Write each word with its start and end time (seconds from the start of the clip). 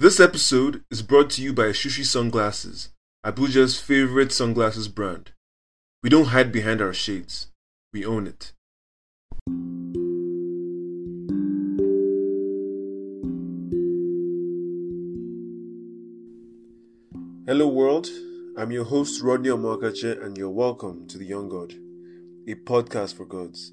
This 0.00 0.20
episode 0.20 0.84
is 0.92 1.02
brought 1.02 1.28
to 1.30 1.42
you 1.42 1.52
by 1.52 1.70
Shushi 1.70 2.04
Sunglasses, 2.04 2.90
Abuja's 3.26 3.80
favorite 3.80 4.30
sunglasses 4.30 4.86
brand. 4.86 5.32
We 6.04 6.08
don't 6.08 6.26
hide 6.26 6.52
behind 6.52 6.80
our 6.80 6.94
shades, 6.94 7.48
we 7.92 8.06
own 8.06 8.28
it. 8.28 8.52
Hello, 17.48 17.66
world. 17.66 18.06
I'm 18.56 18.70
your 18.70 18.84
host, 18.84 19.20
Rodney 19.20 19.48
Omakache, 19.48 20.24
and 20.24 20.38
you're 20.38 20.48
welcome 20.48 21.08
to 21.08 21.18
The 21.18 21.24
Young 21.24 21.48
God, 21.48 21.72
a 22.46 22.54
podcast 22.54 23.16
for 23.16 23.24
gods. 23.24 23.72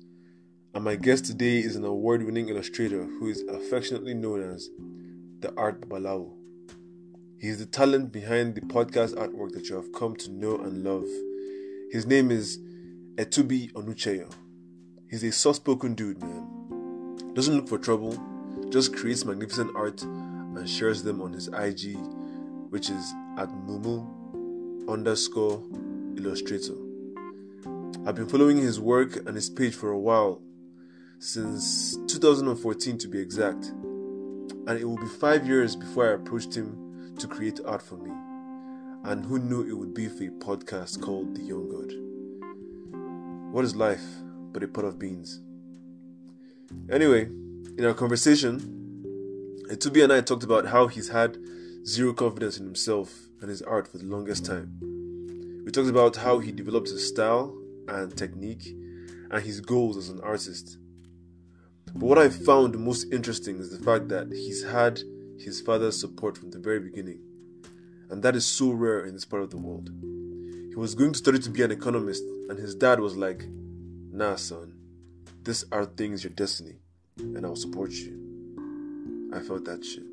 And 0.73 0.84
my 0.84 0.96
guest 0.96 1.26
today 1.26 1.60
is 1.60 1.76
an 1.76 1.86
award 1.86 2.26
winning 2.26 2.50
illustrator 2.50 3.04
who 3.04 3.28
is 3.28 3.44
affectionately 3.48 4.16
known 4.16 4.42
as 4.42 4.71
the 5.46 5.54
Art 5.57 5.80
Babalawo. 5.80 6.31
He 7.38 7.49
is 7.49 7.59
the 7.59 7.67
talent 7.67 8.12
behind 8.12 8.55
the 8.55 8.62
podcast 8.62 9.13
artwork 9.13 9.52
that 9.52 9.70
you 9.70 9.76
have 9.76 9.94
come 9.94 10.16
to 10.16 10.31
know 10.31 10.58
and 10.58 10.84
love. 10.84 11.05
His 11.91 12.08
name 12.08 12.31
is 12.31 12.58
Etubi 13.18 13.71
Onucheyo. 13.73 14.31
He's 15.08 15.23
a 15.23 15.31
soft 15.31 15.58
spoken 15.58 15.94
dude, 15.94 16.20
man. 16.20 17.34
Doesn't 17.35 17.55
look 17.55 17.70
for 17.70 17.77
trouble, 17.77 18.20
just 18.71 18.95
creates 18.95 19.23
magnificent 19.23 19.70
art 19.76 20.02
and 20.02 20.68
shares 20.68 21.04
them 21.04 21.21
on 21.21 21.31
his 21.31 21.48
IG, 21.49 21.96
which 22.71 22.90
is 22.90 23.13
at 23.38 23.49
Mumu 23.49 24.90
underscore 24.90 25.62
illustrator. 26.18 26.73
I've 28.07 28.16
been 28.16 28.27
following 28.27 28.57
his 28.57 28.80
work 28.80 29.18
and 29.27 29.35
his 29.35 29.52
page 29.52 29.76
for 29.76 29.91
a 29.91 29.99
while, 29.99 30.41
since 31.20 31.98
2014 32.07 32.98
to 32.98 33.07
be 33.07 33.20
exact, 33.20 33.71
and 34.68 34.80
it 34.80 34.86
will 34.86 34.98
be 34.98 35.08
five 35.08 35.48
years 35.48 35.76
before 35.76 36.10
I 36.10 36.14
approached 36.14 36.55
him 36.55 37.16
to 37.20 37.28
create 37.28 37.60
art 37.66 37.82
for 37.82 37.98
me. 37.98 38.12
And 39.04 39.26
who 39.26 39.38
knew 39.38 39.62
it 39.62 39.74
would 39.74 39.94
be 39.94 40.07
for 40.07 40.24
a 40.24 40.30
podcast 40.30 41.02
called 41.02 41.35
The 41.35 41.44
Young 41.44 41.70
God? 41.70 43.54
What 43.54 43.63
is 43.63 43.76
life 43.76 44.04
but 44.52 44.63
a 44.63 44.68
pot 44.68 44.85
of 44.85 44.98
beans? 44.98 45.41
Anyway, 46.91 47.24
in 47.77 47.85
our 47.85 47.94
conversation, 47.94 48.60
Etubi 49.70 50.04
and 50.04 50.12
I 50.12 50.22
talked 50.22 50.44
about 50.44 50.66
how 50.68 50.88
he's 50.88 51.10
had 51.10 51.38
zero 51.85 52.13
confidence 52.13 52.57
in 52.57 52.66
himself 52.66 53.13
and 53.41 53.50
his 53.50 53.62
art 53.62 53.88
for 53.88 54.00
the 54.00 54.05
longest 54.05 54.46
time. 54.46 54.77
We 55.66 55.72
talked 55.72 55.90
about 55.90 56.16
how 56.16 56.40
he 56.40 56.52
developed 56.52 56.90
his 56.90 57.07
style 57.07 57.55
and 57.88 58.16
technique 58.16 58.76
and 59.29 59.44
his 59.44 59.62
goals 59.62 59.98
as 59.98 60.10
an 60.10 60.22
artist. 60.22 60.77
But 61.96 62.07
what 62.07 62.18
I 62.18 62.27
found 62.27 62.77
most 62.77 63.12
interesting 63.13 63.57
is 63.57 63.71
the 63.71 63.84
fact 63.84 64.09
that 64.09 64.28
he's 64.28 64.66
had 64.66 65.00
his 65.40 65.62
father's 65.62 65.97
support 65.97 66.38
from 66.38 66.51
the 66.51 66.59
very 66.59 66.81
beginning. 66.81 67.22
And 68.09 68.22
that 68.22 68.35
is 68.35 68.46
so 68.46 68.72
rare 68.72 69.06
in 69.06 69.13
this 69.13 69.24
part 69.24 69.44
of 69.44 69.50
the 69.50 69.57
world. 69.57 69.90
He 70.69 70.75
was 70.75 70.94
going 70.94 71.13
to 71.13 71.18
study 71.18 71.40
to 71.40 71.50
be 71.50 71.63
an 71.63 71.72
economist, 71.72 72.23
and 72.50 72.59
his 72.59 72.75
dad 72.75 73.00
was 73.00 73.16
like, 73.16 73.46
Nah, 74.12 74.35
son, 74.35 74.73
these 75.44 75.63
are 75.72 75.85
things 75.85 76.22
your 76.22 76.34
destiny, 76.34 76.79
and 77.18 77.46
I'll 77.46 77.56
support 77.56 77.91
you. 77.91 79.31
I 79.34 79.40
felt 79.40 79.63
that 79.63 79.85
shit. 79.85 80.03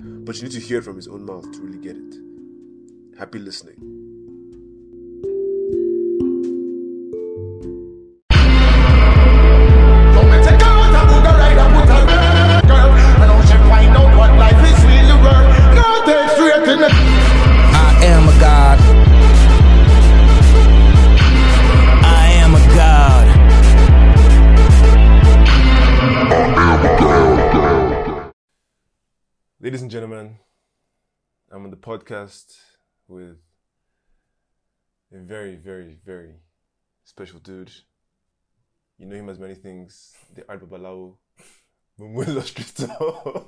But 0.00 0.36
you 0.36 0.42
need 0.42 0.52
to 0.52 0.60
hear 0.60 0.78
it 0.78 0.84
from 0.84 0.96
his 0.96 1.06
own 1.06 1.24
mouth 1.24 1.50
to 1.52 1.60
really 1.60 1.78
get 1.78 1.96
it. 1.96 3.18
Happy 3.18 3.38
listening. 3.38 3.97
I'm 31.50 31.64
on 31.64 31.70
the 31.70 31.78
podcast 31.78 32.58
with 33.06 33.38
a 35.10 35.18
very, 35.18 35.56
very, 35.56 35.96
very 36.04 36.34
special 37.04 37.38
dude. 37.38 37.72
You 38.98 39.06
know 39.06 39.16
him 39.16 39.30
as 39.30 39.38
many 39.38 39.54
things, 39.54 40.12
the 40.34 40.44
Art 40.46 40.60
Babalawo, 40.60 41.16
Mumu 42.00 42.28
Illustrator. 42.28 42.92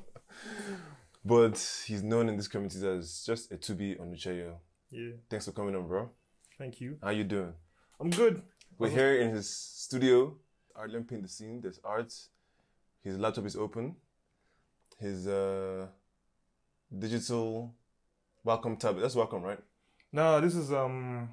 but 1.27 1.85
he's 1.87 2.03
known 2.03 2.31
in 2.31 2.39
this 2.39 2.49
community 2.49 2.87
as 2.89 3.23
just 3.27 3.53
Etubi 3.53 4.01
Onucheyo. 4.01 4.55
Yeah, 4.91 5.11
Thanks 5.29 5.45
for 5.45 5.53
coming 5.53 5.77
on, 5.77 5.87
bro. 5.87 6.09
thank 6.57 6.81
you. 6.81 6.97
How 7.03 7.11
you 7.11 7.25
doing? 7.25 7.53
I'm 8.01 8.09
good. 8.09 8.43
We're 8.79 8.89
here 8.89 9.21
in 9.21 9.35
his 9.35 9.51
studio. 9.51 10.37
Art 10.75 10.91
paint 11.07 11.23
the 11.23 11.29
scene. 11.29 11.61
There's 11.61 11.81
art. 11.85 12.15
His 13.03 13.19
laptop 13.19 13.45
is 13.45 13.57
open. 13.57 13.97
His 14.99 15.27
uh, 15.27 15.89
digital 16.99 17.75
Wacom 18.47 18.79
tablet. 18.79 19.03
That's 19.03 19.15
Wacom, 19.15 19.43
right? 19.43 19.59
No, 20.13 20.41
this 20.41 20.55
is 20.55 20.73
um, 20.73 21.31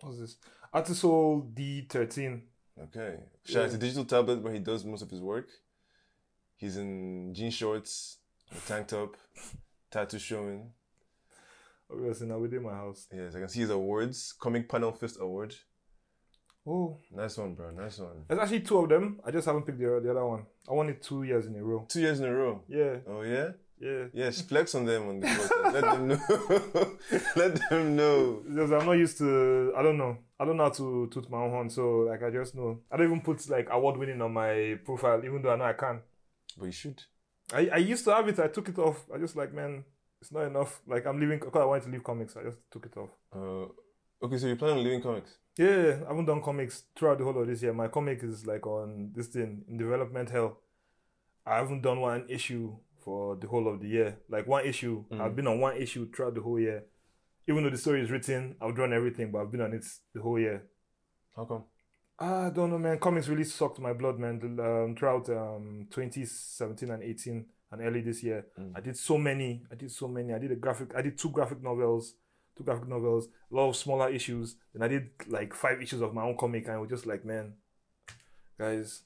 what's 0.00 0.18
this? 0.18 0.36
Artisul 0.74 1.52
D13. 1.54 2.40
Okay. 2.84 3.16
Shout 3.44 3.64
out 3.66 3.70
to 3.72 3.78
digital 3.78 4.04
tablet 4.04 4.42
where 4.42 4.52
he 4.52 4.60
does 4.60 4.84
most 4.84 5.02
of 5.02 5.10
his 5.10 5.20
work. 5.20 5.48
He's 6.56 6.76
in 6.76 7.32
jean 7.34 7.50
shorts, 7.50 8.18
a 8.52 8.68
tank 8.68 8.88
top, 8.88 9.16
tattoo 9.90 10.18
showing. 10.18 10.70
Obviously, 11.90 12.26
now 12.26 12.38
within 12.38 12.62
my 12.62 12.72
house. 12.72 13.06
Yes, 13.12 13.34
I 13.34 13.40
can 13.40 13.48
see 13.48 13.60
his 13.60 13.70
awards. 13.70 14.34
Comic 14.38 14.68
Panel 14.68 14.92
Fist 14.92 15.16
Award. 15.20 15.54
Oh, 16.66 16.98
Nice 17.10 17.38
one, 17.38 17.54
bro. 17.54 17.70
Nice 17.70 17.98
one. 17.98 18.24
there's 18.28 18.40
actually 18.40 18.60
two 18.60 18.78
of 18.78 18.90
them. 18.90 19.20
I 19.24 19.30
just 19.30 19.46
haven't 19.46 19.62
picked 19.64 19.78
the, 19.78 20.00
the 20.02 20.10
other 20.10 20.26
one. 20.26 20.44
I 20.68 20.72
won 20.74 20.90
it 20.90 21.02
two 21.02 21.22
years 21.22 21.46
in 21.46 21.56
a 21.56 21.64
row. 21.64 21.86
Two 21.88 22.00
years 22.00 22.20
in 22.20 22.26
a 22.26 22.32
row. 22.34 22.62
Yeah, 22.68 22.96
Oh 23.08 23.22
yeah? 23.22 23.50
Yeah. 23.80 24.04
Yes, 24.12 24.42
flex 24.42 24.74
on 24.74 24.84
them 24.84 25.08
on 25.08 25.20
the 25.20 25.26
podcast. 25.26 25.72
Let 25.72 25.84
them 25.84 26.08
know. 26.08 26.98
Let 27.36 27.70
them 27.70 27.96
know. 27.96 28.42
Because 28.48 28.72
I'm 28.72 28.86
not 28.86 28.92
used 28.92 29.18
to. 29.18 29.72
I 29.76 29.82
don't 29.82 29.98
know. 29.98 30.18
I 30.38 30.44
don't 30.44 30.56
know 30.56 30.64
how 30.64 30.70
to 30.70 31.08
toot 31.12 31.30
my 31.30 31.38
own 31.38 31.50
horn. 31.50 31.70
So 31.70 32.00
like, 32.00 32.22
I 32.22 32.30
just 32.30 32.54
know. 32.54 32.80
I 32.90 32.96
don't 32.96 33.06
even 33.06 33.20
put 33.20 33.48
like 33.48 33.68
award 33.70 33.96
winning 33.96 34.20
on 34.22 34.32
my 34.32 34.78
profile, 34.84 35.24
even 35.24 35.42
though 35.42 35.52
I 35.52 35.56
know 35.56 35.64
I 35.64 35.72
can. 35.72 36.00
But 36.56 36.66
you 36.66 36.72
should. 36.72 37.02
I, 37.52 37.68
I 37.68 37.76
used 37.78 38.04
to 38.04 38.14
have 38.14 38.28
it. 38.28 38.38
I 38.38 38.48
took 38.48 38.68
it 38.68 38.78
off. 38.78 39.06
I 39.14 39.18
just 39.18 39.36
like, 39.36 39.54
man, 39.54 39.84
it's 40.20 40.32
not 40.32 40.46
enough. 40.46 40.80
Like 40.86 41.06
I'm 41.06 41.20
leaving 41.20 41.38
because 41.38 41.60
I 41.60 41.64
wanted 41.64 41.84
to 41.84 41.90
leave 41.90 42.04
comics. 42.04 42.36
I 42.36 42.42
just 42.44 42.58
took 42.70 42.86
it 42.86 42.96
off. 42.96 43.10
Uh, 43.34 44.26
okay, 44.26 44.38
so 44.38 44.46
you 44.46 44.56
plan 44.56 44.78
on 44.78 44.84
leaving 44.84 45.02
comics? 45.02 45.38
Yeah, 45.56 46.00
I 46.04 46.08
haven't 46.10 46.26
done 46.26 46.42
comics 46.42 46.84
throughout 46.96 47.18
the 47.18 47.24
whole 47.24 47.40
of 47.40 47.46
this 47.46 47.62
year. 47.62 47.72
My 47.72 47.88
comic 47.88 48.22
is 48.22 48.46
like 48.46 48.66
on 48.66 49.12
this 49.14 49.28
thing 49.28 49.64
in 49.68 49.76
development 49.76 50.30
hell. 50.30 50.58
I 51.46 51.56
haven't 51.56 51.80
done 51.82 52.00
one 52.00 52.26
issue 52.28 52.76
for 53.08 53.36
the 53.36 53.46
whole 53.46 53.66
of 53.68 53.80
the 53.80 53.88
year. 53.88 54.18
Like 54.28 54.46
one 54.46 54.66
issue, 54.66 55.02
I've 55.18 55.34
been 55.34 55.46
on 55.46 55.60
one 55.60 55.78
issue 55.78 56.10
throughout 56.10 56.34
the 56.34 56.42
whole 56.42 56.60
year. 56.60 56.84
Even 57.48 57.64
though 57.64 57.70
the 57.70 57.78
story 57.78 58.02
is 58.02 58.10
written, 58.10 58.54
I've 58.60 58.74
drawn 58.74 58.92
everything, 58.92 59.30
but 59.30 59.38
I've 59.38 59.50
been 59.50 59.62
on 59.62 59.72
it 59.72 59.86
the 60.14 60.20
whole 60.20 60.38
year. 60.38 60.64
How 61.34 61.46
come? 61.46 61.64
I 62.18 62.50
don't 62.50 62.70
know, 62.70 62.76
man. 62.78 62.98
Comics 62.98 63.28
really 63.28 63.44
sucked 63.44 63.78
my 63.78 63.94
blood, 63.94 64.18
man. 64.18 64.34
Um, 64.60 64.94
throughout 64.94 65.30
um 65.30 65.86
2017 65.90 66.90
and 66.90 67.02
18 67.02 67.46
and 67.72 67.80
early 67.80 68.02
this 68.02 68.22
year, 68.22 68.44
I 68.76 68.80
did 68.80 68.96
so 68.98 69.16
many. 69.16 69.62
I 69.72 69.74
did 69.74 69.90
so 69.90 70.06
many. 70.06 70.34
I 70.34 70.38
did 70.38 70.52
a 70.52 70.56
graphic. 70.56 70.90
I 70.94 71.00
did 71.00 71.16
two 71.16 71.30
graphic 71.30 71.62
novels, 71.62 72.12
two 72.58 72.64
graphic 72.64 72.88
novels, 72.88 73.28
a 73.50 73.54
lot 73.54 73.70
of 73.70 73.76
smaller 73.76 74.10
issues. 74.10 74.56
Then 74.74 74.82
I 74.82 74.88
did 74.88 75.08
like 75.28 75.54
five 75.54 75.80
issues 75.80 76.02
of 76.02 76.12
my 76.12 76.24
own 76.24 76.36
comic, 76.36 76.66
and 76.66 76.74
I 76.74 76.78
was 76.78 76.90
just 76.90 77.06
like, 77.06 77.24
man, 77.24 77.54
guys, 78.58 79.04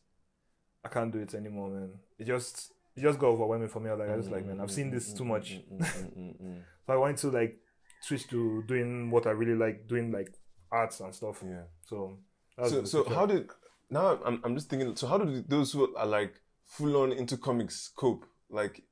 I 0.84 0.88
can't 0.88 1.12
do 1.12 1.20
it 1.20 1.34
anymore, 1.34 1.70
man. 1.70 1.90
It 2.18 2.26
just 2.26 2.72
it 2.96 3.00
just 3.00 3.18
got 3.18 3.28
overwhelming 3.28 3.68
for 3.68 3.80
me. 3.80 3.90
I 3.90 3.94
was 3.94 4.00
like, 4.00 4.10
I 4.10 4.16
just 4.16 4.30
like, 4.30 4.46
man, 4.46 4.60
I've 4.60 4.70
seen 4.70 4.90
this 4.90 5.12
too 5.12 5.24
much. 5.24 5.60
Mm, 5.72 5.78
mm, 5.78 6.42
mm, 6.42 6.62
so 6.86 6.92
I 6.92 6.96
wanted 6.96 7.16
to 7.18 7.28
like 7.30 7.58
switch 8.00 8.28
to 8.28 8.62
doing 8.66 9.10
what 9.10 9.26
I 9.26 9.30
really 9.30 9.54
like, 9.54 9.88
doing 9.88 10.12
like 10.12 10.32
arts 10.70 11.00
and 11.00 11.14
stuff. 11.14 11.42
Yeah. 11.46 11.62
So. 11.86 12.18
that 12.56 12.62
was 12.62 12.72
So, 12.72 12.84
so 12.84 13.08
how 13.08 13.26
did 13.26 13.48
now? 13.90 14.18
I'm, 14.24 14.40
I'm 14.44 14.54
just 14.54 14.68
thinking. 14.68 14.94
So 14.96 15.06
how 15.06 15.18
do 15.18 15.42
those 15.46 15.72
who 15.72 15.94
are 15.96 16.06
like 16.06 16.34
full 16.66 16.96
on 17.02 17.12
into 17.12 17.36
comics 17.36 17.90
cope? 17.96 18.26
Like, 18.50 18.82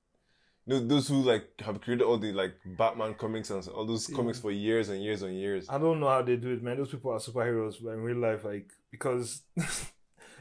you 0.66 0.74
know, 0.74 0.86
those 0.86 1.08
who 1.08 1.16
like 1.16 1.48
have 1.60 1.80
created 1.80 2.04
all 2.04 2.18
the 2.18 2.32
like 2.32 2.54
Batman 2.78 3.14
comics 3.14 3.50
and 3.50 3.66
all 3.68 3.84
those 3.84 4.06
comics 4.06 4.38
for 4.38 4.50
years 4.50 4.88
and 4.88 5.02
years 5.02 5.22
and 5.22 5.38
years. 5.38 5.66
I 5.68 5.78
don't 5.78 6.00
know 6.00 6.08
how 6.08 6.22
they 6.22 6.36
do 6.36 6.52
it, 6.52 6.62
man. 6.62 6.78
Those 6.78 6.90
people 6.90 7.10
are 7.12 7.18
superheroes, 7.18 7.74
but 7.82 7.90
in 7.90 8.00
real 8.00 8.18
life, 8.18 8.44
like 8.44 8.70
because 8.90 9.42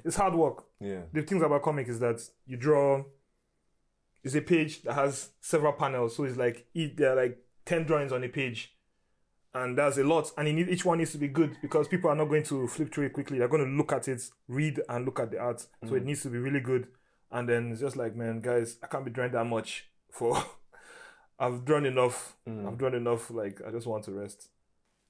it's 0.06 0.16
hard 0.16 0.36
work. 0.36 0.66
Yeah. 0.80 1.02
The 1.12 1.24
things 1.24 1.42
about 1.42 1.64
comic 1.64 1.88
is 1.88 2.00
that 2.00 2.22
you 2.46 2.58
draw. 2.58 3.04
It's 4.24 4.36
a 4.36 4.42
page 4.42 4.82
that 4.84 4.94
has 4.94 5.30
several 5.42 5.74
panels, 5.74 6.16
so 6.16 6.24
it's 6.24 6.38
like 6.38 6.68
there 6.74 7.14
are 7.14 7.16
like 7.16 7.38
ten 7.66 7.86
drawings 7.86 8.12
on 8.12 8.24
a 8.24 8.28
page, 8.30 8.76
and 9.54 9.78
that's 9.78 9.98
a 9.98 10.04
lot. 10.04 10.32
And 10.38 10.54
need, 10.54 10.70
each 10.70 10.86
one 10.86 10.98
needs 10.98 11.12
to 11.14 11.18
be 11.18 11.28
good 11.28 11.58
because 11.62 11.88
people 11.88 12.10
are 12.10 12.16
not 12.16 12.26
going 12.26 12.44
to 12.44 12.68
flip 12.68 12.94
through 12.94 13.08
it 13.08 13.14
quickly. 13.14 13.40
They're 13.40 13.48
going 13.48 13.66
to 13.66 13.72
look 13.72 13.94
at 13.94 14.08
it, 14.08 14.22
read, 14.48 14.82
and 14.90 15.06
look 15.06 15.20
at 15.20 15.32
the 15.32 15.40
art. 15.40 15.66
So 15.88 15.96
it 15.96 16.06
needs 16.06 16.22
to 16.24 16.30
be 16.30 16.38
really 16.38 16.60
good. 16.60 16.88
And 17.32 17.48
then 17.48 17.72
it's 17.72 17.82
just 17.82 17.96
like, 17.96 18.16
man, 18.16 18.42
guys, 18.42 18.78
I 18.84 18.88
can't 18.88 19.06
be 19.06 19.12
drawing 19.12 19.32
that 19.34 19.46
much 19.46 19.88
for 20.12 20.44
I've 21.40 21.64
drawn 21.64 21.86
enough. 21.86 22.36
Mm. 22.48 22.68
I've 22.68 22.78
drawn 22.78 22.96
enough. 22.96 23.32
Like 23.32 23.62
I 23.66 23.72
just 23.72 23.88
want 23.88 24.04
to 24.06 24.12
rest. 24.12 24.50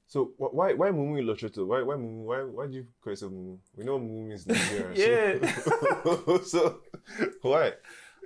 So 0.07 0.31
why 0.37 0.73
why 0.73 0.89
Mumu 0.89 1.19
Illustrator? 1.19 1.65
Why 1.65 1.81
why 1.81 1.95
Mumu? 1.95 2.23
Why 2.23 2.41
why 2.43 2.67
do 2.67 2.73
you 2.73 2.87
call 3.03 3.11
yourself 3.11 3.31
Mumu? 3.31 3.57
We 3.75 3.83
know 3.83 3.99
Mumu 3.99 4.27
means 4.27 4.47
Nigeria. 4.47 5.39
Yeah. 5.41 5.55
So, 6.03 6.41
so 6.45 6.79
why? 7.41 7.73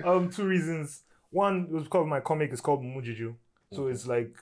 Um, 0.03 0.29
two 0.29 0.45
reasons. 0.45 1.03
One 1.31 1.69
was 1.69 1.83
because 1.83 2.07
my 2.07 2.19
comic 2.19 2.53
is 2.53 2.61
called 2.61 2.81
Mujiju, 2.81 3.35
so 3.71 3.87
it's 3.87 4.05
like, 4.05 4.35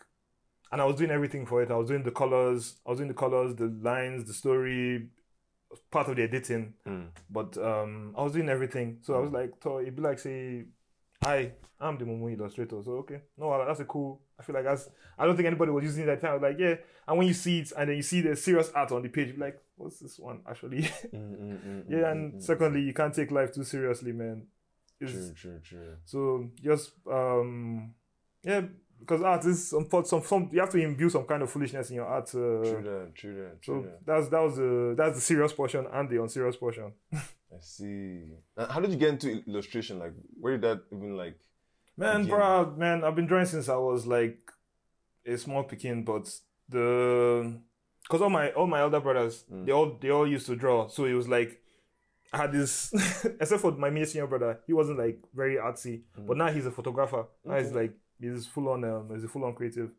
and 0.72 0.82
I 0.82 0.86
was 0.86 0.98
doing 0.98 1.12
everything 1.12 1.46
for 1.46 1.64
it. 1.64 1.72
I 1.72 1.76
was 1.76 1.88
doing 1.88 2.04
the 2.04 2.12
colors. 2.12 2.80
I 2.86 2.90
was 2.90 3.00
doing 3.00 3.08
the 3.08 3.14
colors, 3.14 3.56
the 3.56 3.74
lines, 3.82 4.26
the 4.26 4.34
story, 4.34 5.08
part 5.90 6.10
of 6.10 6.18
the 6.18 6.24
editing. 6.24 6.74
Hmm. 6.86 7.04
But 7.30 7.58
um, 7.58 8.14
I 8.18 8.24
was 8.24 8.34
doing 8.34 8.50
everything. 8.50 8.98
So 9.02 9.16
I 9.16 9.20
was 9.20 9.30
hmm. 9.30 9.36
like, 9.36 9.52
so 9.64 9.80
it'd 9.80 9.96
be 9.96 10.02
like 10.02 10.20
say, 10.20 10.66
hi, 11.24 11.54
I'm 11.80 11.98
the 11.98 12.06
Mumu 12.06 12.38
illustrator. 12.38 12.82
So 12.84 12.92
okay, 13.00 13.22
no, 13.38 13.66
that's 13.66 13.80
a 13.80 13.86
cool. 13.86 14.22
I 14.40 14.44
feel 14.44 14.56
like 14.56 14.66
that's. 14.66 14.90
I 15.18 15.26
don't 15.26 15.36
think 15.36 15.48
anybody 15.48 15.72
was 15.72 15.84
using 15.84 16.06
that 16.06 16.22
time. 16.22 16.32
I 16.32 16.34
was 16.34 16.44
like, 16.44 16.60
yeah. 16.60 16.76
And 17.08 17.18
when 17.18 17.28
you 17.28 17.34
see 17.34 17.60
it, 17.60 17.72
and 17.78 17.90
then 17.90 17.98
you 17.98 18.04
see 18.04 18.22
the 18.22 18.36
serious 18.36 18.72
art 18.74 18.92
on 18.92 19.02
the 19.02 19.10
page, 19.10 19.36
like, 19.38 19.60
what's 19.76 20.00
this 20.00 20.20
one 20.20 20.42
actually? 20.48 20.82
Mm, 21.14 21.38
mm, 21.38 21.60
mm, 21.66 21.84
yeah. 21.90 22.12
And 22.12 22.42
secondly, 22.42 22.82
you 22.82 22.94
can't 22.94 23.14
take 23.14 23.32
life 23.32 23.54
too 23.54 23.64
seriously, 23.64 24.12
man. 24.12 24.48
It's, 25.02 25.12
True, 25.14 25.34
true, 25.36 25.60
true. 25.64 25.96
so 26.06 26.50
just 26.64 26.92
um 27.12 27.94
yeah, 28.44 28.62
because 29.00 29.22
art 29.24 29.44
is 29.46 29.68
some 29.70 29.88
some 30.06 30.22
some 30.24 30.50
you 30.52 30.60
have 30.60 30.70
to 30.72 30.78
imbue 30.78 31.10
some 31.10 31.24
kind 31.26 31.42
of 31.44 31.50
foolishness 31.50 31.90
in 31.90 31.96
your 31.98 32.06
art. 32.06 32.30
Uh, 32.30 32.62
True 32.64 32.82
that, 32.84 33.12
true 33.16 33.36
that, 33.36 33.58
so 33.66 33.82
that. 33.82 34.06
that's 34.06 34.30
that 34.30 34.40
was 34.42 34.56
the 34.58 34.94
that's 34.98 35.16
the 35.16 35.22
serious 35.22 35.54
portion 35.54 35.86
and 35.92 36.10
the 36.10 36.22
unserious 36.22 36.56
portion. 36.56 36.94
I 37.14 37.60
see. 37.60 38.24
How 38.58 38.80
did 38.80 38.92
you 38.92 38.98
get 38.98 39.10
into 39.10 39.44
illustration? 39.46 40.00
Like, 40.00 40.14
where 40.40 40.54
did 40.58 40.62
that 40.62 40.84
even 40.96 41.18
like? 41.18 41.38
Man, 41.98 42.22
Begin. 42.22 42.36
bro, 42.38 42.74
man, 42.78 43.04
I've 43.04 43.16
been 43.16 43.28
drawing 43.28 43.46
since 43.46 43.68
I 43.68 43.76
was 43.76 44.08
like 44.08 44.38
a 45.26 45.38
small 45.38 45.64
pekin, 45.64 46.04
but 46.04 46.34
the 46.70 47.60
because 48.04 48.22
all 48.22 48.30
my 48.30 48.52
all 48.52 48.68
my 48.68 48.80
elder 48.82 49.00
brothers 49.00 49.44
they 49.50 49.72
all 49.72 49.98
they 50.00 50.10
all 50.10 50.28
used 50.28 50.46
to 50.48 50.56
draw, 50.56 50.88
so 50.88 51.06
it 51.06 51.14
was 51.14 51.28
like 51.28 51.61
I 52.34 52.38
had 52.38 52.52
this 52.52 52.94
except 53.40 53.62
for 53.62 53.72
my 53.74 53.90
me 53.90 54.06
senior 54.06 54.28
brother, 54.28 54.60
he 54.66 54.74
wasn't 54.74 55.00
like 55.00 55.20
very 55.34 55.56
artsy, 55.56 56.02
but 56.28 56.38
now 56.38 56.50
he's 56.52 56.66
a 56.66 56.72
photographer. 56.72 57.26
Now 57.44 57.58
he's 57.58 57.72
like 57.72 57.94
he's 58.20 58.46
full 58.46 58.70
on 58.70 58.84
um 58.84 59.10
he's 59.14 59.24
a 59.24 59.28
full 59.28 59.44
on 59.44 59.54
creative. 59.54 59.92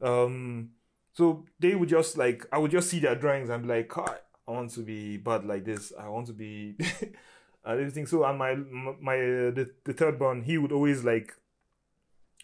Um, 0.00 0.70
so 1.12 1.44
they 1.60 1.74
would 1.74 1.88
just 1.88 2.18
like 2.18 2.46
I 2.52 2.58
would 2.58 2.70
just 2.70 2.90
see 2.90 2.98
their 2.98 3.14
drawings 3.14 3.50
and 3.50 3.62
be 3.62 3.68
like, 3.68 3.88
"God, 3.88 4.18
I 4.46 4.50
want 4.50 4.70
to 4.72 4.80
be 4.80 5.18
bad 5.18 5.44
like 5.44 5.64
this. 5.64 5.92
I 5.98 6.08
want 6.08 6.26
to 6.26 6.32
be 6.32 6.76
everything. 7.66 8.06
So 8.06 8.24
and 8.24 8.38
my 8.38 8.54
my 9.00 9.16
uh, 9.16 9.50
the, 9.52 9.70
the 9.84 9.92
third 9.92 10.18
one, 10.18 10.42
he 10.42 10.58
would 10.58 10.72
always 10.72 11.04
like 11.04 11.32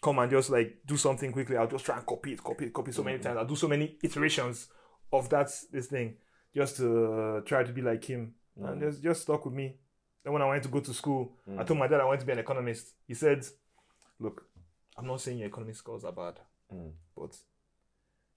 come 0.01 0.19
and 0.19 0.31
just 0.31 0.49
like 0.49 0.77
do 0.85 0.97
something 0.97 1.31
quickly. 1.31 1.57
I'll 1.57 1.67
just 1.67 1.85
try 1.85 1.97
and 1.97 2.05
copy 2.05 2.33
it, 2.33 2.43
copy 2.43 2.65
it, 2.65 2.73
copy 2.73 2.91
it 2.91 2.95
so 2.95 3.03
many 3.03 3.19
times. 3.19 3.37
I'll 3.37 3.45
do 3.45 3.55
so 3.55 3.67
many 3.67 3.97
iterations 4.01 4.69
of 5.11 5.29
that 5.29 5.51
this 5.71 5.87
thing 5.87 6.15
just 6.55 6.77
to 6.77 7.13
uh, 7.13 7.41
try 7.41 7.63
to 7.63 7.73
be 7.73 7.81
like 7.81 8.03
him. 8.05 8.35
Mm. 8.59 8.71
And 8.71 8.81
just 8.81 9.03
just 9.03 9.21
stuck 9.21 9.45
with 9.45 9.53
me. 9.53 9.75
Then 10.23 10.33
when 10.33 10.41
I 10.41 10.47
went 10.47 10.63
to 10.63 10.69
go 10.69 10.79
to 10.79 10.93
school, 10.93 11.33
I 11.47 11.63
mm. 11.63 11.67
told 11.67 11.79
my 11.79 11.87
dad 11.87 12.01
I 12.01 12.05
wanted 12.05 12.21
to 12.21 12.25
be 12.25 12.33
an 12.33 12.39
economist. 12.39 12.93
He 13.07 13.13
said, 13.13 13.45
"Look, 14.19 14.45
I'm 14.97 15.07
not 15.07 15.21
saying 15.21 15.37
your 15.37 15.47
economic 15.47 15.75
scores 15.75 16.03
are 16.03 16.11
bad, 16.11 16.39
mm. 16.73 16.91
but 17.15 17.35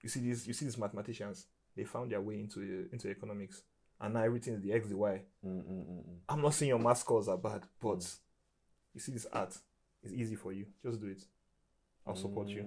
you 0.01 0.09
see 0.09 0.21
these 0.21 0.47
you 0.47 0.53
see 0.53 0.65
these 0.65 0.77
mathematicians. 0.77 1.47
They 1.75 1.83
found 1.83 2.11
their 2.11 2.21
way 2.21 2.39
into 2.39 2.87
into 2.91 3.09
economics, 3.09 3.63
and 3.99 4.13
now 4.13 4.23
everything 4.23 4.53
is 4.55 4.61
the 4.61 4.73
x, 4.73 4.87
the 4.87 4.97
y. 4.97 5.21
I'm 6.29 6.41
not 6.41 6.53
saying 6.53 6.69
your 6.69 6.79
math 6.79 6.99
scores 6.99 7.27
are 7.27 7.37
bad, 7.37 7.63
but 7.81 8.05
you 8.93 8.99
see 8.99 9.11
this 9.11 9.27
art 9.33 9.57
is 10.03 10.13
easy 10.13 10.35
for 10.35 10.53
you. 10.53 10.67
Just 10.85 11.01
do 11.01 11.07
it. 11.07 11.23
I'll 12.05 12.15
support 12.15 12.47
you. 12.49 12.63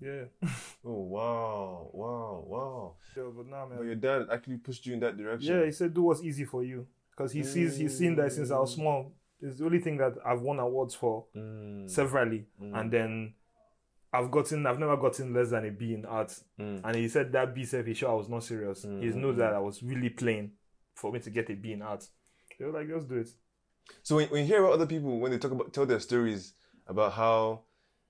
Yeah. 0.00 0.24
Oh 0.88 1.02
wow, 1.02 1.90
wow, 1.92 2.44
wow! 2.46 2.94
yeah 3.16 3.24
but 3.36 3.48
nah, 3.48 3.66
man. 3.66 3.78
But 3.78 3.86
your 3.86 3.96
dad 3.96 4.26
actually 4.32 4.58
pushed 4.58 4.86
you 4.86 4.94
in 4.94 5.00
that 5.00 5.16
direction. 5.16 5.56
Yeah, 5.56 5.64
he 5.64 5.72
said 5.72 5.92
do 5.92 6.02
what's 6.02 6.22
easy 6.22 6.44
for 6.44 6.62
you 6.62 6.86
because 7.10 7.32
he 7.32 7.42
sees 7.42 7.76
he's 7.76 7.98
seen 7.98 8.14
that 8.16 8.32
since 8.32 8.52
I 8.52 8.58
was 8.58 8.72
mm. 8.72 8.76
small. 8.76 9.12
It's 9.40 9.58
the 9.58 9.64
only 9.64 9.80
thing 9.80 9.96
that 9.96 10.14
I've 10.24 10.42
won 10.42 10.60
awards 10.60 10.94
for 10.94 11.24
mm. 11.36 11.90
severally, 11.90 12.46
mm. 12.62 12.78
and 12.78 12.92
then 12.92 13.34
I've 14.12 14.30
gotten 14.30 14.64
I've 14.64 14.78
never 14.78 14.96
gotten 14.96 15.34
less 15.34 15.50
than 15.50 15.66
a 15.66 15.70
B 15.70 15.94
in 15.94 16.04
art. 16.04 16.38
And 16.56 16.94
he 16.94 17.08
said 17.08 17.32
that 17.32 17.54
B 17.54 17.64
self 17.64 17.86
he 17.86 17.94
sure 17.94 18.10
I 18.10 18.14
was 18.14 18.28
not 18.28 18.44
serious. 18.44 18.82
He 18.82 18.88
knows 19.08 19.36
that 19.38 19.54
I 19.54 19.58
was 19.58 19.82
really 19.82 20.10
playing 20.10 20.52
for 20.94 21.12
me 21.12 21.18
to 21.20 21.30
get 21.30 21.50
a 21.50 21.54
B 21.54 21.72
in 21.72 21.82
art. 21.82 22.06
They 22.58 22.64
were 22.64 22.72
like, 22.72 22.88
just 22.88 23.08
do 23.08 23.16
it. 23.16 23.28
So 24.02 24.16
when, 24.16 24.28
when 24.28 24.42
you 24.42 24.46
hear 24.46 24.62
about 24.62 24.74
other 24.74 24.86
people 24.86 25.18
when 25.20 25.30
they 25.30 25.38
talk 25.38 25.52
about 25.52 25.72
tell 25.72 25.86
their 25.86 26.00
stories 26.00 26.52
about 26.86 27.12
how 27.12 27.62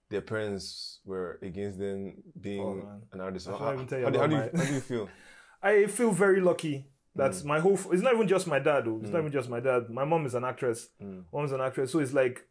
their 0.08 0.20
parents 0.22 1.00
were 1.04 1.38
against 1.42 1.78
them 1.78 2.22
being 2.40 2.60
Oh, 2.62 3.00
an 3.12 3.20
artist, 3.20 3.48
how, 3.48 3.72
even 3.72 3.86
tell 3.86 3.98
you 3.98 4.04
how 4.04 4.10
do, 4.10 4.18
how, 4.20 4.26
do 4.26 4.34
you, 4.36 4.40
my- 4.52 4.58
how 4.58 4.64
do 4.64 4.74
you 4.74 4.80
feel? 4.80 5.08
I 5.62 5.86
feel 5.86 6.12
very 6.12 6.40
lucky 6.40 6.86
that 7.16 7.32
Mm. 7.32 7.44
my 7.44 7.58
whole. 7.60 7.74
f- 7.74 7.88
It's 7.92 8.02
not 8.02 8.14
even 8.14 8.28
just 8.28 8.46
my 8.46 8.58
dad, 8.58 8.84
though. 8.84 9.00
It's 9.02 9.10
not 9.10 9.20
even 9.20 9.32
just 9.32 9.48
my 9.48 9.58
dad. 9.60 9.88
My 9.90 10.04
mom 10.04 10.26
is 10.26 10.34
an 10.34 10.44
actress. 10.44 10.88
Mm. 11.02 11.24
Mom's 11.32 11.52
an 11.52 11.60
actress, 11.60 11.90
so 11.92 11.98
it's 11.98 12.12
like 12.12 12.44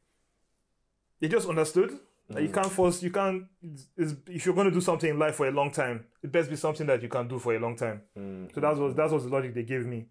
they 1.20 1.28
just 1.28 1.48
understood. 1.48 1.98
Mm. 2.32 2.42
you 2.42 2.50
can't 2.50 2.72
force. 2.72 3.04
You 3.04 3.12
can't. 3.12 3.46
It's, 3.62 3.86
it's, 3.96 4.16
if 4.28 4.46
you're 4.46 4.56
going 4.56 4.66
to 4.68 4.74
do 4.74 4.82
something 4.82 5.10
in 5.12 5.20
life 5.20 5.36
for 5.36 5.48
a 5.48 5.52
long 5.52 5.70
time, 5.72 6.06
it 6.24 6.32
best 6.32 6.50
be 6.50 6.56
something 6.56 6.88
that 6.88 7.02
you 7.04 7.08
can 7.08 7.28
do 7.28 7.38
for 7.38 7.54
a 7.56 7.60
long 7.60 7.76
time. 7.76 8.02
Mm. 8.18 8.54
So 8.54 8.60
that 8.62 8.76
was 8.76 8.96
that 8.96 9.12
was 9.12 9.24
the 9.26 9.30
logic 9.30 9.54
they 9.54 9.64
gave 9.64 9.86
me. 9.86 10.08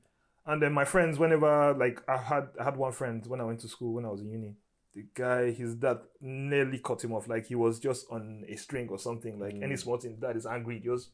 And 0.46 0.62
then 0.62 0.72
my 0.72 0.84
friends, 0.84 1.18
whenever 1.18 1.74
like 1.74 2.00
I 2.08 2.16
had 2.16 2.48
I 2.60 2.64
had 2.64 2.76
one 2.76 2.92
friend 2.92 3.26
when 3.26 3.40
I 3.40 3.44
went 3.44 3.58
to 3.60 3.68
school 3.68 3.94
when 3.94 4.04
I 4.04 4.08
was 4.10 4.20
in 4.20 4.30
uni. 4.30 4.54
The 4.94 5.06
guy, 5.14 5.50
his 5.50 5.74
dad 5.74 5.98
nearly 6.20 6.78
cut 6.78 7.02
him 7.02 7.12
off. 7.12 7.26
Like 7.28 7.46
he 7.46 7.54
was 7.56 7.80
just 7.80 8.06
on 8.10 8.44
a 8.48 8.56
string 8.56 8.88
or 8.88 8.98
something. 8.98 9.38
Like 9.40 9.54
Mm. 9.54 9.64
any 9.64 9.76
small 9.76 9.96
thing, 9.98 10.16
dad 10.20 10.36
is 10.36 10.46
angry. 10.46 10.78
Just 10.80 11.10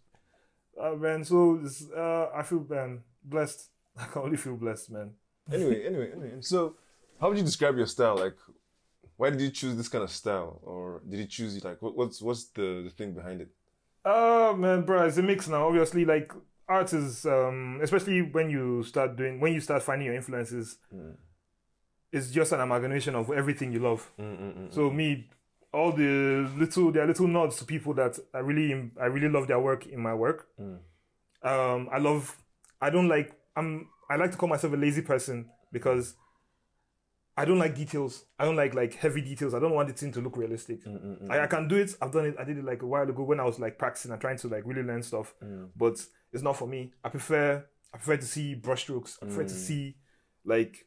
uh, 0.80 0.94
man, 0.94 1.24
so 1.24 1.60
uh, 1.96 2.28
I 2.34 2.42
feel 2.42 2.66
man 2.68 3.02
blessed. 3.24 3.68
I 3.96 4.04
can 4.06 4.22
only 4.22 4.36
feel 4.36 4.56
blessed, 4.56 4.90
man. 4.90 5.10
anyway, 5.52 5.84
anyway, 5.86 6.12
anyway. 6.12 6.32
So, 6.40 6.76
how 7.20 7.28
would 7.28 7.38
you 7.38 7.44
describe 7.44 7.76
your 7.76 7.86
style? 7.86 8.16
Like, 8.16 8.36
why 9.16 9.30
did 9.30 9.40
you 9.40 9.50
choose 9.50 9.76
this 9.76 9.88
kind 9.88 10.04
of 10.04 10.10
style, 10.10 10.60
or 10.62 11.02
did 11.08 11.18
you 11.20 11.26
choose 11.26 11.56
it? 11.56 11.64
Like, 11.64 11.80
what, 11.82 11.96
what's 11.96 12.22
what's 12.22 12.44
the, 12.50 12.82
the 12.84 12.90
thing 12.90 13.12
behind 13.14 13.40
it? 13.40 13.48
Uh 14.04 14.54
man, 14.56 14.82
bro, 14.82 15.06
it's 15.06 15.16
a 15.18 15.22
mix 15.22 15.48
now. 15.48 15.66
Obviously, 15.66 16.04
like 16.04 16.32
art 16.68 16.92
is, 16.92 17.26
um, 17.26 17.80
especially 17.82 18.22
when 18.22 18.48
you 18.48 18.82
start 18.84 19.16
doing, 19.16 19.40
when 19.40 19.52
you 19.52 19.60
start 19.60 19.82
finding 19.82 20.06
your 20.06 20.14
influences, 20.14 20.78
it's 22.12 22.30
just 22.30 22.52
an 22.52 22.60
amalgamation 22.60 23.14
of 23.14 23.30
everything 23.30 23.72
you 23.72 23.78
love. 23.80 24.10
Mm, 24.18 24.38
mm, 24.38 24.58
mm, 24.58 24.74
so 24.74 24.90
me, 24.90 25.28
all 25.72 25.92
the 25.92 26.48
little, 26.56 26.90
there 26.90 27.04
are 27.04 27.06
little 27.06 27.28
nods 27.28 27.56
to 27.56 27.64
people 27.64 27.94
that 27.94 28.18
I 28.34 28.38
really, 28.38 28.90
I 29.00 29.06
really 29.06 29.28
love 29.28 29.46
their 29.46 29.60
work 29.60 29.86
in 29.86 30.00
my 30.00 30.14
work. 30.14 30.48
Um, 31.42 31.88
I 31.92 31.98
love, 31.98 32.36
I 32.80 32.90
don't 32.90 33.08
like, 33.08 33.32
I'm, 33.56 33.88
I 34.10 34.16
like 34.16 34.32
to 34.32 34.36
call 34.36 34.48
myself 34.48 34.72
a 34.72 34.76
lazy 34.76 35.02
person 35.02 35.48
because 35.72 36.16
I 37.36 37.44
don't 37.44 37.58
like 37.58 37.74
details. 37.74 38.24
I 38.38 38.44
don't 38.44 38.56
like 38.56 38.74
like 38.74 38.94
heavy 38.94 39.22
details. 39.22 39.54
I 39.54 39.60
don't 39.60 39.72
want 39.72 39.88
the 39.88 39.94
thing 39.94 40.12
to 40.12 40.20
look 40.20 40.36
realistic. 40.36 40.80
I, 41.30 41.40
I 41.44 41.46
can 41.46 41.68
do 41.68 41.76
it. 41.76 41.94
I've 42.02 42.12
done 42.12 42.26
it. 42.26 42.34
I 42.38 42.44
did 42.44 42.58
it 42.58 42.64
like 42.64 42.82
a 42.82 42.86
while 42.86 43.08
ago 43.08 43.22
when 43.22 43.40
I 43.40 43.44
was 43.44 43.58
like 43.58 43.78
practicing 43.78 44.10
and 44.10 44.20
trying 44.20 44.36
to 44.38 44.48
like 44.48 44.64
really 44.66 44.82
learn 44.82 45.02
stuff. 45.02 45.34
But 45.76 46.04
it's 46.32 46.42
not 46.42 46.56
for 46.56 46.66
me. 46.66 46.92
I 47.04 47.08
prefer 47.08 47.64
I 47.94 47.96
prefer 47.96 48.16
to 48.18 48.26
see 48.26 48.56
brushstrokes. 48.60 49.16
I 49.22 49.26
prefer 49.26 49.44
to 49.44 49.54
see 49.54 49.96
like 50.44 50.86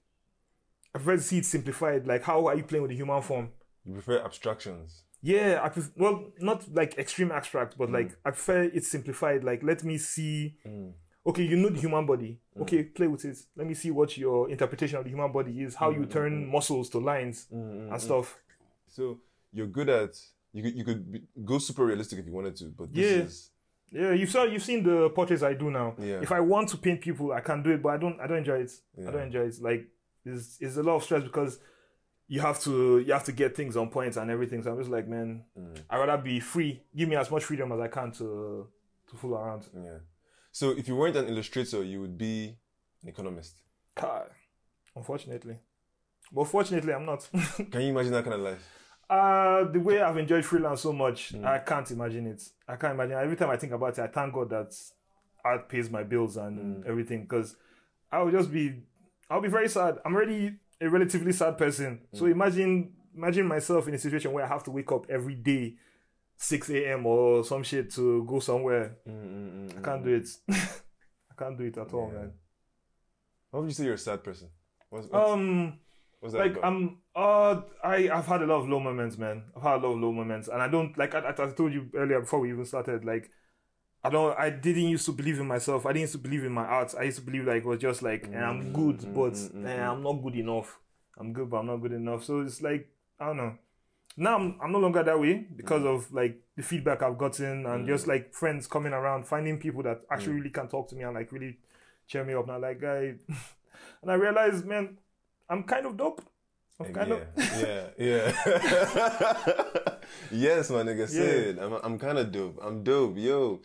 I 0.94 1.00
prefer 1.00 1.18
to 1.18 1.22
see 1.22 1.40
it 1.40 1.46
simplified. 1.46 2.08
Like 2.08 2.24
how 2.24 2.48
are 2.48 2.56
you 2.56 2.64
playing 2.64 2.84
with 2.84 2.92
the 2.92 2.98
human 2.98 3.22
form? 3.22 3.50
You 3.86 3.94
prefer 3.94 4.20
abstractions. 4.24 5.04
Yeah, 5.22 5.62
I 5.64 5.70
pref- 5.70 5.92
well 5.96 6.32
not 6.40 6.74
like 6.74 6.98
extreme 6.98 7.32
abstract, 7.32 7.78
but 7.78 7.88
hmm. 7.88 7.96
like 7.96 8.18
I 8.26 8.32
prefer 8.32 8.64
it 8.64 8.84
simplified. 8.86 9.44
Like 9.44 9.64
let 9.64 9.84
me 9.84 9.98
see. 9.98 10.56
Hmm. 10.64 10.90
Okay, 11.26 11.44
you 11.44 11.56
know 11.56 11.70
the 11.70 11.80
human 11.80 12.06
body. 12.06 12.40
Hmm. 12.54 12.64
Okay, 12.64 12.84
play 12.84 13.08
with 13.08 13.24
it. 13.26 13.38
Let 13.56 13.66
me 13.66 13.74
see 13.74 13.92
what 13.92 14.18
your 14.18 14.50
interpretation 14.50 14.98
of 14.98 15.06
the 15.06 15.10
human 15.10 15.32
body 15.32 15.62
is. 15.62 15.76
How 15.76 15.90
you 15.90 16.06
turn 16.06 16.50
muscles 16.52 16.90
to 16.90 17.00
lines 17.00 17.48
and 17.52 18.02
stuff. 18.02 18.38
So 18.88 19.20
you're 19.52 19.68
good 19.68 19.90
at 19.90 20.16
you 20.54 20.62
could 20.62 20.76
you 20.76 20.84
could 20.84 21.12
be, 21.12 21.22
go 21.44 21.58
super 21.58 21.86
realistic 21.86 22.20
if 22.20 22.26
you 22.26 22.34
wanted 22.34 22.56
to, 22.58 22.66
but 22.66 22.94
this 22.94 23.12
Yeah. 23.12 23.24
is 23.24 23.50
Yeah, 23.92 24.12
you 24.14 24.26
saw 24.26 24.44
you've 24.44 24.64
seen 24.64 24.84
the 24.84 25.10
portraits 25.12 25.44
I 25.44 25.54
do 25.54 25.70
now. 25.70 25.96
Yeah. 26.00 26.20
If 26.22 26.32
I 26.32 26.40
want 26.40 26.70
to 26.70 26.78
paint 26.78 27.02
people, 27.02 27.32
I 27.32 27.42
can 27.42 27.62
do 27.62 27.72
it, 27.72 27.82
but 27.82 27.90
I 27.90 27.98
don't 27.98 28.20
I 28.20 28.28
don't 28.28 28.40
enjoy 28.40 28.62
it. 28.62 28.72
I 29.00 29.12
don't 29.12 29.22
enjoy 29.22 29.46
it. 29.48 29.56
Like 29.62 29.88
it's 30.26 30.58
it's 30.60 30.78
a 30.78 30.84
lot 30.84 30.96
of 30.96 31.04
stress 31.04 31.24
because 31.24 31.60
you 32.28 32.42
have 32.42 32.60
to 32.62 33.00
you 33.00 33.14
have 33.14 33.24
to 33.26 33.32
get 33.32 33.56
things 33.56 33.78
on 33.78 33.90
point 33.90 34.18
and 34.18 34.32
everything. 34.32 34.64
So 34.64 34.72
I'm 34.72 34.78
just 34.78 34.90
like, 34.90 35.08
man, 35.08 35.44
mm. 35.58 35.80
I'd 35.90 35.98
rather 35.98 36.22
be 36.22 36.40
free. 36.40 36.82
Give 36.96 37.10
me 37.10 37.16
as 37.16 37.30
much 37.30 37.44
freedom 37.44 37.72
as 37.72 37.80
I 37.80 37.88
can 37.88 38.12
to 38.14 38.68
to 39.10 39.16
fool 39.18 39.36
around. 39.36 39.68
yeah. 39.74 40.00
So 40.52 40.72
if 40.72 40.88
you 40.88 40.96
weren't 40.96 41.16
an 41.16 41.28
illustrator, 41.28 41.84
you 41.84 42.00
would 42.02 42.18
be 42.18 42.58
an 43.02 43.10
economist. 43.10 43.62
God, 43.96 44.30
unfortunately. 44.96 45.58
But 46.32 46.46
fortunately 46.46 46.94
I'm 46.94 47.06
not. 47.06 47.28
Can 47.72 47.82
you 47.82 47.90
imagine 47.90 48.12
that 48.12 48.24
kind 48.24 48.36
of 48.36 48.42
life? 48.42 48.70
Uh, 49.10 49.66
the 49.66 49.80
way 49.80 50.02
I've 50.02 50.18
enjoyed 50.18 50.46
freelance 50.46 50.82
so 50.82 50.94
much, 50.94 51.34
mm. 51.34 51.46
I 51.46 51.60
can't 51.60 51.90
imagine 51.92 52.28
it. 52.28 52.42
I 52.68 52.76
can't 52.76 52.94
imagine. 52.94 53.18
Every 53.18 53.36
time 53.36 53.50
I 53.50 53.58
think 53.58 53.74
about 53.74 53.98
it, 53.98 54.02
I 54.02 54.08
thank 54.08 54.34
God 54.34 54.50
that 54.50 54.76
art 55.44 55.70
pays 55.70 55.90
my 55.90 56.04
bills 56.04 56.38
and 56.38 56.84
mm. 56.84 56.90
everything. 56.90 57.24
Because 57.24 57.56
I 58.12 58.24
would 58.24 58.34
just 58.34 58.52
be, 58.52 58.82
I'll 59.30 59.42
be 59.42 59.50
very 59.50 59.70
sad. 59.70 59.98
I'm 60.06 60.16
already 60.16 60.56
a 60.82 60.90
relatively 60.90 61.32
sad 61.32 61.58
person. 61.58 62.02
So 62.14 62.26
imagine 62.26 62.94
imagine 63.16 63.48
myself 63.48 63.88
in 63.88 63.94
a 63.94 63.98
situation 63.98 64.32
where 64.34 64.44
I 64.46 64.48
have 64.48 64.64
to 64.66 64.72
wake 64.72 64.92
up 64.92 65.06
every 65.10 65.36
day, 65.36 65.76
six 66.38 66.70
a.m. 66.70 67.06
or 67.06 67.44
some 67.44 67.64
shit 67.64 67.92
to 67.94 68.24
go 68.26 68.40
somewhere. 68.40 68.98
Mm, 69.08 69.78
I 69.78 69.82
can't 69.82 70.04
do 70.04 70.14
it. 70.16 70.28
I 70.50 71.36
can't 71.38 71.58
do 71.58 71.64
it 71.66 71.78
at 71.78 71.94
all, 71.94 72.10
man. 72.12 72.34
Why 73.52 73.60
would 73.60 73.70
you 73.70 73.74
say 73.74 73.86
you're 73.86 73.94
a 73.94 73.98
sad 73.98 74.24
person? 74.24 74.50
What's, 74.90 75.08
what's, 75.08 75.32
Um, 75.32 75.80
what's 76.20 76.34
that 76.34 76.40
like 76.40 76.58
about? 76.58 76.66
I'm 76.66 76.98
uh 77.16 77.62
I 77.84 78.10
I've 78.10 78.26
had 78.26 78.42
a 78.42 78.46
lot 78.46 78.62
of 78.62 78.70
low 78.70 78.80
moments, 78.80 79.18
man. 79.18 79.44
I've 79.56 79.64
had 79.64 79.76
a 79.76 79.88
lot 79.88 79.94
of 79.94 80.00
low 80.00 80.12
moments, 80.12 80.48
and 80.48 80.62
I 80.62 80.68
don't 80.68 80.98
like 80.98 81.16
I 81.16 81.30
I 81.30 81.32
told 81.32 81.74
you 81.74 81.90
earlier 81.96 82.20
before 82.20 82.40
we 82.40 82.50
even 82.52 82.66
started. 82.66 83.06
Like 83.06 83.30
I 84.04 84.10
don't 84.10 84.38
I 84.38 84.50
didn't 84.50 84.84
used 84.84 85.06
to 85.06 85.12
believe 85.14 85.40
in 85.40 85.48
myself. 85.48 85.86
I 85.86 85.90
didn't 85.94 86.02
used 86.02 86.14
to 86.14 86.20
believe 86.20 86.44
in 86.44 86.52
my 86.52 86.66
art. 86.66 86.94
I 87.00 87.04
used 87.04 87.20
to 87.20 87.24
believe 87.24 87.46
like 87.46 87.58
it 87.58 87.66
was 87.66 87.80
just 87.80 88.02
like 88.02 88.30
eh, 88.34 88.38
I'm 88.38 88.66
mm, 88.66 88.74
good, 88.74 89.00
mm, 89.00 89.14
but 89.14 89.34
mm, 89.34 89.66
eh, 89.66 89.90
I'm 89.90 90.04
not 90.04 90.14
good 90.14 90.36
enough. 90.36 90.78
I'm 91.18 91.32
good, 91.32 91.50
but 91.50 91.58
I'm 91.58 91.68
not 91.68 91.78
good 91.78 91.94
enough. 91.94 92.26
So 92.26 92.42
it's 92.42 92.62
like 92.62 92.90
I 93.20 93.28
don't 93.28 93.38
know. 93.38 93.58
Now 94.18 94.36
I'm 94.36 94.60
I'm 94.62 94.72
no 94.72 94.80
longer 94.80 95.04
that 95.04 95.20
way 95.20 95.48
because 95.56 95.86
of 95.86 96.12
like 96.14 96.38
the 96.56 96.64
feedback 96.64 97.02
I've 97.02 97.18
gotten 97.18 97.66
and 97.66 97.88
just 97.88 98.06
like 98.06 98.34
friends 98.34 98.68
coming 98.68 98.94
around, 98.94 99.26
finding 99.26 99.58
people 99.58 99.84
that 99.84 100.02
actually 100.12 100.34
really 100.34 100.50
can 100.50 100.68
talk 100.68 100.90
to 100.90 100.96
me 100.96 101.04
and 101.04 101.16
like 101.16 101.32
really 101.32 101.58
cheer 102.08 102.26
me 102.26 102.34
up. 102.34 102.48
Now 102.48 102.60
like 102.60 102.84
I, 102.84 103.16
and 104.02 104.12
I 104.12 104.16
realized, 104.16 104.66
man, 104.66 104.98
I'm 105.50 105.64
kind 105.64 105.86
of 105.86 105.98
dope. 105.98 106.22
I'm 106.80 106.94
kind 106.94 107.10
yeah, 107.10 107.16
of 107.16 107.98
yeah, 107.98 108.34
yeah. 109.58 109.96
yes, 110.32 110.70
my 110.70 110.84
nigga 110.84 111.08
said. 111.08 111.60
I'm, 111.60 111.74
I'm 111.84 112.00
kind 112.00 112.18
of 112.18 112.32
dope. 112.32 112.60
I'm 112.62 112.84
dope, 112.84 113.18
yo. 113.18 113.62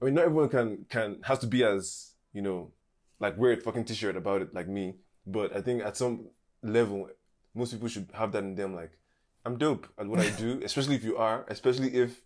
I 0.00 0.04
mean, 0.04 0.14
not 0.14 0.24
everyone 0.24 0.48
can 0.48 0.86
can 0.88 1.20
has 1.24 1.38
to 1.40 1.46
be 1.46 1.64
as 1.64 2.12
you 2.32 2.42
know, 2.42 2.72
like 3.18 3.36
wear 3.38 3.52
a 3.52 3.56
fucking 3.56 3.84
t-shirt 3.84 4.16
about 4.16 4.42
it 4.42 4.54
like 4.54 4.68
me. 4.68 4.96
But 5.26 5.56
I 5.56 5.60
think 5.62 5.82
at 5.82 5.96
some 5.96 6.28
level, 6.62 7.08
most 7.54 7.72
people 7.72 7.88
should 7.88 8.08
have 8.14 8.32
that 8.32 8.44
in 8.44 8.54
them. 8.54 8.74
Like, 8.74 8.92
I'm 9.44 9.56
dope 9.58 9.88
at 9.98 10.06
what 10.06 10.20
I 10.20 10.30
do, 10.30 10.60
especially 10.64 10.94
if 10.96 11.04
you 11.04 11.16
are, 11.16 11.44
especially 11.48 11.94
if 11.94 12.20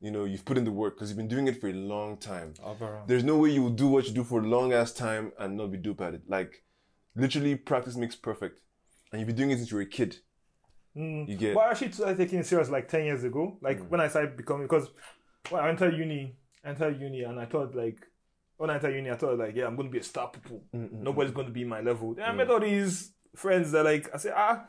you 0.00 0.10
know 0.10 0.24
you've 0.24 0.44
put 0.44 0.58
in 0.58 0.64
the 0.64 0.70
work 0.72 0.96
because 0.96 1.08
you've 1.08 1.16
been 1.16 1.28
doing 1.28 1.48
it 1.48 1.60
for 1.60 1.68
a 1.68 1.72
long 1.72 2.16
time. 2.18 2.54
There's 3.06 3.24
no 3.24 3.38
way 3.38 3.50
you 3.50 3.62
will 3.62 3.70
do 3.70 3.88
what 3.88 4.06
you 4.06 4.12
do 4.12 4.24
for 4.24 4.40
a 4.40 4.46
long 4.46 4.72
ass 4.72 4.92
time 4.92 5.32
and 5.38 5.56
not 5.56 5.70
be 5.72 5.78
dope 5.78 6.00
at 6.02 6.14
it. 6.14 6.22
Like, 6.28 6.62
literally, 7.16 7.56
practice 7.56 7.96
makes 7.96 8.14
perfect, 8.16 8.60
and 9.10 9.20
you've 9.20 9.26
been 9.28 9.36
doing 9.36 9.50
it 9.50 9.56
since 9.56 9.70
you 9.70 9.78
were 9.78 9.82
a 9.82 9.86
kid. 9.86 10.18
You 10.94 11.36
get 11.36 11.56
Well, 11.56 11.66
I 11.66 11.70
actually 11.70 11.90
started 11.92 12.18
taking 12.18 12.38
it 12.38 12.46
serious 12.46 12.68
like 12.68 12.86
ten 12.88 13.04
years 13.04 13.24
ago. 13.24 13.58
Like 13.60 13.80
Mm. 13.80 13.88
when 13.88 14.00
I 14.00 14.08
started 14.08 14.36
becoming 14.36 14.66
because 14.68 14.90
when 15.50 15.64
I 15.64 15.68
entered 15.68 15.96
uni, 15.96 16.36
I 16.64 16.70
entered 16.70 17.00
uni, 17.00 17.22
and 17.22 17.38
I 17.38 17.44
thought 17.46 17.74
like 17.74 17.98
when 18.56 18.70
I 18.70 18.74
entered 18.76 18.94
uni, 18.94 19.10
I 19.10 19.16
thought 19.16 19.38
like 19.38 19.54
yeah, 19.54 19.66
I'm 19.66 19.76
gonna 19.76 19.90
be 19.90 19.98
a 19.98 20.02
star 20.02 20.30
people. 20.30 20.62
Nobody's 20.72 21.32
gonna 21.32 21.50
be 21.50 21.64
my 21.64 21.80
level. 21.80 22.14
Then 22.14 22.24
I 22.24 22.32
Mm. 22.32 22.36
met 22.36 22.50
all 22.50 22.60
these 22.60 23.12
friends 23.36 23.72
that 23.72 23.84
like 23.84 24.12
I 24.14 24.18
said 24.18 24.32
ah. 24.36 24.66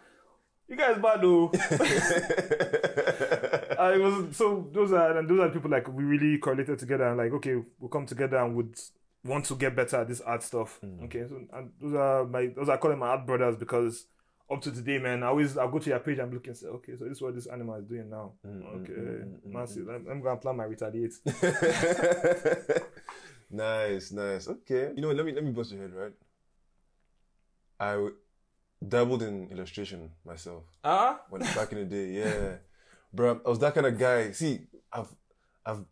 You 0.68 0.76
guys 0.76 0.98
bad 0.98 1.22
though. 1.22 1.52
I 3.80 3.98
was 3.98 4.36
so 4.36 4.68
those 4.72 4.92
are 4.94 5.18
and 5.18 5.30
those 5.30 5.40
are 5.40 5.50
people 5.50 5.70
like 5.70 5.88
we 5.88 6.04
really 6.04 6.38
correlated 6.40 6.80
together 6.80 7.08
and 7.08 7.18
like 7.18 7.32
okay 7.34 7.56
we'll 7.80 7.90
come 7.90 8.06
together 8.06 8.38
and 8.38 8.56
would 8.56 8.76
want 9.24 9.46
to 9.46 9.56
get 9.56 9.76
better 9.76 9.98
at 9.98 10.08
this 10.08 10.22
art 10.22 10.44
stuff. 10.44 10.80
Mm. 10.84 11.04
Okay, 11.06 11.26
so 11.28 11.40
and 11.54 11.72
those 11.82 11.94
are 11.96 12.26
my 12.26 12.48
those 12.48 12.70
are 12.70 12.78
calling 12.78 13.00
my 13.00 13.08
art 13.10 13.26
brothers 13.28 13.56
because 13.58 14.06
up 14.52 14.62
to 14.62 14.72
today, 14.72 15.00
man, 15.00 15.24
I 15.24 15.28
always 15.28 15.58
I'll 15.58 15.70
go 15.70 15.80
to 15.80 15.90
your 15.90 16.00
page 16.00 16.20
and 16.20 16.34
look 16.34 16.46
and 16.48 16.56
say, 16.56 16.68
okay, 16.68 16.96
so 16.98 17.06
this 17.06 17.18
is 17.18 17.22
what 17.22 17.34
this 17.36 17.48
animal 17.48 17.76
is 17.76 17.86
doing 17.86 18.10
now. 18.10 18.34
Mm, 18.46 18.62
mm 18.62 18.84
okay, 18.84 19.26
massive. 19.46 19.88
I'm, 19.90 20.08
I'm 20.10 20.22
gonna 20.22 20.38
plan 20.38 20.58
my 20.58 20.66
retaliate. 20.66 21.14
nice, 23.50 24.12
nice. 24.12 24.48
Okay. 24.48 24.92
You 24.96 25.02
know 25.02 25.08
what? 25.08 25.18
Let 25.18 25.26
me 25.26 25.32
let 25.34 25.44
me 25.44 25.52
bust 25.52 25.72
your 25.72 25.82
head, 25.82 25.94
right? 25.94 26.14
I 27.80 27.92
w- 27.94 28.16
dabbled 28.88 29.24
in 29.24 29.50
illustration 29.50 30.12
myself 30.26 30.64
Ah, 30.84 31.22
when 31.30 31.42
back 31.42 31.72
in 31.72 31.80
the 31.80 31.86
day. 31.86 32.12
Yeah, 32.12 32.56
bro, 33.14 33.42
I 33.46 33.50
was 33.50 33.60
that 33.60 33.74
kind 33.74 33.88
of 33.88 33.98
guy. 33.98 34.32
See, 34.32 34.62
I've 34.94 35.10
I've 35.66 35.86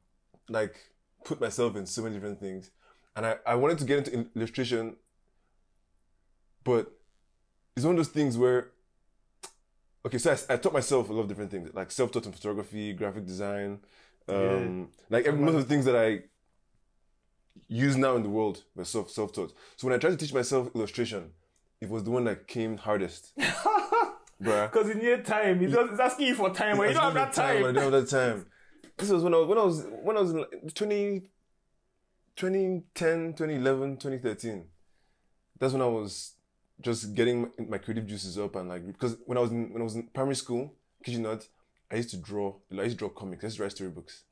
like 0.48 0.76
put 1.26 1.42
myself 1.42 1.76
in 1.76 1.86
so 1.88 2.04
many 2.04 2.16
different 2.16 2.40
things, 2.40 2.70
and 3.16 3.26
I 3.26 3.38
I 3.48 3.56
wanted 3.56 3.80
to 3.80 3.86
get 3.86 4.08
into 4.08 4.30
illustration, 4.36 4.96
but 6.64 6.92
it's 7.76 7.86
one 7.86 7.96
of 7.96 7.98
those 7.98 8.10
things 8.14 8.38
where. 8.38 8.70
Okay, 10.06 10.18
so 10.18 10.32
I, 10.34 10.54
I 10.54 10.58
taught 10.58 10.74
myself 10.74 11.10
a 11.10 11.14
lot 11.14 11.22
of 11.22 11.28
different 11.30 11.50
things, 11.50 11.70
like 11.74 11.90
self-taught 11.90 12.26
in 12.26 12.34
photography, 12.34 12.92
graphic 12.92 13.26
design, 13.26 13.80
um, 14.28 14.90
like 15.10 15.26
every, 15.26 15.40
most 15.40 15.56
of 15.56 15.62
the 15.62 15.70
things 15.74 15.86
that 15.86 15.96
I 15.96 16.24
use 17.70 17.96
now 17.96 18.16
in 18.18 18.24
the 18.24 18.30
world 18.30 18.64
were 18.76 18.84
self 18.86 19.10
self 19.10 19.32
taught. 19.32 19.54
So 19.78 19.88
when 19.88 19.96
I 19.96 19.98
tried 20.00 20.12
to 20.12 20.18
teach 20.18 20.34
myself 20.34 20.70
illustration, 20.76 21.32
it 21.82 21.90
was 21.90 22.04
the 22.04 22.12
one 22.12 22.26
that 22.26 22.48
came 22.48 22.78
hardest. 22.78 23.32
Bruh. 24.42 24.70
because 24.70 24.90
in 24.90 25.00
your 25.00 25.20
time, 25.20 25.60
he 25.62 25.68
does, 25.68 25.90
he's 25.92 26.00
asking 26.00 26.28
you 26.28 26.36
for 26.36 26.50
time, 26.50 26.76
but 26.76 26.90
you 26.90 26.94
don't 26.94 27.04
have 27.04 27.14
that 27.14 27.40
I 27.40 27.54
time. 27.54 27.62
don't 27.64 27.76
have 27.76 27.92
that 27.94 28.10
time. 28.10 28.46
This 28.98 29.10
was 29.10 29.24
when 29.24 29.34
I 29.34 29.38
was 29.38 29.48
when 29.48 29.58
I 29.58 29.64
was 29.64 29.86
when 30.04 30.18
I 30.18 30.20
was 30.20 30.32
in 30.32 30.38
like 30.40 30.74
20, 30.74 31.20
2010, 32.36 33.34
2011, 33.34 33.98
2013. 33.98 34.66
That's 35.60 35.74
when 35.74 35.82
I 35.82 35.86
was 35.86 36.34
just 36.82 37.16
getting 37.16 37.52
my, 37.70 37.78
creative 37.78 38.08
juices 38.08 38.38
up 38.38 38.56
and 38.56 38.70
like 38.70 38.86
because 38.86 39.18
when 39.26 39.38
I 39.38 39.42
was 39.42 39.52
in 39.52 39.72
when 39.72 39.82
I 39.82 39.86
was 39.86 39.96
in 39.96 40.08
primary 40.14 40.36
school, 40.36 40.74
kid 41.04 41.14
you 41.14 41.20
not, 41.20 41.48
I 41.92 41.98
used 41.98 42.10
to 42.12 42.18
draw. 42.18 42.56
I 42.72 42.84
used 42.84 42.98
to 42.98 43.00
draw 43.00 43.10
comics. 43.10 43.44
I 43.44 43.48
used 43.48 43.58
to 43.58 43.64
write 43.64 43.72
storybooks. 43.72 44.24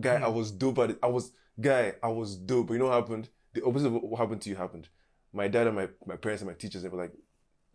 Guy, 0.00 0.14
I 0.14 0.28
was 0.28 0.50
dope 0.50 0.78
at 0.78 0.90
it. 0.90 0.98
I 1.02 1.08
was 1.08 1.32
guy, 1.60 1.94
I 2.02 2.08
was 2.08 2.36
dope. 2.36 2.68
But 2.68 2.74
you 2.74 2.78
know 2.78 2.86
what 2.86 2.94
happened? 2.94 3.28
The 3.52 3.64
opposite 3.64 3.88
of 3.88 3.94
what 3.94 4.18
happened 4.18 4.42
to 4.42 4.50
you 4.50 4.56
happened. 4.56 4.88
My 5.32 5.48
dad 5.48 5.66
and 5.66 5.76
my, 5.76 5.88
my 6.06 6.16
parents 6.16 6.42
and 6.42 6.50
my 6.50 6.56
teachers 6.56 6.82
they 6.82 6.88
were 6.88 6.98
like, 6.98 7.12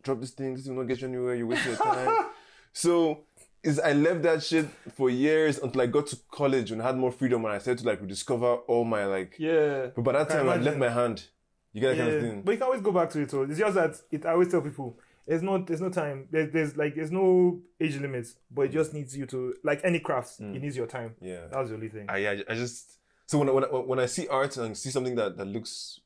drop 0.03 0.19
this 0.19 0.31
thing. 0.31 0.55
This 0.55 0.67
will 0.67 0.75
not 0.75 0.87
get 0.87 1.01
you 1.01 1.07
anywhere. 1.07 1.35
You're 1.35 1.47
wasting 1.47 1.73
your 1.73 1.81
time. 1.81 2.29
so 2.73 3.23
is 3.65 3.79
I 3.79 3.93
left 3.93 4.21
that 4.23 4.43
shit 4.43 4.67
for 4.93 5.09
years 5.09 5.57
until 5.57 5.81
I 5.81 5.87
got 5.87 6.07
to 6.07 6.17
college 6.31 6.71
and 6.71 6.81
I 6.81 6.85
had 6.85 6.97
more 6.97 7.11
freedom 7.11 7.43
and 7.45 7.53
I 7.53 7.57
started 7.57 7.83
to 7.83 7.89
like 7.89 7.99
rediscover 7.99 8.55
all 8.67 8.85
my 8.85 9.05
like. 9.05 9.35
Yeah. 9.39 9.87
But 9.95 10.03
by 10.03 10.11
that 10.13 10.29
time, 10.29 10.47
I 10.49 10.57
left 10.57 10.77
my 10.77 10.89
hand. 10.89 11.25
You 11.75 11.81
get 11.81 11.97
that 11.97 12.03
kind 12.03 12.15
of 12.15 12.21
thing. 12.21 12.41
but 12.41 12.51
you 12.53 12.57
can 12.57 12.65
always 12.67 12.81
go 12.81 12.91
back 12.93 13.09
to 13.11 13.19
it. 13.19 13.29
So 13.29 13.43
it's 13.43 13.59
just 13.59 13.75
that 13.75 13.95
it. 14.09 14.25
I 14.25 14.31
always 14.31 14.47
tell 14.49 14.61
people, 14.61 14.97
there's 15.27 15.41
no, 15.41 15.57
there's 15.57 15.81
no 15.81 15.89
time. 15.89 16.27
There's, 16.31 16.51
there's 16.53 16.77
like, 16.77 16.95
there's 16.95 17.11
no 17.11 17.59
age 17.81 17.97
limits. 17.97 18.35
But 18.49 18.61
it 18.67 18.71
just 18.71 18.93
needs 18.93 19.15
you 19.17 19.25
to, 19.25 19.53
like 19.63 19.81
any 19.83 19.99
crafts, 19.99 20.39
it 20.39 20.61
needs 20.61 20.77
your 20.77 20.87
time. 20.87 21.15
Yeah. 21.21 21.47
That's 21.51 21.67
the 21.69 21.75
only 21.75 21.89
thing. 21.89 22.05
I, 22.07 22.27
I, 22.27 22.43
I 22.49 22.55
just 22.55 22.97
so 23.27 23.39
when 23.39 23.49
I, 23.49 23.51
when 23.51 23.63
I, 23.65 23.67
when 23.67 23.99
I 23.99 24.05
see 24.05 24.27
art 24.29 24.55
and 24.57 24.77
see 24.77 24.89
something 24.89 25.15
that, 25.15 25.35
that 25.37 25.45
looks 25.45 25.99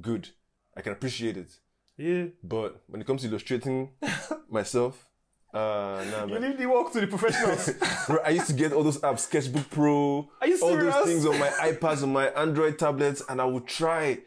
good, 0.00 0.30
I 0.76 0.80
can 0.80 0.92
appreciate 0.92 1.36
it. 1.36 1.52
yeah. 1.96 2.24
But 2.42 2.82
when 2.88 3.00
it 3.00 3.06
comes 3.06 3.22
to 3.22 3.28
illustrating 3.28 3.90
myself, 4.50 5.06
uh, 5.52 6.04
nah, 6.10 6.24
You 6.26 6.32
man. 6.34 6.42
leave 6.42 6.58
the 6.58 6.66
work 6.66 6.90
to 6.92 7.00
the 7.00 7.06
professionals. 7.06 7.70
Bro, 8.08 8.18
I 8.24 8.30
used 8.30 8.48
to 8.48 8.52
get 8.54 8.72
all 8.72 8.82
those 8.82 8.98
apps, 8.98 9.20
Sketchbook 9.20 9.70
Pro, 9.70 10.28
Are 10.40 10.48
you 10.48 10.58
all 10.60 10.76
those 10.76 11.04
things 11.06 11.24
on 11.26 11.38
my 11.38 11.48
iPads, 11.48 12.02
on 12.02 12.12
my 12.12 12.26
Android 12.30 12.76
tablets, 12.78 13.22
and 13.28 13.40
I 13.40 13.44
would 13.44 13.66
try 13.68 14.18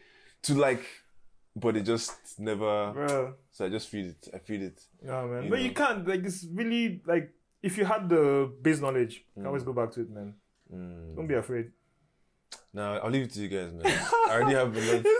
to 0.47 0.55
like, 0.55 0.85
but 1.55 1.77
it 1.77 1.83
just 1.83 2.39
never. 2.39 2.91
Bro. 2.91 3.35
So 3.51 3.65
I 3.65 3.69
just 3.69 3.89
feed 3.89 4.07
it. 4.07 4.27
I 4.33 4.39
feed 4.39 4.63
it. 4.63 4.81
Yeah, 5.03 5.25
man. 5.25 5.43
You 5.43 5.49
but 5.49 5.59
know. 5.59 5.65
you 5.65 5.71
can't. 5.71 6.07
Like, 6.07 6.23
it's 6.23 6.45
really 6.51 7.01
like 7.05 7.31
if 7.61 7.77
you 7.77 7.85
had 7.85 8.09
the 8.09 8.51
base 8.61 8.79
knowledge, 8.79 9.25
you 9.35 9.41
can 9.41 9.47
always 9.47 9.63
go 9.63 9.73
back 9.73 9.91
to 9.91 10.01
it, 10.01 10.09
man. 10.09 10.33
Don't 10.69 11.27
be 11.27 11.35
afraid. 11.35 11.71
Now 12.73 12.97
I'll 12.97 13.09
leave 13.09 13.23
it 13.23 13.33
to 13.33 13.41
you 13.41 13.47
guys, 13.47 13.73
man. 13.73 13.83
I 13.85 14.31
already 14.31 14.55
have 14.55 14.75
a 14.75 14.79
lot. 14.79 15.05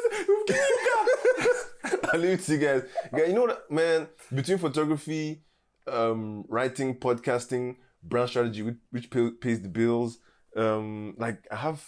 I'll 2.13 2.19
leave 2.19 2.39
it 2.39 2.43
to 2.43 2.53
you 2.53 2.59
guys. 2.59 2.83
You 3.15 3.33
know 3.33 3.41
what, 3.41 3.71
man? 3.71 4.07
Between 4.33 4.57
photography, 4.57 5.41
um, 5.87 6.45
writing, 6.47 6.95
podcasting, 6.95 7.77
brand 8.03 8.29
strategy, 8.29 8.61
which, 8.61 8.75
which 8.91 9.09
pay, 9.09 9.31
pays 9.31 9.61
the 9.61 9.69
bills, 9.69 10.19
um, 10.55 11.15
like 11.17 11.45
I 11.51 11.57
have 11.57 11.83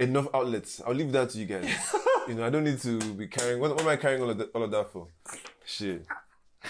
enough 0.00 0.28
outlets. 0.34 0.80
I'll 0.86 0.94
leave 0.94 1.12
that 1.12 1.30
to 1.30 1.38
you 1.38 1.46
guys. 1.46 1.64
you 2.28 2.34
know, 2.34 2.46
I 2.46 2.50
don't 2.50 2.64
need 2.64 2.80
to 2.80 2.98
be 3.14 3.26
carrying. 3.26 3.60
What, 3.60 3.70
what 3.72 3.80
am 3.82 3.88
I 3.88 3.96
carrying 3.96 4.22
all 4.22 4.30
of 4.30 4.38
that, 4.38 4.50
all 4.54 4.62
of 4.62 4.70
that 4.70 4.92
for? 4.92 5.08
Shit. 5.64 6.06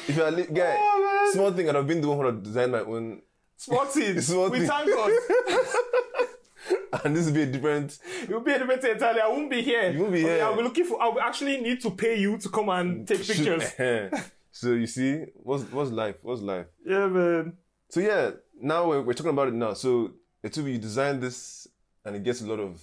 If 0.07 0.19
I 0.21 0.29
li- 0.31 0.47
guy, 0.53 0.77
Oh, 0.79 1.31
small 1.33 1.53
thing, 1.53 1.69
and 1.69 1.77
I've 1.77 1.87
been 1.87 2.01
the 2.01 2.09
one 2.09 2.19
who 2.19 2.27
have 2.27 2.43
designed 2.43 2.73
my 2.73 2.81
own, 2.81 3.23
Small 3.57 3.85
things. 3.97 4.27
Small 4.27 4.49
we 4.51 4.61
thing. 4.61 4.69
thank 4.69 4.89
God. 4.91 5.11
and 7.05 7.17
this 7.17 7.27
will 7.27 7.35
be 7.35 7.43
a 7.43 7.47
different. 7.47 7.99
You'll 8.29 8.41
be 8.41 8.53
a 8.53 8.59
different 8.59 8.85
entirely. 8.85 9.21
I 9.21 9.29
won't 9.29 9.51
be 9.51 9.63
here. 9.63 9.91
You 9.91 10.01
won't 10.01 10.13
be 10.13 10.25
Okay, 10.25 10.37
here. 10.37 10.45
I'll 10.45 10.57
be 10.57 10.63
looking 10.63 10.85
for. 10.85 11.03
I'll 11.03 11.19
actually 11.21 11.61
need 11.61 11.81
to 11.83 11.91
pay 11.91 12.19
you 12.21 12.39
to 12.39 12.49
come 12.49 12.69
and 12.69 13.07
take 13.09 13.27
pictures. 13.27 13.65
so 14.53 14.73
you 14.75 14.87
see, 14.87 15.25
what's 15.35 15.65
what's 15.73 15.91
life? 15.91 16.17
What's 16.23 16.41
life? 16.43 16.67
yeah, 16.87 17.07
man. 17.09 17.55
So 17.91 18.01
yeah, 18.01 18.33
now 18.61 18.87
we're, 18.89 19.03
we're 19.03 19.15
talking 19.15 19.33
about 19.33 19.49
it 19.49 19.55
now. 19.55 19.73
So 19.75 20.13
Etubi, 20.45 20.73
you 20.75 20.79
designed 20.79 21.21
this, 21.23 21.67
and 22.05 22.15
it 22.15 22.23
gets 22.23 22.43
a 22.43 22.47
lot 22.47 22.61
of 22.61 22.81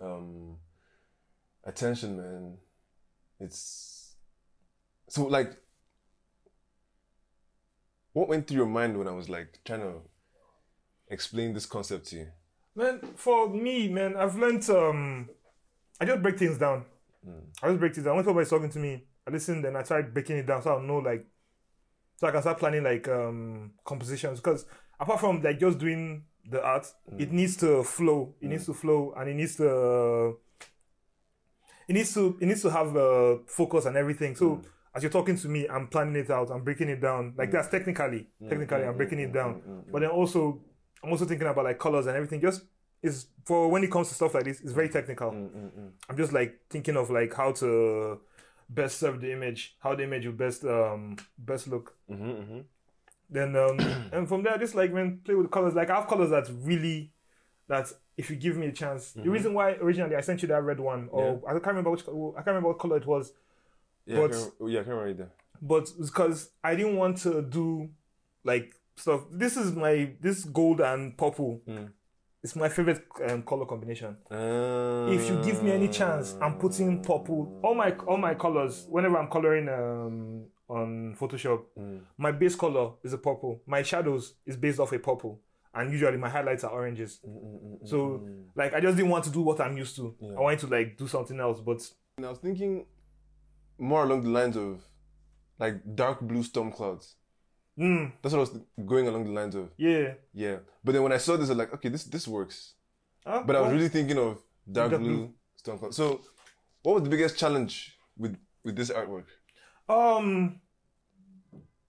um 0.00 0.56
attention, 1.68 2.16
man. 2.16 2.58
It's 3.38 4.14
so 5.08 5.24
like, 5.26 5.56
what 8.12 8.28
went 8.28 8.46
through 8.46 8.56
your 8.56 8.66
mind 8.66 8.98
when 8.98 9.06
I 9.06 9.12
was 9.12 9.28
like 9.28 9.60
trying 9.64 9.80
to 9.80 10.00
explain 11.08 11.52
this 11.52 11.66
concept 11.66 12.06
to 12.08 12.16
you? 12.16 12.26
Man, 12.74 13.00
for 13.14 13.48
me, 13.48 13.88
man, 13.88 14.16
I've 14.16 14.36
learned. 14.36 14.68
Um, 14.70 15.28
I 16.00 16.04
just 16.04 16.22
break 16.22 16.38
things 16.38 16.58
down. 16.58 16.84
I 17.62 17.68
just 17.68 17.80
break 17.80 17.94
things 17.94 18.04
down. 18.04 18.16
When 18.16 18.24
somebody's 18.24 18.50
talking 18.50 18.70
to 18.70 18.78
me, 18.78 19.04
I 19.26 19.30
listen, 19.30 19.62
then 19.62 19.76
I 19.76 19.82
try 19.82 20.02
breaking 20.02 20.38
it 20.38 20.46
down 20.46 20.62
so 20.62 20.70
I'll 20.70 20.80
know 20.80 20.98
like 20.98 21.26
so 22.16 22.26
I 22.26 22.30
can 22.30 22.40
start 22.40 22.58
planning 22.58 22.82
like 22.82 23.06
um 23.08 23.72
compositions 23.84 24.40
because 24.40 24.64
apart 24.98 25.20
from 25.20 25.42
like 25.42 25.60
just 25.60 25.78
doing 25.78 26.24
the 26.48 26.62
art, 26.62 26.86
it 27.18 27.30
needs 27.32 27.56
to 27.58 27.82
flow. 27.84 28.34
It 28.40 28.48
needs 28.48 28.66
to 28.66 28.74
flow, 28.74 29.12
and 29.16 29.28
it 29.28 29.34
needs 29.34 29.56
to 29.56 30.38
it 31.88 31.94
needs 31.94 32.14
to 32.14 32.36
it 32.40 32.46
needs 32.46 32.62
to 32.62 32.70
have 32.70 32.96
uh, 32.96 33.38
focus 33.46 33.86
and 33.86 33.96
everything. 33.96 34.36
So 34.36 34.56
mm. 34.56 34.64
as 34.94 35.02
you're 35.02 35.10
talking 35.10 35.36
to 35.38 35.48
me, 35.48 35.66
I'm 35.68 35.88
planning 35.88 36.16
it 36.16 36.30
out. 36.30 36.50
I'm 36.50 36.62
breaking 36.62 36.90
it 36.90 37.00
down. 37.00 37.34
Like 37.36 37.48
mm. 37.48 37.52
that's 37.52 37.68
technically, 37.68 38.28
mm, 38.42 38.48
technically, 38.48 38.84
I'm 38.84 38.96
breaking 38.96 39.20
it 39.20 39.32
down. 39.32 39.84
But 39.90 40.00
then 40.00 40.10
also, 40.10 40.60
I'm 41.02 41.10
also 41.10 41.24
thinking 41.24 41.48
about 41.48 41.64
like 41.64 41.78
colors 41.78 42.06
and 42.06 42.14
everything. 42.14 42.40
Just 42.40 42.62
is 43.02 43.26
for 43.44 43.68
when 43.70 43.82
it 43.82 43.90
comes 43.90 44.08
to 44.08 44.14
stuff 44.14 44.34
like 44.34 44.44
this, 44.44 44.60
it's 44.60 44.72
very 44.72 44.90
technical. 44.90 45.30
I'm 45.30 46.16
just 46.16 46.32
like 46.32 46.60
thinking 46.68 46.96
of 46.96 47.10
like 47.10 47.34
how 47.34 47.52
to 47.52 48.20
best 48.68 48.98
serve 48.98 49.20
the 49.20 49.32
image, 49.32 49.76
how 49.80 49.94
the 49.94 50.04
image 50.04 50.26
will 50.26 50.32
best 50.34 50.64
um 50.64 51.16
best 51.38 51.68
look. 51.68 51.96
Mm-hmm, 52.10 52.30
mm-hmm. 52.30 52.58
Then 53.30 53.56
um 53.56 53.78
and 54.12 54.28
from 54.28 54.42
there, 54.42 54.58
just 54.58 54.74
like 54.74 54.92
man 54.92 55.20
play 55.24 55.34
with 55.34 55.50
colors. 55.50 55.74
Like 55.74 55.90
I 55.90 55.96
have 55.96 56.08
colors 56.08 56.30
that's 56.30 56.50
really 56.50 57.12
that 57.68 57.90
if 58.18 58.28
you 58.30 58.36
give 58.36 58.56
me 58.56 58.66
a 58.66 58.72
chance. 58.72 59.12
The 59.12 59.30
reason 59.30 59.54
why 59.54 59.72
originally 59.80 60.16
I 60.16 60.20
sent 60.20 60.42
you 60.42 60.48
that 60.48 60.62
red 60.62 60.80
one, 60.80 61.08
or 61.10 61.40
I 61.48 61.52
can't 61.52 61.66
remember 61.68 61.90
which 61.92 62.02
I 62.02 62.42
can't 62.42 62.46
remember 62.48 62.68
what 62.68 62.78
color 62.78 62.96
it 62.98 63.06
was, 63.06 63.32
Yeah, 64.06 64.16
But- 64.20 64.34
I 64.34 64.38
can't, 64.38 64.52
yeah, 64.72 64.80
I 64.80 64.84
can't 64.84 64.96
remember 64.96 65.08
either. 65.14 65.30
but 65.62 65.86
because 66.00 66.50
I 66.64 66.74
didn't 66.74 66.96
want 66.96 67.18
to 67.18 67.42
do 67.42 67.88
like 68.44 68.74
stuff. 68.96 69.20
This 69.30 69.56
is 69.56 69.74
my 69.74 69.94
this 70.20 70.44
gold 70.44 70.80
and 70.80 71.16
purple. 71.16 71.62
It's 72.42 72.54
my 72.54 72.68
favorite 72.68 73.02
um, 73.28 73.42
color 73.42 73.66
combination. 73.66 74.16
If 74.30 75.28
you 75.28 75.42
give 75.42 75.62
me 75.62 75.70
any 75.72 75.88
chance, 75.88 76.36
I'm 76.40 76.54
putting 76.58 77.02
purple. 77.02 77.60
All 77.62 77.74
my 77.74 77.90
all 78.06 78.16
my 78.16 78.34
colors. 78.34 78.86
Whenever 78.88 79.16
I'm 79.18 79.28
coloring 79.28 79.68
um, 79.68 80.44
on 80.68 81.16
Photoshop, 81.20 81.60
my 82.16 82.30
base 82.32 82.54
color 82.56 82.92
is 83.02 83.12
a 83.12 83.18
purple. 83.18 83.60
My 83.66 83.82
shadows 83.82 84.34
is 84.46 84.56
based 84.56 84.78
off 84.80 84.92
a 84.92 84.98
purple, 84.98 85.40
and 85.74 85.92
usually 85.92 86.16
my 86.16 86.28
highlights 86.28 86.64
are 86.64 86.70
oranges. 86.70 87.20
So 87.84 88.26
like 88.56 88.74
I 88.74 88.80
just 88.80 88.96
didn't 88.96 89.10
want 89.10 89.24
to 89.24 89.30
do 89.30 89.42
what 89.42 89.60
I'm 89.60 89.76
used 89.76 89.96
to. 89.96 90.14
I 90.36 90.40
wanted 90.40 90.60
to 90.60 90.66
like 90.68 90.96
do 90.96 91.06
something 91.08 91.38
else, 91.40 91.60
but 91.60 91.80
And 92.16 92.26
I 92.26 92.30
was 92.30 92.38
thinking 92.38 92.86
more 93.78 94.02
along 94.04 94.22
the 94.22 94.30
lines 94.30 94.56
of 94.56 94.82
like 95.58 95.80
dark 95.94 96.20
blue 96.20 96.42
storm 96.42 96.72
clouds. 96.72 97.14
mm, 97.78 98.12
That's 98.22 98.34
what 98.34 98.38
I 98.38 98.50
was 98.50 98.60
going 98.86 99.06
along 99.08 99.24
the 99.24 99.32
lines 99.32 99.54
of. 99.54 99.70
yeah. 99.76 100.14
Yeah. 100.34 100.56
But 100.84 100.92
then 100.92 101.02
when 101.02 101.12
I 101.12 101.18
saw 101.18 101.36
this, 101.36 101.48
I 101.48 101.52
was 101.52 101.58
like, 101.58 101.74
okay, 101.74 101.88
this 101.88 102.04
this 102.04 102.26
works. 102.28 102.74
Ah, 103.26 103.42
But 103.42 103.56
I 103.56 103.60
was 103.60 103.66
well, 103.68 103.76
really 103.76 103.88
thinking 103.88 104.18
of 104.18 104.38
dark 104.70 104.90
Dark 104.90 105.02
blue, 105.02 105.16
blue. 105.16 105.34
storm 105.56 105.78
clouds. 105.78 105.96
So, 105.96 106.20
what 106.82 106.94
was 106.94 107.02
the 107.04 107.10
biggest 107.10 107.36
challenge 107.38 107.96
with 108.16 108.36
with 108.64 108.74
this 108.76 108.90
artwork? 108.90 109.26
Um, 109.88 110.60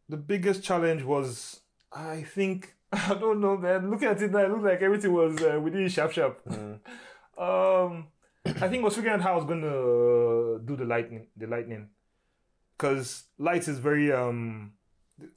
the 0.08 0.18
biggest 0.18 0.64
challenge 0.64 1.04
was, 1.04 1.62
I 1.92 2.24
think, 2.24 2.76
I 2.92 3.14
don't 3.14 3.40
know, 3.40 3.58
man. 3.58 3.90
Looking 3.90 4.08
at 4.08 4.22
it 4.22 4.32
now, 4.32 4.40
it 4.40 4.50
looked 4.50 4.64
like 4.64 4.82
everything 4.82 5.14
was 5.14 5.42
uh, 5.42 5.60
within 5.62 5.88
sharp 5.90 6.12
sharp. 6.12 6.42
um, 7.38 8.08
I 8.46 8.68
think 8.68 8.82
I 8.82 8.86
was 8.86 8.96
figuring 8.96 9.16
out 9.16 9.22
how 9.22 9.34
I 9.34 9.36
was 9.36 9.46
going 9.46 9.62
to 9.62 10.62
do 10.66 10.76
the 10.76 10.86
lightning, 10.86 11.28
the 11.38 11.48
lightning, 11.48 11.90
because 12.78 13.26
light 13.38 13.68
is 13.68 13.80
very 13.80 14.12
um 14.12 14.74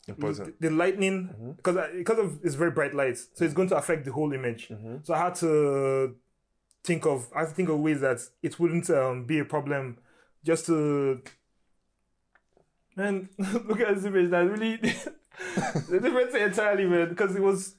Important. 0.07 0.61
the, 0.61 0.69
the 0.69 0.75
lightning 0.75 1.55
because 1.57 1.77
because 1.97 2.19
of 2.19 2.41
it's 2.45 2.55
very 2.55 2.71
bright 2.71 2.95
light, 2.95 3.19
so 3.19 3.45
it's 3.45 3.55
going 3.55 3.69
to 3.69 3.77
affect 3.77 4.05
the 4.05 4.13
whole 4.13 4.33
image. 4.33 4.71
So 5.03 5.13
I 5.13 5.19
had 5.19 5.35
to 5.37 6.15
think 6.85 7.05
of 7.07 7.29
I 7.35 7.41
had 7.41 7.49
to 7.49 7.55
think 7.55 7.69
of 7.69 7.81
ways 7.81 8.01
that 8.01 8.21
it 8.43 8.59
wouldn't 8.59 8.89
um, 8.91 9.25
be 9.25 9.39
a 9.41 9.45
problem, 9.45 9.99
just 10.45 10.67
to. 10.67 11.21
Man, 12.95 13.29
look 13.39 13.81
at 13.81 13.95
this 13.97 14.05
image. 14.05 14.31
That 14.31 14.49
really 14.49 14.79
the 15.89 16.01
difference 16.01 16.35
entirely, 16.35 16.87
man. 16.87 17.09
Because 17.09 17.35
it 17.37 17.43
was, 17.43 17.75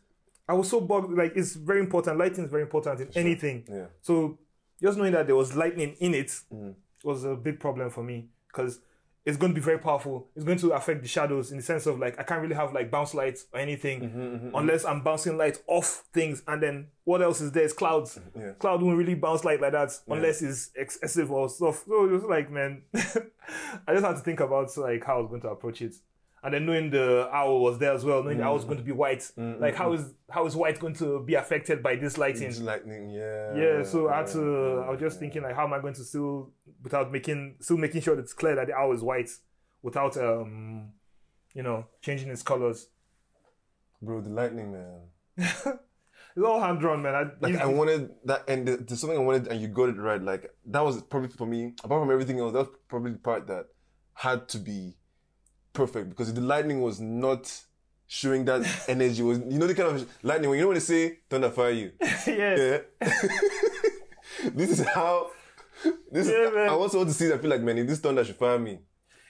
I 0.47 0.53
was 0.53 0.69
so 0.69 0.81
bugged. 0.81 1.11
Like 1.17 1.33
it's 1.35 1.55
very 1.55 1.79
important. 1.79 2.17
Lighting 2.17 2.45
is 2.45 2.51
very 2.51 2.63
important 2.63 2.99
in 3.01 3.09
anything. 3.15 3.65
Yeah. 3.69 3.85
So 4.01 4.39
just 4.81 4.97
knowing 4.97 5.13
that 5.13 5.27
there 5.27 5.35
was 5.35 5.55
lightning 5.55 5.95
in 5.99 6.13
it 6.13 6.27
Mm-hmm. 6.53 6.71
was 7.03 7.23
a 7.23 7.35
big 7.35 7.59
problem 7.59 7.89
for 7.89 8.03
me 8.03 8.27
because 8.47 8.79
it's 9.25 9.37
going 9.37 9.53
to 9.53 9.55
be 9.55 9.63
very 9.63 9.79
powerful. 9.79 10.27
It's 10.35 10.43
going 10.43 10.57
to 10.57 10.71
affect 10.71 11.01
the 11.01 11.07
shadows 11.07 11.51
in 11.51 11.57
the 11.57 11.63
sense 11.63 11.85
of 11.85 11.97
like 11.97 12.19
I 12.19 12.23
can't 12.23 12.41
really 12.41 12.55
have 12.55 12.73
like 12.73 12.91
bounce 12.91 13.13
lights 13.13 13.45
or 13.53 13.59
anything 13.61 14.01
Mm-hmm, 14.01 14.55
unless 14.55 14.83
I'm 14.83 15.01
bouncing 15.01 15.37
light 15.37 15.59
off 15.67 16.03
things. 16.13 16.43
And 16.45 16.61
then 16.61 16.87
what 17.05 17.21
else 17.21 17.39
is 17.39 17.53
there? 17.53 17.63
It's 17.63 17.71
clouds. 17.71 18.19
Yeah. 18.37 18.51
Cloud 18.59 18.81
won't 18.81 18.97
really 18.97 19.15
bounce 19.15 19.45
light 19.45 19.61
like 19.61 19.71
that 19.71 19.97
unless 20.09 20.41
it's 20.41 20.71
excessive 20.75 21.31
or 21.31 21.47
stuff. 21.47 21.85
So 21.87 22.03
it 22.05 22.11
was 22.11 22.23
like, 22.23 22.51
man, 22.51 22.81
I 22.93 23.93
just 23.93 24.03
had 24.05 24.13
to 24.17 24.19
think 24.23 24.41
about 24.41 24.75
like 24.77 25.05
how 25.05 25.17
I 25.17 25.21
was 25.21 25.29
going 25.29 25.41
to 25.41 25.49
approach 25.49 25.81
it. 25.81 25.95
And 26.43 26.53
then 26.53 26.65
knowing 26.65 26.89
the 26.89 27.29
owl 27.31 27.61
was 27.61 27.79
there 27.79 27.93
as 27.93 28.03
well, 28.03 28.21
knowing 28.21 28.37
the 28.37 28.43
owl 28.43 28.55
was 28.55 28.65
mm. 28.65 28.67
going 28.67 28.79
to 28.79 28.83
be 28.83 28.91
white, 28.91 29.19
mm, 29.19 29.55
mm, 29.55 29.61
like 29.61 29.75
how 29.75 29.93
is 29.93 30.13
how 30.29 30.45
is 30.45 30.57
white 30.57 30.77
going 30.77 30.93
to 30.95 31.23
be 31.23 31.35
affected 31.35 31.81
by 31.81 31.95
this 31.95 32.17
lighting? 32.17 32.49
It's 32.49 32.59
lightning, 32.59 33.09
yeah. 33.09 33.55
Yeah, 33.55 33.83
so 33.83 34.09
I 34.09 34.17
had 34.17 34.27
to. 34.27 34.83
I 34.85 34.91
was 34.91 34.99
just 34.99 35.19
thinking 35.19 35.41
like, 35.41 35.55
how 35.55 35.63
am 35.63 35.73
I 35.73 35.79
going 35.79 35.93
to 35.93 36.03
still, 36.03 36.51
without 36.83 37.13
making, 37.13 37.55
still 37.61 37.77
making 37.77 38.01
sure 38.01 38.17
that 38.17 38.23
it's 38.23 38.33
clear 38.33 38.55
that 38.55 38.67
the 38.67 38.73
owl 38.73 38.91
is 38.93 39.01
white, 39.01 39.29
without 39.81 40.17
um, 40.17 40.91
you 41.53 41.63
know, 41.63 41.85
changing 42.01 42.29
its 42.29 42.43
colors. 42.43 42.87
Bro, 44.01 44.21
the 44.21 44.29
lightning, 44.29 44.71
man. 44.71 45.79
It's 46.35 46.43
all 46.43 46.59
hand 46.59 46.79
drawn, 46.79 47.01
man. 47.01 47.13
I, 47.13 47.25
Like 47.39 47.61
I 47.61 47.65
wanted 47.79 48.09
that, 48.25 48.43
and 48.47 48.67
the- 48.67 48.77
there's 48.77 48.99
something 48.99 49.19
I 49.19 49.21
wanted, 49.21 49.47
and 49.47 49.61
you 49.61 49.67
got 49.67 49.89
it 49.89 49.97
right. 49.97 50.21
Like 50.21 50.51
that 50.65 50.83
was 50.83 51.01
probably 51.03 51.29
for 51.29 51.45
me. 51.45 51.73
Apart 51.83 52.01
from 52.01 52.11
everything 52.11 52.39
else, 52.39 52.53
that 52.53 52.59
was 52.59 52.69
probably 52.87 53.11
the 53.11 53.19
part 53.19 53.47
that 53.47 53.67
had 54.15 54.47
to 54.49 54.57
be 54.57 54.95
perfect 55.73 56.09
because 56.09 56.33
the 56.33 56.41
lightning 56.41 56.81
was 56.81 56.99
not 56.99 57.51
showing 58.07 58.45
that 58.45 58.65
energy, 58.87 59.21
was 59.23 59.39
you 59.39 59.57
know 59.59 59.67
the 59.67 59.75
kind 59.75 59.95
of 59.95 60.09
lightning 60.23 60.49
when 60.49 60.59
you 60.59 60.63
know 60.63 60.69
when 60.69 60.75
they 60.75 60.81
say 60.81 61.19
thunder 61.29 61.49
fire 61.49 61.71
you. 61.71 61.91
yeah. 62.27 62.55
Yeah. 62.55 62.77
this 64.53 64.79
is 64.79 64.85
how. 64.87 65.31
This 66.11 66.27
Yeah, 66.27 66.49
man. 66.53 66.69
I 66.69 66.73
also 66.73 66.97
want 66.97 67.09
to 67.09 67.15
see. 67.15 67.27
that 67.27 67.35
I 67.35 67.37
feel 67.39 67.49
like 67.49 67.61
man, 67.61 67.77
if 67.79 67.87
this 67.87 67.99
thunder 67.99 68.23
should 68.23 68.35
fire 68.35 68.59
me. 68.59 68.79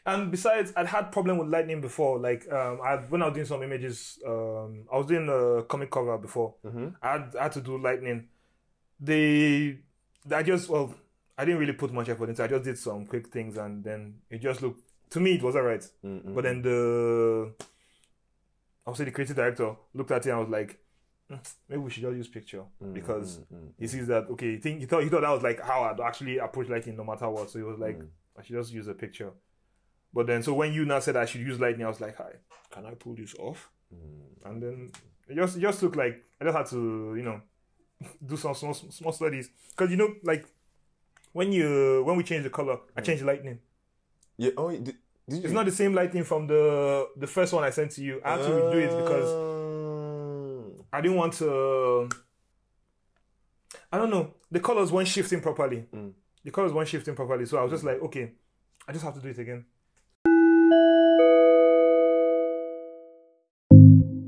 And 0.05 0.29
besides, 0.31 0.73
I'd 0.75 0.87
had 0.87 1.13
problem 1.13 1.37
with 1.37 1.47
lightning 1.47 1.79
before. 1.79 2.19
Like 2.19 2.51
um, 2.51 2.79
I 2.83 2.97
when 3.07 3.21
I 3.21 3.27
was 3.27 3.35
doing 3.35 3.47
some 3.47 3.63
images, 3.63 4.19
um, 4.27 4.85
I 4.91 4.97
was 4.97 5.07
doing 5.07 5.29
a 5.29 5.63
comic 5.63 5.89
cover 5.89 6.17
before. 6.17 6.55
I, 7.01 7.11
had, 7.11 7.35
I 7.39 7.43
had 7.43 7.51
to 7.53 7.61
do 7.61 7.77
lightning. 7.77 8.27
They, 8.99 9.77
I 10.29 10.43
just 10.43 10.67
well, 10.67 10.93
I 11.37 11.45
didn't 11.45 11.59
really 11.61 11.73
put 11.73 11.93
much 11.93 12.09
effort 12.09 12.29
into. 12.29 12.43
it. 12.43 12.45
I 12.45 12.49
just 12.49 12.63
did 12.65 12.77
some 12.77 13.05
quick 13.05 13.29
things, 13.29 13.55
and 13.55 13.81
then 13.81 14.15
it 14.29 14.41
just 14.41 14.61
looked 14.61 14.81
to 15.09 15.19
me 15.19 15.35
it 15.35 15.43
was 15.43 15.55
alright. 15.55 15.87
Mm, 16.05 16.25
mm, 16.25 16.35
but 16.35 16.43
then 16.43 16.61
mm. 16.61 16.63
the, 16.63 17.65
I'll 18.85 18.95
say 18.95 19.05
the 19.05 19.11
creative 19.11 19.35
director 19.35 19.75
looked 19.93 20.11
at 20.11 20.25
it 20.25 20.29
and 20.29 20.39
was 20.39 20.49
like, 20.49 20.79
"Hmm, 21.29 21.37
maybe 21.69 21.81
we 21.81 21.89
should 21.89 22.03
just 22.03 22.17
use 22.17 22.27
picture 22.27 22.63
because 22.93 23.39
he 23.79 23.87
sees 23.87 24.07
that 24.07 24.29
okay. 24.31 24.51
He 24.51 24.57
think 24.57 24.79
he 24.79 24.85
thought 24.85 25.03
he 25.03 25.09
thought 25.09 25.21
that 25.21 25.29
was 25.29 25.43
like 25.43 25.61
how 25.61 25.83
I'd 25.83 25.99
actually 25.99 26.37
approach 26.37 26.69
lighting 26.69 26.97
no 26.97 27.03
matter 27.03 27.29
what. 27.29 27.49
So 27.49 27.59
he 27.59 27.65
was 27.65 27.79
like, 27.79 27.99
I 28.37 28.43
should 28.43 28.55
just 28.55 28.73
use 28.73 28.87
a 28.87 28.93
picture. 28.93 29.31
But 30.13 30.27
then, 30.27 30.43
so 30.43 30.53
when 30.53 30.73
you 30.73 30.85
now 30.85 30.99
said 30.99 31.15
I 31.15 31.25
should 31.25 31.41
use 31.41 31.59
lightning, 31.59 31.85
I 31.85 31.89
was 31.89 32.01
like, 32.01 32.17
"Hi, 32.17 32.33
can 32.71 32.85
I 32.85 32.91
pull 32.91 33.15
this 33.15 33.33
off?" 33.35 33.71
And 34.45 34.61
then 34.61 34.91
it 35.27 35.35
just 35.35 35.57
it 35.57 35.61
just 35.61 35.81
looked 35.81 35.95
like 35.95 36.23
I 36.39 36.45
just 36.45 36.57
had 36.57 36.65
to, 36.67 37.15
you 37.15 37.23
know, 37.23 37.41
do 38.25 38.37
some 38.37 38.53
small 38.53 38.73
small 38.73 39.11
studies 39.11 39.49
because 39.71 39.89
you 39.89 39.97
know, 39.97 40.13
like 40.23 40.45
when 41.31 41.51
you 41.51 42.03
when 42.05 42.15
we 42.15 42.23
change 42.23 42.43
the 42.43 42.49
color, 42.49 42.77
I 42.95 43.01
change 43.01 43.21
the 43.21 43.25
lightning. 43.25 43.59
Yeah. 44.37 44.51
Oh, 44.57 44.71
did, 44.71 44.85
did 44.85 44.95
you? 45.27 45.41
It's 45.43 45.53
not 45.53 45.65
the 45.65 45.71
same 45.71 45.93
lighting 45.93 46.23
from 46.23 46.47
the 46.47 47.07
the 47.17 47.27
first 47.27 47.53
one 47.53 47.63
I 47.63 47.69
sent 47.69 47.91
to 47.91 48.03
you. 48.03 48.21
I 48.23 48.31
had 48.31 48.41
to 48.41 48.49
redo 48.49 48.75
it 48.75 49.03
because 49.03 49.29
because. 49.29 49.53
I 50.93 51.01
didn't 51.01 51.17
want 51.17 51.33
to. 51.33 52.09
I 53.91 53.97
don't 53.97 54.11
know. 54.11 54.35
The 54.51 54.59
colors 54.59 54.91
weren't 54.91 55.07
shifting 55.07 55.41
properly. 55.41 55.85
Mm. 55.93 56.13
The 56.43 56.51
colors 56.51 56.71
weren't 56.71 56.87
shifting 56.87 57.15
properly, 57.15 57.45
so 57.45 57.57
I 57.57 57.63
was 57.63 57.71
just 57.71 57.83
like, 57.83 58.01
okay, 58.03 58.33
I 58.87 58.91
just 58.91 59.03
have 59.03 59.15
to 59.15 59.19
do 59.19 59.29
it 59.29 59.39
again. 59.39 59.65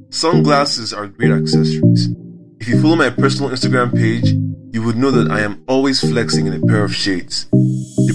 Sunglasses 0.10 0.94
are 0.94 1.08
great 1.08 1.32
accessories. 1.32 2.10
If 2.60 2.70
you 2.70 2.82
follow 2.82 2.96
my 2.96 3.10
personal 3.10 3.52
Instagram 3.52 3.94
page, 3.94 4.26
you 4.74 4.82
would 4.82 4.96
know 4.96 5.12
that 5.12 5.30
I 5.30 5.42
am 5.42 5.64
always 5.68 6.00
flexing 6.00 6.48
in 6.48 6.54
a 6.54 6.66
pair 6.66 6.84
of 6.84 6.96
shades. 6.96 7.48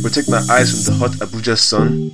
Protect 0.02 0.30
my 0.30 0.42
eyes 0.50 0.70
from 0.72 0.94
the 0.94 0.98
hot 0.98 1.10
Abuja 1.18 1.58
sun, 1.58 2.10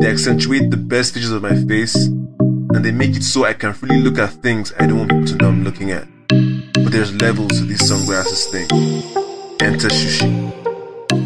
they 0.00 0.10
accentuate 0.10 0.70
the 0.70 0.76
best 0.76 1.14
features 1.14 1.30
of 1.30 1.42
my 1.42 1.54
face, 1.64 1.94
and 1.94 2.84
they 2.84 2.90
make 2.90 3.16
it 3.16 3.22
so 3.22 3.44
I 3.44 3.54
can 3.54 3.72
freely 3.72 4.00
look 4.00 4.18
at 4.18 4.30
things 4.42 4.72
I 4.78 4.86
don't 4.86 4.98
want 4.98 5.10
people 5.10 5.26
to 5.26 5.36
know 5.36 5.48
I'm 5.48 5.64
looking 5.64 5.92
at. 5.92 6.06
But 6.28 6.92
there's 6.92 7.14
levels 7.14 7.58
to 7.58 7.64
this 7.64 7.88
sunglasses 7.88 8.46
thing. 8.46 8.68
Enter 9.60 9.88
Shushi. 9.88 10.52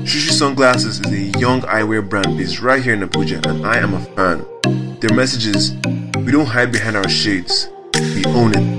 Shushi 0.04 0.30
Sunglasses 0.30 1.00
is 1.00 1.12
a 1.12 1.38
young 1.40 1.62
eyewear 1.62 2.08
brand 2.08 2.36
based 2.38 2.60
right 2.60 2.82
here 2.82 2.94
in 2.94 3.00
Abuja, 3.00 3.44
and 3.46 3.66
I 3.66 3.78
am 3.78 3.94
a 3.94 4.00
fan. 4.14 4.46
Their 5.00 5.14
message 5.16 5.46
is 5.46 5.74
we 6.24 6.30
don't 6.30 6.46
hide 6.46 6.70
behind 6.70 6.96
our 6.96 7.08
shades, 7.08 7.68
we 7.94 8.24
own 8.26 8.52
it. 8.56 8.75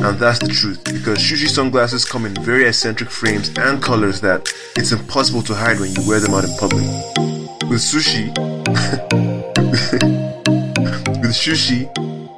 And 0.00 0.16
that's 0.18 0.38
the 0.38 0.48
truth 0.48 0.84
because 0.84 1.18
Shushi 1.18 1.48
sunglasses 1.48 2.04
come 2.04 2.24
in 2.24 2.32
very 2.34 2.66
eccentric 2.66 3.10
frames 3.10 3.50
and 3.58 3.82
colors 3.82 4.20
that 4.20 4.48
it's 4.76 4.92
impossible 4.92 5.42
to 5.42 5.54
hide 5.54 5.80
when 5.80 5.92
you 5.92 6.06
wear 6.06 6.20
them 6.20 6.34
out 6.34 6.44
in 6.44 6.56
public. 6.56 6.84
With 7.68 7.80
Sushi, 7.80 8.28
with 11.20 11.34
Shushi, 11.34 11.90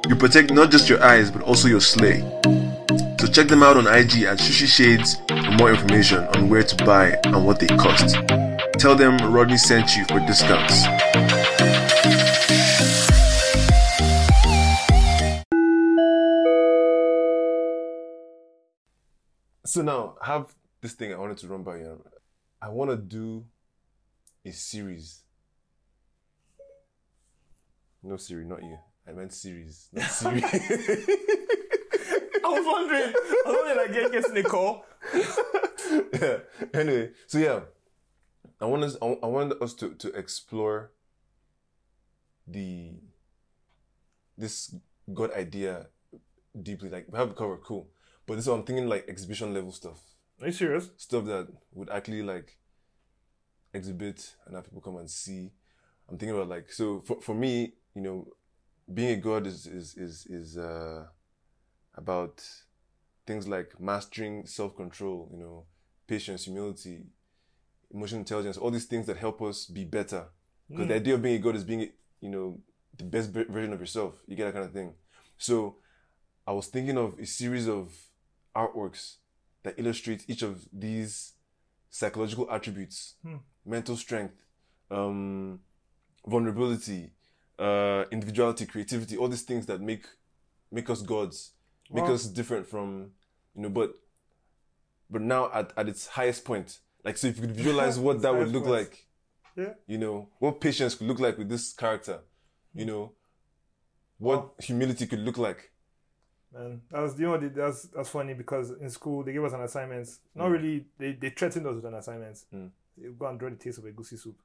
you 0.09 0.15
protect 0.15 0.51
not 0.51 0.71
just 0.71 0.89
your 0.89 1.03
eyes 1.03 1.29
but 1.29 1.43
also 1.43 1.67
your 1.67 1.81
sleigh. 1.81 2.21
So 3.19 3.27
check 3.27 3.47
them 3.47 3.61
out 3.61 3.77
on 3.77 3.85
IG 3.85 4.23
at 4.23 4.39
Shushi 4.39 4.65
Shades 4.65 5.17
for 5.27 5.51
more 5.59 5.69
information 5.69 6.23
on 6.35 6.49
where 6.49 6.63
to 6.63 6.75
buy 6.83 7.15
and 7.25 7.45
what 7.45 7.59
they 7.59 7.67
cost. 7.67 8.15
Tell 8.79 8.95
them 8.95 9.17
Rodney 9.31 9.57
sent 9.57 9.95
you 9.95 10.03
for 10.05 10.19
discounts. 10.21 10.83
So 19.71 19.81
now 19.81 20.15
I 20.21 20.25
have 20.25 20.53
this 20.81 20.91
thing 20.95 21.13
I 21.13 21.17
wanted 21.17 21.37
to 21.37 21.47
run 21.47 21.63
by 21.63 21.77
you. 21.77 22.03
I 22.61 22.67
want 22.67 22.91
to 22.91 22.97
do 22.97 23.45
a 24.45 24.51
series. 24.51 25.23
No 28.03 28.17
Siri, 28.17 28.43
not 28.43 28.61
you. 28.63 28.77
I 29.07 29.13
meant 29.13 29.31
series, 29.31 29.87
not 29.93 30.03
Siri. 30.11 30.43
I 30.43 30.57
was 32.43 32.65
wondering. 32.67 33.13
I 33.13 33.43
was 33.45 33.55
wondering, 33.55 33.77
like, 33.77 33.93
get- 33.93 34.11
getting 34.11 34.37
a 34.37 34.43
call. 34.43 34.83
yeah. 36.19 36.37
Anyway, 36.73 37.11
so 37.27 37.37
yeah, 37.37 37.59
I 38.59 38.65
want 38.65 38.83
us. 38.83 38.97
I 39.01 39.05
I 39.23 39.27
want 39.27 39.53
us 39.61 39.73
to 39.75 39.91
to 39.91 40.09
explore 40.09 40.91
the 42.45 42.91
this 44.37 44.75
God 45.13 45.31
idea 45.31 45.87
deeply. 46.61 46.89
Like 46.89 47.05
we 47.09 47.17
have 47.17 47.29
the 47.29 47.35
cover, 47.35 47.55
cool, 47.55 47.87
but 48.31 48.37
this 48.37 48.47
I'm 48.47 48.63
thinking 48.63 48.87
like 48.87 49.09
exhibition 49.09 49.53
level 49.53 49.73
stuff, 49.73 49.99
Are 50.39 50.47
you 50.47 50.53
serious? 50.53 50.89
stuff 50.95 51.25
that 51.25 51.49
would 51.73 51.89
actually 51.89 52.23
like 52.23 52.57
exhibit 53.73 54.37
and 54.45 54.55
have 54.55 54.63
people 54.63 54.79
come 54.79 54.95
and 54.95 55.09
see. 55.09 55.51
I'm 56.07 56.17
thinking 56.17 56.37
about 56.37 56.47
like 56.47 56.71
so 56.71 57.01
for 57.01 57.19
for 57.19 57.35
me, 57.35 57.73
you 57.93 58.01
know, 58.01 58.27
being 58.93 59.09
a 59.09 59.17
god 59.17 59.45
is 59.47 59.67
is 59.67 59.97
is 59.97 60.25
is 60.27 60.57
uh 60.57 61.07
about 61.95 62.41
things 63.27 63.49
like 63.49 63.77
mastering 63.81 64.45
self 64.45 64.77
control, 64.77 65.27
you 65.33 65.37
know, 65.37 65.65
patience, 66.07 66.45
humility, 66.45 67.07
emotional 67.93 68.19
intelligence, 68.19 68.55
all 68.55 68.71
these 68.71 68.85
things 68.85 69.07
that 69.07 69.17
help 69.17 69.41
us 69.41 69.65
be 69.65 69.83
better. 69.83 70.23
Because 70.69 70.87
the 70.87 70.95
idea 70.95 71.15
of 71.15 71.21
being 71.21 71.35
a 71.35 71.39
god 71.39 71.57
is 71.57 71.65
being, 71.65 71.91
you 72.21 72.29
know, 72.29 72.61
the 72.97 73.03
best 73.03 73.31
ver- 73.31 73.43
version 73.49 73.73
of 73.73 73.81
yourself. 73.81 74.23
You 74.25 74.37
get 74.37 74.45
that 74.45 74.53
kind 74.53 74.63
of 74.63 74.71
thing. 74.71 74.93
So 75.37 75.75
I 76.47 76.53
was 76.53 76.67
thinking 76.67 76.97
of 76.97 77.19
a 77.19 77.25
series 77.25 77.67
of 77.67 77.93
artworks 78.55 79.17
that 79.63 79.75
illustrate 79.77 80.25
each 80.27 80.41
of 80.41 80.67
these 80.73 81.33
psychological 81.89 82.49
attributes 82.51 83.15
mental 83.65 83.95
strength, 83.95 84.43
um, 84.89 85.59
vulnerability, 86.25 87.11
uh, 87.59 88.05
individuality, 88.11 88.65
creativity, 88.65 89.17
all 89.17 89.27
these 89.27 89.43
things 89.43 89.65
that 89.67 89.81
make 89.81 90.05
make 90.71 90.89
us 90.89 91.01
gods, 91.01 91.53
make 91.91 92.07
Wow. 92.07 92.13
us 92.13 92.25
different 92.25 92.65
from, 92.67 93.11
you 93.55 93.61
know, 93.63 93.69
but 93.69 93.93
but 95.09 95.21
now 95.21 95.51
at, 95.53 95.73
at 95.77 95.89
its 95.89 96.07
highest 96.07 96.45
point. 96.45 96.79
Like 97.03 97.17
so 97.17 97.27
if 97.27 97.35
you 97.37 97.41
could 97.43 97.55
visualize 97.55 97.99
what 98.05 98.21
that 98.21 98.35
would 98.35 98.49
look 98.49 98.63
point. 98.63 98.73
like, 98.73 99.07
Yeah. 99.55 99.73
you 99.87 99.97
know, 99.97 100.29
what 100.39 100.61
patience 100.61 100.95
could 100.95 101.07
look 101.07 101.19
like 101.19 101.37
with 101.37 101.49
this 101.49 101.73
character, 101.73 102.21
you 102.73 102.85
know, 102.85 103.13
what 104.17 104.39
Wow. 104.39 104.51
humility 104.59 105.07
could 105.07 105.19
look 105.19 105.37
like. 105.37 105.70
Man, 106.53 106.81
that 106.91 106.99
was 107.01 107.17
you 107.19 107.27
know 107.27 107.37
that's 107.37 107.83
that's 107.83 108.09
funny 108.09 108.33
because 108.33 108.71
in 108.71 108.89
school 108.89 109.23
they 109.23 109.31
gave 109.33 109.43
us 109.43 109.53
an 109.53 109.61
assignment. 109.61 110.09
Not 110.35 110.49
Mm. 110.49 110.51
really. 110.51 110.85
They 110.97 111.11
they 111.13 111.29
threatened 111.29 111.65
us 111.67 111.75
with 111.75 111.85
an 111.85 111.93
assignment. 111.93 112.43
Mm. 112.53 112.69
You 112.97 113.15
go 113.17 113.27
and 113.27 113.39
draw 113.39 113.49
the 113.49 113.55
taste 113.55 113.77
of 113.77 113.85
egusi 113.85 114.19
soup. 114.19 114.37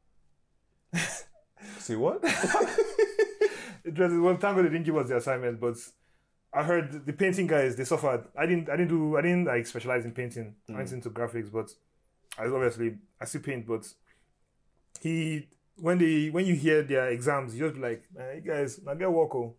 See 1.78 1.96
what? 1.96 2.22
It 3.84 3.96
was 3.96 4.12
well, 4.14 4.36
thank 4.36 4.56
God 4.56 4.64
they 4.64 4.70
didn't 4.70 4.82
give 4.84 4.96
us 4.96 5.08
the 5.08 5.16
assignment, 5.16 5.60
but 5.60 5.76
I 6.52 6.64
heard 6.64 7.06
the 7.06 7.12
painting 7.12 7.46
guys 7.46 7.76
they 7.76 7.84
suffered. 7.84 8.24
I 8.36 8.44
didn't 8.44 8.68
I 8.68 8.72
didn't 8.76 8.88
do 8.88 9.16
I 9.16 9.22
didn't 9.22 9.44
like 9.44 9.64
specialize 9.66 10.04
in 10.04 10.10
painting. 10.12 10.56
I 10.68 10.72
Mm. 10.72 10.76
went 10.76 10.92
into 10.92 11.10
graphics, 11.10 11.52
but 11.52 11.70
I 12.36 12.46
obviously 12.46 12.96
I 13.20 13.24
still 13.26 13.42
paint, 13.42 13.64
but 13.66 13.86
he 15.00 15.46
when 15.76 15.98
they 15.98 16.30
when 16.30 16.46
you 16.46 16.56
hear 16.56 16.82
their 16.82 17.08
exams, 17.10 17.54
you 17.54 17.64
just 17.66 17.76
be 17.76 17.80
like, 17.80 18.02
man, 18.12 18.34
you 18.36 18.40
guys, 18.40 18.80
now 18.84 18.94
get 18.94 19.12
work. 19.12 19.34
oh." 19.36 19.54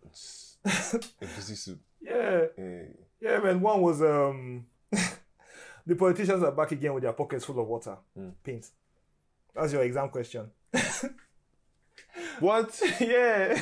a 0.65 0.99
busy 1.35 1.55
soup. 1.55 1.79
Yeah, 2.01 2.45
Eh, 2.57 2.83
yeah, 3.19 3.39
man. 3.39 3.59
One 3.61 3.81
was 3.81 4.01
um 4.01 4.65
the 5.85 5.95
politicians 5.95 6.43
are 6.43 6.51
back 6.51 6.71
again 6.71 6.93
with 6.93 7.03
their 7.03 7.13
pockets 7.13 7.45
full 7.45 7.59
of 7.59 7.67
water, 7.67 7.97
Mm. 8.17 8.33
paint. 8.43 8.65
That's 9.55 9.73
your 9.73 9.83
exam 9.83 10.09
question. 10.09 10.51
What? 12.39 12.79
yeah. 12.99 13.59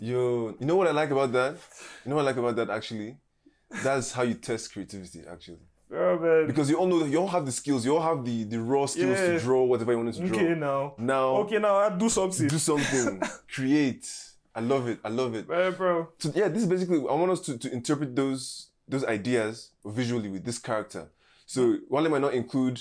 Yo, 0.00 0.54
you 0.58 0.66
know 0.66 0.76
what 0.76 0.88
I 0.88 0.90
like 0.92 1.10
about 1.10 1.32
that? 1.32 1.54
You 2.04 2.10
know 2.10 2.16
what 2.16 2.22
I 2.22 2.26
like 2.26 2.36
about 2.36 2.56
that 2.56 2.70
actually? 2.70 3.16
That's 3.82 4.12
how 4.12 4.22
you 4.22 4.34
test 4.34 4.72
creativity 4.72 5.22
actually. 5.30 5.60
Oh, 5.92 6.18
man. 6.18 6.46
Because 6.48 6.68
you 6.68 6.76
all 6.76 6.86
know 6.86 6.98
that 7.00 7.08
you 7.08 7.18
all 7.18 7.28
have 7.28 7.46
the 7.46 7.52
skills, 7.52 7.84
you 7.86 7.96
all 7.96 8.02
have 8.02 8.24
the, 8.24 8.42
the 8.44 8.60
raw 8.60 8.86
skills 8.86 9.16
Yeah. 9.18 9.26
to 9.34 9.38
draw 9.38 9.62
whatever 9.64 9.92
you 9.92 9.98
wanted 9.98 10.14
to 10.14 10.26
draw. 10.26 10.36
Okay, 10.38 10.54
now. 10.54 10.94
Now 10.98 11.26
Okay, 11.42 11.58
now 11.58 11.76
I 11.76 11.96
do 11.96 12.08
something. 12.08 12.48
do 12.48 12.58
something. 12.58 13.22
create. 13.52 14.06
I 14.56 14.60
love 14.60 14.88
it. 14.88 14.98
I 15.04 15.10
love 15.10 15.34
it. 15.34 15.48
Man, 15.48 15.72
bro. 15.74 16.08
So 16.18 16.32
yeah, 16.34 16.48
this 16.48 16.62
is 16.64 16.68
basically 16.68 16.98
I 16.98 17.14
want 17.20 17.30
us 17.30 17.40
to, 17.42 17.58
to 17.58 17.68
interpret 17.72 18.16
those 18.16 18.70
those 18.88 19.04
ideas 19.04 19.70
visually 19.84 20.28
with 20.30 20.44
this 20.44 20.58
character. 20.58 21.10
So 21.44 21.60
while 21.88 22.04
it 22.06 22.10
might 22.10 22.22
not 22.22 22.34
include 22.34 22.80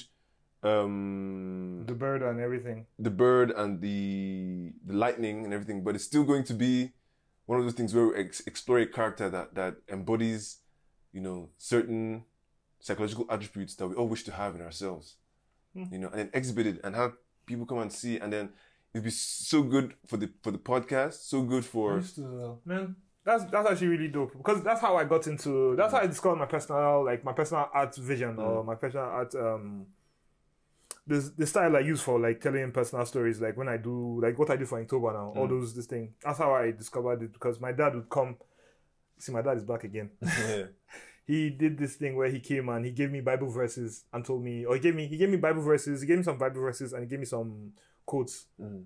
um 0.64 1.84
The 1.86 1.94
bird 1.94 2.22
and 2.24 2.40
everything. 2.40 2.88
the 2.98 3.12
bird 3.12 3.52
and 3.52 3.82
the 3.82 4.74
the 4.86 4.94
lightning 4.94 5.44
and 5.46 5.54
everything, 5.54 5.84
but 5.84 5.96
it's 5.96 6.04
still 6.06 6.24
going 6.24 6.44
to 6.46 6.54
be 6.54 6.94
one 7.46 7.60
of 7.60 7.66
those 7.66 7.76
things 7.76 7.94
where 7.94 8.08
we 8.08 8.16
ex- 8.16 8.42
explore 8.48 8.80
a 8.80 8.88
character 8.88 9.30
that 9.30 9.54
that 9.56 9.76
embodies, 9.90 10.58
you 11.14 11.22
know, 11.22 11.50
certain 11.58 12.24
psychological 12.80 13.26
attributes 13.30 13.76
that 13.76 13.88
we 13.88 13.96
all 13.96 14.08
wish 14.08 14.24
to 14.24 14.32
have 14.32 14.56
in 14.56 14.62
ourselves, 14.62 15.16
you 15.74 16.00
know, 16.00 16.10
and 16.10 16.20
then 16.20 16.30
exhibit 16.34 16.66
it 16.68 16.80
and 16.84 16.96
have 16.96 17.14
people 17.46 17.66
come 17.66 17.80
and 17.80 17.92
see, 17.92 18.18
and 18.18 18.32
then 18.34 18.50
it'd 18.96 19.04
be 19.04 19.12
so 19.12 19.62
good 19.62 19.94
for 20.08 20.16
the 20.16 20.32
for 20.42 20.52
the 20.52 20.58
podcast, 20.58 21.28
so 21.28 21.42
good 21.44 21.66
for 21.66 22.02
man. 22.64 22.96
That's 23.26 23.44
that's 23.46 23.70
actually 23.70 23.88
really 23.88 24.08
dope 24.08 24.38
because 24.38 24.64
that's 24.64 24.80
how 24.80 24.96
I 24.96 25.04
got 25.04 25.28
into. 25.28 25.76
That's 25.76 25.92
how 25.92 26.00
I 26.00 26.08
discovered 26.08 26.38
my 26.38 26.46
personal 26.46 27.04
like 27.04 27.26
my 27.26 27.34
personal 27.34 27.70
art 27.74 27.94
vision 27.98 28.40
or 28.40 28.64
my 28.64 28.76
personal 28.76 29.06
art 29.06 29.36
um. 29.36 29.88
The, 31.08 31.34
the 31.38 31.46
style 31.46 31.76
I 31.76 31.82
use 31.82 32.02
for 32.02 32.20
like 32.20 32.42
telling 32.42 32.72
personal 32.72 33.06
stories, 33.06 33.40
like 33.40 33.56
when 33.58 33.68
I 33.68 33.78
do 33.78 34.20
like 34.24 34.40
what 34.40 34.50
I 34.50 34.56
do 34.56 34.66
for 34.66 34.80
October 34.80 35.14
now, 35.14 35.34
all 35.36 35.48
those 35.48 35.76
this 35.76 35.86
thing. 35.86 36.14
That's 36.24 36.40
how 36.40 36.56
I 36.56 36.72
discovered 36.72 37.22
it 37.22 37.34
because 37.34 37.60
my 37.60 37.72
dad 37.74 37.94
would 37.94 38.10
come. 38.10 38.38
See, 39.20 39.32
my 39.32 39.44
dad 39.44 39.58
is 39.58 39.66
back 39.66 39.84
again. 39.84 40.10
yeah. 40.22 40.64
he 41.28 41.52
did 41.52 41.78
this 41.78 41.96
thing 41.96 42.16
where 42.16 42.30
he 42.30 42.40
came 42.40 42.70
and 42.70 42.86
he 42.86 42.92
gave 42.92 43.12
me 43.12 43.22
Bible 43.22 43.50
verses 43.50 44.06
and 44.14 44.26
told 44.26 44.44
me, 44.44 44.66
or 44.66 44.76
he 44.76 44.82
gave 44.82 44.96
me, 44.96 45.08
he 45.08 45.18
gave 45.18 45.30
me 45.30 45.38
Bible 45.38 45.62
verses, 45.62 46.02
he 46.02 46.08
gave 46.08 46.18
me 46.18 46.24
some 46.24 46.38
Bible 46.38 46.62
verses 46.62 46.94
and 46.94 47.04
he 47.04 47.10
gave 47.10 47.20
me 47.20 47.26
some 47.26 47.72
quotes 48.06 48.46
Mhm. 48.60 48.86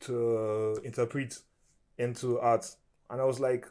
to 0.00 0.36
uh, 0.36 0.80
interpret 0.82 1.38
into 1.98 2.38
art. 2.40 2.66
And 3.10 3.20
I 3.20 3.24
was 3.24 3.38
like, 3.40 3.66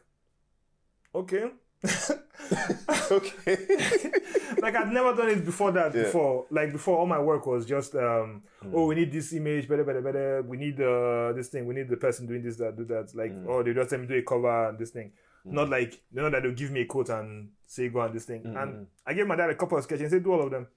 okay. 1.14 1.52
okay. 3.12 3.58
like 4.62 4.76
I'd 4.76 4.92
never 4.92 5.16
done 5.16 5.30
it 5.30 5.44
before 5.44 5.72
that. 5.72 5.94
Yeah. 5.94 6.04
Before, 6.04 6.46
like 6.52 6.72
before, 6.72 6.98
all 7.00 7.08
my 7.08 7.20
work 7.20 7.46
was 7.48 7.66
just, 7.66 7.96
um, 7.96 8.44
mm. 8.64 8.72
oh, 8.74 8.86
we 8.86 8.96
need 8.96 9.12
this 9.12 9.34
image, 9.34 9.68
better, 9.68 9.84
better, 9.84 10.02
better. 10.02 10.44
We 10.44 10.58
need 10.58 10.80
uh, 10.80 11.34
this 11.34 11.50
thing. 11.50 11.66
We 11.66 11.74
need 11.74 11.90
the 11.90 11.98
person 11.98 12.28
doing 12.28 12.44
this, 12.44 12.58
that, 12.58 12.78
do 12.78 12.86
that. 12.86 13.16
Like, 13.16 13.32
mm. 13.32 13.46
oh, 13.48 13.64
they 13.64 13.74
just 13.74 13.90
tell 13.90 14.00
me 14.00 14.08
do 14.08 14.16
a 14.16 14.22
cover 14.22 14.70
and 14.70 14.78
this 14.78 14.92
thing. 14.92 15.12
Mm. 15.46 15.54
Not 15.54 15.70
like 15.70 15.94
you 16.14 16.22
know 16.22 16.30
that 16.30 16.44
they'll 16.44 16.52
give 16.52 16.72
me 16.72 16.82
a 16.82 16.86
quote 16.86 17.10
and 17.10 17.50
say 17.66 17.90
go 17.90 18.02
on 18.02 18.14
this 18.14 18.26
thing. 18.26 18.44
And 18.46 18.88
I 19.06 19.14
gave 19.14 19.28
my 19.28 19.36
dad 19.36 19.50
a 19.50 19.56
couple 19.56 19.78
of 19.78 19.84
sketches 19.84 20.04
and 20.04 20.12
said 20.12 20.24
do 20.24 20.32
all 20.32 20.44
of 20.44 20.52
them. 20.52 20.68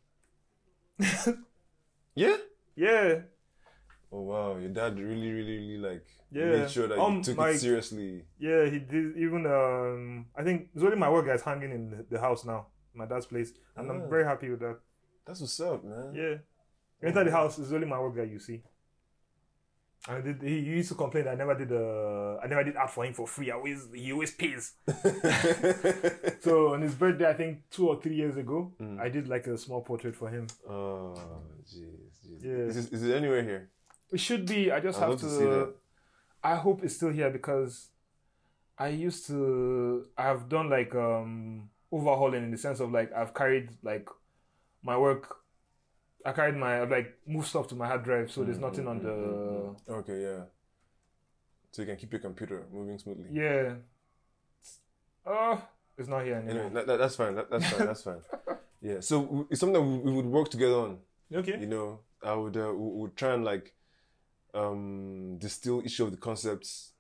yeah. 2.14 2.37
Yeah, 2.76 3.20
Oh 4.16 4.22
wow, 4.31 4.57
your 4.59 4.70
dad 4.70 4.96
really, 4.98 5.31
really, 5.33 5.57
really 5.59 5.79
like 5.88 6.07
Yeah. 6.31 6.50
made 6.57 6.70
sure 6.70 6.87
that 6.87 6.98
Um, 6.98 7.16
you 7.16 7.22
took 7.24 7.38
like- 7.38 7.57
it 7.57 7.59
seriously. 7.66 8.24
yeah. 8.38 8.62
He 8.74 8.79
did 8.79 9.16
even. 9.24 9.42
Um, 9.46 10.27
I 10.37 10.42
think 10.46 10.68
it's 10.74 10.85
only 10.85 10.96
my 10.96 11.11
work 11.11 11.27
guys 11.27 11.42
hanging 11.42 11.72
in 11.79 12.07
the, 12.09 12.20
house 12.20 12.44
now, 12.44 12.61
my 12.94 13.07
dad's 13.07 13.27
place, 13.27 13.50
and 13.77 13.90
Ah. 13.90 13.94
I'm 13.94 14.09
very 14.09 14.24
happy 14.24 14.48
with 14.50 14.61
that. 14.61 14.77
That's 15.27 15.40
what's 15.40 15.59
up, 15.61 15.83
man. 15.83 16.14
Yeah. 16.14 16.35
You 17.03 17.09
enter 17.09 17.24
the 17.24 17.33
house, 17.33 17.59
it's 17.59 17.72
only 17.72 17.87
my 17.88 17.98
work 17.98 18.14
guy 18.16 18.22
you 18.35 18.38
see. 18.38 18.62
And 20.07 20.16
I 20.18 20.20
did, 20.20 20.42
he 20.42 20.59
used 20.79 20.90
to 20.90 20.94
complain 20.94 21.24
that 21.24 21.33
I 21.33 21.35
never 21.42 21.55
did 21.62 21.72
uh, 21.72 22.37
I 22.42 22.46
never 22.46 22.62
did 22.62 22.77
art 22.77 22.90
for 22.90 23.05
him 23.07 23.14
for 23.14 23.27
free. 23.27 23.50
I 23.50 23.55
always 23.57 23.88
he 23.92 24.12
always 24.12 24.33
pays. 24.42 24.74
so 26.40 26.74
on 26.74 26.83
his 26.83 26.94
birthday, 26.94 27.29
I 27.29 27.35
think 27.35 27.68
two 27.70 27.88
or 27.88 28.00
three 28.00 28.14
years 28.14 28.37
ago, 28.37 28.72
Mm. 28.81 29.00
I 29.00 29.09
did 29.09 29.29
like 29.29 29.46
a 29.46 29.57
small 29.57 29.81
portrait 29.83 30.14
for 30.14 30.29
him. 30.29 30.46
oh, 30.68 31.14
jeez, 31.64 32.12
jeez. 32.22 32.40
Yeah. 32.44 32.64
Is, 32.70 32.77
is 32.92 33.03
it 33.03 33.14
anywhere 33.14 33.42
here? 33.42 33.70
It 34.12 34.21
should 34.21 34.47
be. 34.47 34.71
I 34.71 34.81
just 34.81 35.01
I'd 35.01 35.11
have 35.11 35.21
to. 35.21 35.27
to. 35.27 35.69
I 36.43 36.57
hope 36.57 36.85
it's 36.85 36.97
still 36.97 37.11
here 37.11 37.31
because 37.31 37.88
I 38.79 38.88
used 38.88 39.27
to. 39.29 40.07
I 40.17 40.25
have 40.25 40.49
done 40.49 40.69
like 40.69 40.95
um 40.95 41.71
overhauling 41.90 42.43
in 42.43 42.51
the 42.51 42.59
sense 42.59 42.81
of 42.81 42.93
like 42.93 43.12
I've 43.12 43.35
carried 43.35 43.71
like 43.83 44.09
my 44.83 44.97
work. 44.97 45.37
I 46.25 46.33
carried 46.33 46.57
my 46.57 46.83
I've 46.83 46.90
like 46.90 47.19
moved 47.27 47.49
stuff 47.49 47.69
to 47.69 47.75
my 47.75 47.87
hard 47.87 48.05
drive, 48.05 48.31
so 48.31 48.45
there's 48.45 48.59
nothing 48.59 48.87
on 48.87 49.03
the. 49.03 49.93
Okay, 49.93 50.23
yeah. 50.23 50.45
so 51.71 51.83
you 51.83 51.87
can 51.87 51.97
keep 51.97 52.12
your 52.12 52.21
computer 52.21 52.64
moving 52.73 52.99
smoothly. 52.99 53.27
Yeah. 53.33 53.75
Uh, 55.27 55.57
it's 55.97 56.09
not 56.09 56.25
here 56.25 56.37
anymore. 56.37 56.64
Anyway, 56.64 56.75
that, 56.75 56.87
that, 56.87 56.99
that's 56.99 57.17
fine. 57.17 57.35
That, 57.35 57.51
that's 57.51 57.71
fine. 57.71 57.87
That's 57.87 58.03
fine. 58.03 58.21
Yeah. 58.85 59.01
So 59.01 59.47
it's 59.51 59.61
something 59.61 59.73
that 59.73 59.81
we, 59.81 59.97
we 59.97 60.12
would 60.12 60.27
work 60.27 60.51
together 60.51 60.75
on. 60.75 60.99
okay. 61.35 61.59
You 61.59 61.67
know, 61.67 62.01
I 62.23 62.35
would 62.35 62.55
uh, 62.55 62.71
we 62.75 63.01
would 63.01 63.17
try 63.17 63.33
and 63.33 63.43
like 63.43 63.73
um, 64.55 65.37
distill 65.38 65.83
each 65.85 66.01
of 66.01 66.11
the 66.11 66.17
concepts, 66.17 66.93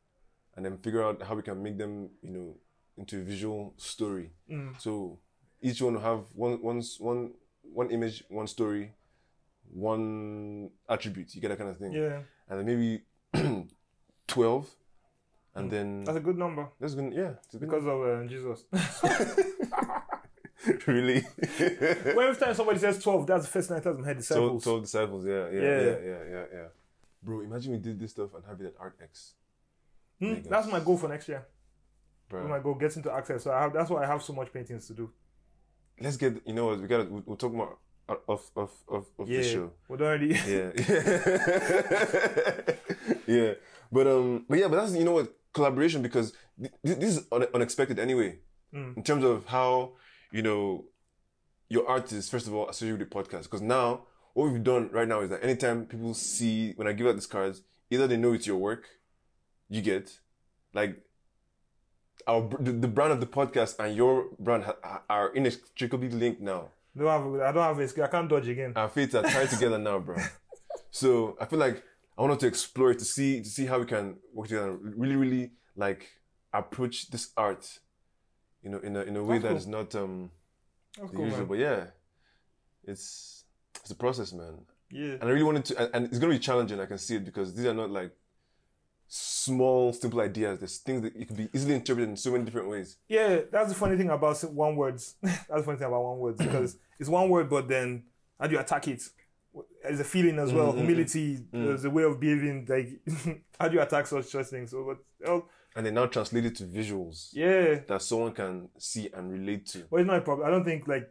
and 0.56 0.64
then 0.64 0.78
figure 0.78 1.02
out 1.02 1.22
how 1.22 1.34
we 1.34 1.42
can 1.42 1.62
make 1.62 1.78
them, 1.78 2.10
you 2.22 2.30
know, 2.30 2.56
into 2.96 3.20
a 3.20 3.22
visual 3.22 3.74
story. 3.76 4.30
Mm. 4.50 4.80
So 4.80 5.18
each 5.62 5.80
one 5.80 5.94
will 5.94 6.00
have 6.00 6.24
one 6.34 6.60
one 6.62 6.82
one 6.98 7.30
one 7.62 7.90
image, 7.90 8.24
one 8.28 8.46
story, 8.46 8.92
one 9.72 10.70
attribute. 10.88 11.34
You 11.34 11.40
get 11.40 11.48
that 11.48 11.58
kind 11.58 11.70
of 11.70 11.78
thing. 11.78 11.92
Yeah. 11.92 12.20
And 12.48 12.58
then 12.58 12.66
maybe 12.66 13.02
twelve, 14.26 14.68
and 15.54 15.70
then 15.70 16.04
That's 16.04 16.18
a 16.18 16.20
good 16.20 16.36
number 16.38 16.68
that's 16.80 16.94
good. 16.94 17.12
Yeah, 17.14 17.32
it's 17.44 17.54
a 17.54 17.58
good 17.58 17.70
because 17.70 17.86
of 17.86 18.02
uh, 18.02 18.26
Jesus. 18.26 18.64
really. 20.86 21.20
when 22.14 22.26
every 22.26 22.36
time 22.36 22.54
somebody 22.54 22.78
says 22.78 23.02
12, 23.02 23.26
that's 23.26 23.44
the 23.46 23.50
first 23.50 23.68
thing 23.68 23.76
I 23.78 23.80
tell 23.80 23.94
them, 23.94 24.04
hey, 24.04 24.12
Twelve, 24.14 24.18
disciples. 24.18 24.64
12 24.64 24.82
disciples, 24.82 25.26
yeah, 25.26 25.32
yeah, 25.32 25.60
Yeah. 25.60 25.60
yeah, 25.60 25.96
yeah, 26.04 26.18
yeah, 26.30 26.44
yeah. 26.52 26.68
Bro, 27.24 27.40
imagine 27.40 27.72
we 27.72 27.78
did 27.78 27.98
this 27.98 28.10
stuff 28.12 28.34
and 28.34 28.44
have 28.46 28.60
it 28.60 28.66
at 28.66 28.74
Art 28.78 28.96
X. 29.02 29.34
Hmm, 30.20 30.34
that's 30.48 30.68
my 30.68 30.78
goal 30.80 30.98
for 30.98 31.08
next 31.08 31.26
year. 31.28 31.46
Bro, 32.28 32.48
my 32.48 32.58
goal, 32.58 32.74
gets 32.74 32.96
into 32.96 33.10
Art 33.10 33.28
X. 33.30 33.44
So 33.44 33.52
I 33.52 33.62
have, 33.62 33.72
that's 33.72 33.90
why 33.90 34.02
I 34.04 34.06
have 34.06 34.22
so 34.22 34.32
much 34.32 34.52
paintings 34.52 34.86
to 34.88 34.94
do. 34.94 35.10
let's 36.00 36.16
get, 36.16 36.40
you 36.46 36.52
know 36.54 36.66
what, 36.66 36.80
we 36.80 36.86
gotta, 36.88 37.04
we'll, 37.04 37.22
we'll 37.26 37.36
talk 37.36 37.52
more 37.52 37.76
of, 38.08 38.18
of, 38.56 38.70
of, 38.88 39.06
of 39.18 39.28
Yeah. 39.28 39.38
the 39.38 39.44
show. 39.44 39.70
We're 39.88 40.00
already. 40.02 40.28
Yeah. 40.46 40.70
yeah. 43.26 43.54
But, 43.92 44.06
um, 44.06 44.44
but 44.48 44.58
yeah, 44.58 44.68
but 44.68 44.76
that's, 44.76 44.94
you 44.94 45.04
know 45.04 45.12
what, 45.12 45.32
collaboration 45.52 46.02
because 46.02 46.32
th- 46.60 46.72
this 46.82 47.16
is 47.18 47.26
un- 47.32 47.46
unexpected 47.54 47.98
anyway. 47.98 48.38
Mm. 48.74 48.96
In 48.96 49.02
terms 49.02 49.24
of 49.24 49.46
how, 49.46 49.92
you 50.32 50.42
know, 50.42 50.84
your 51.68 51.88
art 51.88 52.12
is, 52.12 52.28
first 52.28 52.46
of 52.46 52.54
all, 52.54 52.68
associated 52.68 52.98
with 53.00 53.08
the 53.10 53.14
podcast. 53.14 53.44
Because 53.44 53.62
now, 53.62 54.06
what 54.34 54.50
we've 54.50 54.62
done 54.62 54.90
right 54.92 55.08
now 55.08 55.20
is 55.20 55.30
that 55.30 55.42
anytime 55.42 55.86
people 55.86 56.12
see, 56.14 56.72
when 56.76 56.86
I 56.86 56.92
give 56.92 57.06
out 57.06 57.14
these 57.14 57.26
cards, 57.26 57.62
either 57.90 58.06
they 58.06 58.16
know 58.16 58.32
it's 58.34 58.46
your 58.46 58.58
work, 58.58 58.86
you 59.68 59.80
get, 59.80 60.18
like, 60.74 61.00
our 62.26 62.48
the, 62.60 62.72
the 62.72 62.88
brand 62.88 63.12
of 63.12 63.20
the 63.20 63.26
podcast 63.26 63.78
and 63.78 63.96
your 63.96 64.26
brand 64.38 64.64
ha- 64.64 65.02
are 65.10 65.32
inextricably 65.34 66.08
linked 66.10 66.40
now. 66.40 66.68
don't 66.96 67.40
I 67.40 67.52
don't 67.52 67.62
have 67.62 67.78
a 67.78 67.88
skill. 67.88 68.04
I 68.04 68.08
can't 68.08 68.28
dodge 68.28 68.48
again. 68.48 68.72
Our 68.76 68.88
fates 68.88 69.14
are 69.14 69.22
tied 69.22 69.50
together 69.50 69.78
now, 69.78 69.98
bro. 69.98 70.16
So 70.90 71.36
I 71.40 71.44
feel 71.46 71.58
like 71.58 71.82
I 72.16 72.22
wanted 72.22 72.38
to 72.40 72.46
explore 72.46 72.92
it 72.92 72.98
to 73.00 73.04
see 73.04 73.40
to 73.42 73.48
see 73.48 73.66
how 73.66 73.80
we 73.80 73.84
can 73.86 74.16
work 74.32 74.46
together. 74.48 74.70
and 74.70 74.94
Really, 74.96 75.16
really 75.16 75.50
like 75.76 76.06
approach 76.52 77.10
this 77.10 77.30
art, 77.36 77.80
you 78.62 78.70
know, 78.70 78.78
in 78.78 78.94
a 78.96 79.00
in 79.02 79.16
a 79.16 79.22
way 79.24 79.38
That's 79.38 79.42
that 79.42 79.48
cool. 79.48 79.56
is 79.58 79.66
not 79.92 79.94
um 80.02 80.30
That's 80.96 81.10
the 81.10 81.16
cool, 81.16 81.24
usual. 81.26 81.38
man. 81.40 81.48
But 81.48 81.58
yeah, 81.58 81.84
it's 82.84 83.43
it's 83.80 83.90
a 83.90 83.94
process, 83.94 84.32
man. 84.32 84.58
Yeah. 84.90 85.14
And 85.14 85.24
I 85.24 85.28
really 85.28 85.42
wanted 85.44 85.64
to, 85.66 85.78
and, 85.82 85.90
and 85.94 86.04
it's 86.06 86.18
gonna 86.18 86.32
be 86.32 86.38
challenging. 86.38 86.80
I 86.80 86.86
can 86.86 86.98
see 86.98 87.16
it 87.16 87.24
because 87.24 87.54
these 87.54 87.66
are 87.66 87.74
not 87.74 87.90
like 87.90 88.12
small, 89.08 89.92
simple 89.92 90.20
ideas. 90.20 90.58
There's 90.58 90.78
things 90.78 91.02
that 91.02 91.16
you 91.16 91.26
can 91.26 91.36
be 91.36 91.48
easily 91.52 91.74
interpreted 91.74 92.08
in 92.10 92.16
so 92.16 92.32
many 92.32 92.44
different 92.44 92.68
ways. 92.68 92.96
Yeah, 93.08 93.40
that's 93.50 93.68
the 93.68 93.74
funny 93.74 93.96
thing 93.96 94.10
about 94.10 94.40
one 94.52 94.76
words. 94.76 95.16
that's 95.22 95.48
the 95.48 95.62
funny 95.62 95.78
thing 95.78 95.88
about 95.88 96.02
one 96.02 96.18
words 96.18 96.38
because 96.38 96.76
it's 96.98 97.08
one 97.08 97.28
word, 97.28 97.48
but 97.48 97.68
then 97.68 98.04
how 98.40 98.46
do 98.46 98.54
you 98.54 98.60
attack 98.60 98.88
it? 98.88 99.02
There's 99.82 100.00
a 100.00 100.04
feeling 100.04 100.38
as 100.40 100.52
well, 100.52 100.72
mm, 100.72 100.76
mm, 100.76 100.78
mm, 100.78 100.86
humility. 100.86 101.38
There's 101.52 101.84
a 101.84 101.90
way 101.90 102.02
of 102.02 102.18
behaving. 102.18 102.66
Like 102.68 102.88
how 103.60 103.68
do 103.68 103.74
you 103.74 103.82
attack 103.82 104.06
such 104.06 104.26
such 104.26 104.46
things? 104.46 104.72
So, 104.72 104.84
but 104.84 105.28
oh, 105.28 105.46
And 105.76 105.86
they 105.86 105.92
now 105.92 106.06
translate 106.06 106.46
it 106.46 106.56
to 106.56 106.64
visuals 106.64 107.28
yeah, 107.32 107.80
that 107.86 108.02
someone 108.02 108.32
can 108.32 108.68
see 108.78 109.10
and 109.14 109.30
relate 109.30 109.66
to. 109.66 109.86
but 109.90 110.00
it's 110.00 110.06
not 110.06 110.18
a 110.18 110.22
problem. 110.22 110.48
I 110.48 110.50
don't 110.50 110.64
think 110.64 110.88
like 110.88 111.08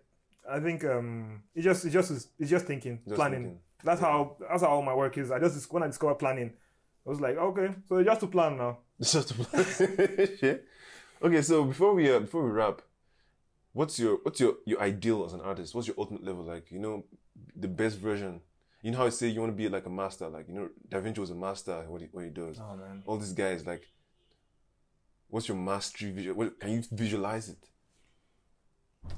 I 0.50 0.60
think 0.60 0.84
um 0.84 1.44
it 1.56 1.62
just 1.62 1.86
it 1.86 1.92
just 1.92 2.12
is 2.12 2.28
it's 2.40 2.50
just 2.50 2.66
thinking, 2.66 3.00
Just 3.06 3.16
planning. 3.16 3.44
thinking. 3.44 3.60
That's 3.84 4.02
how 4.02 4.38
that's 4.50 4.62
how 4.62 4.70
all 4.70 4.82
my 4.82 4.94
work 4.94 5.18
is. 5.18 5.32
I 5.32 5.40
just 5.40 5.72
when 5.72 5.84
I 5.84 5.88
discovered 5.88 6.16
planning, 6.16 6.52
I 7.06 7.10
was 7.10 7.20
like, 7.22 7.38
okay, 7.38 7.74
so 7.88 7.98
it's 7.98 8.08
just 8.08 8.20
to 8.22 8.28
plan 8.28 8.58
now. 8.58 8.80
It's 9.00 9.12
just 9.18 9.28
to 9.30 9.34
plan. 9.36 10.38
yeah. 10.42 10.56
Okay, 11.22 11.42
so 11.42 11.64
before 11.66 11.94
we 11.94 12.12
uh, 12.14 12.20
before 12.20 12.44
we 12.44 12.52
wrap, 12.52 12.82
what's 13.74 13.98
your 14.00 14.20
what's 14.24 14.40
your 14.40 14.56
your 14.66 14.82
ideal 14.82 15.26
as 15.26 15.34
an 15.34 15.42
artist? 15.42 15.74
What's 15.76 15.88
your 15.88 15.96
ultimate 15.98 16.24
level 16.24 16.44
like? 16.44 16.72
You 16.72 16.80
know, 16.80 17.06
the 17.56 17.68
best 17.68 17.98
version. 17.98 18.42
You 18.82 18.92
know 18.92 18.98
how 18.98 19.06
I 19.06 19.10
say 19.10 19.28
you 19.30 19.40
want 19.40 19.54
to 19.54 19.56
be 19.58 19.70
like 19.70 19.86
a 19.86 19.90
master, 19.90 20.28
like 20.28 20.48
you 20.50 20.54
know, 20.54 20.70
Da 20.90 21.00
Vinci 21.00 21.22
was 21.22 21.30
a 21.30 21.36
master 21.36 21.86
what 21.88 22.02
he 22.02 22.08
what 22.12 22.26
he 22.26 22.30
does. 22.30 22.60
Oh 22.60 22.76
man. 22.76 23.02
All 23.06 23.18
these 23.18 23.32
guys, 23.32 23.66
like, 23.66 23.88
what's 25.30 25.48
your 25.48 25.58
mastery 25.58 26.12
visual? 26.12 26.36
What, 26.36 26.60
can 26.60 26.72
you 26.72 26.84
visualize 26.92 27.48
it? 27.50 27.70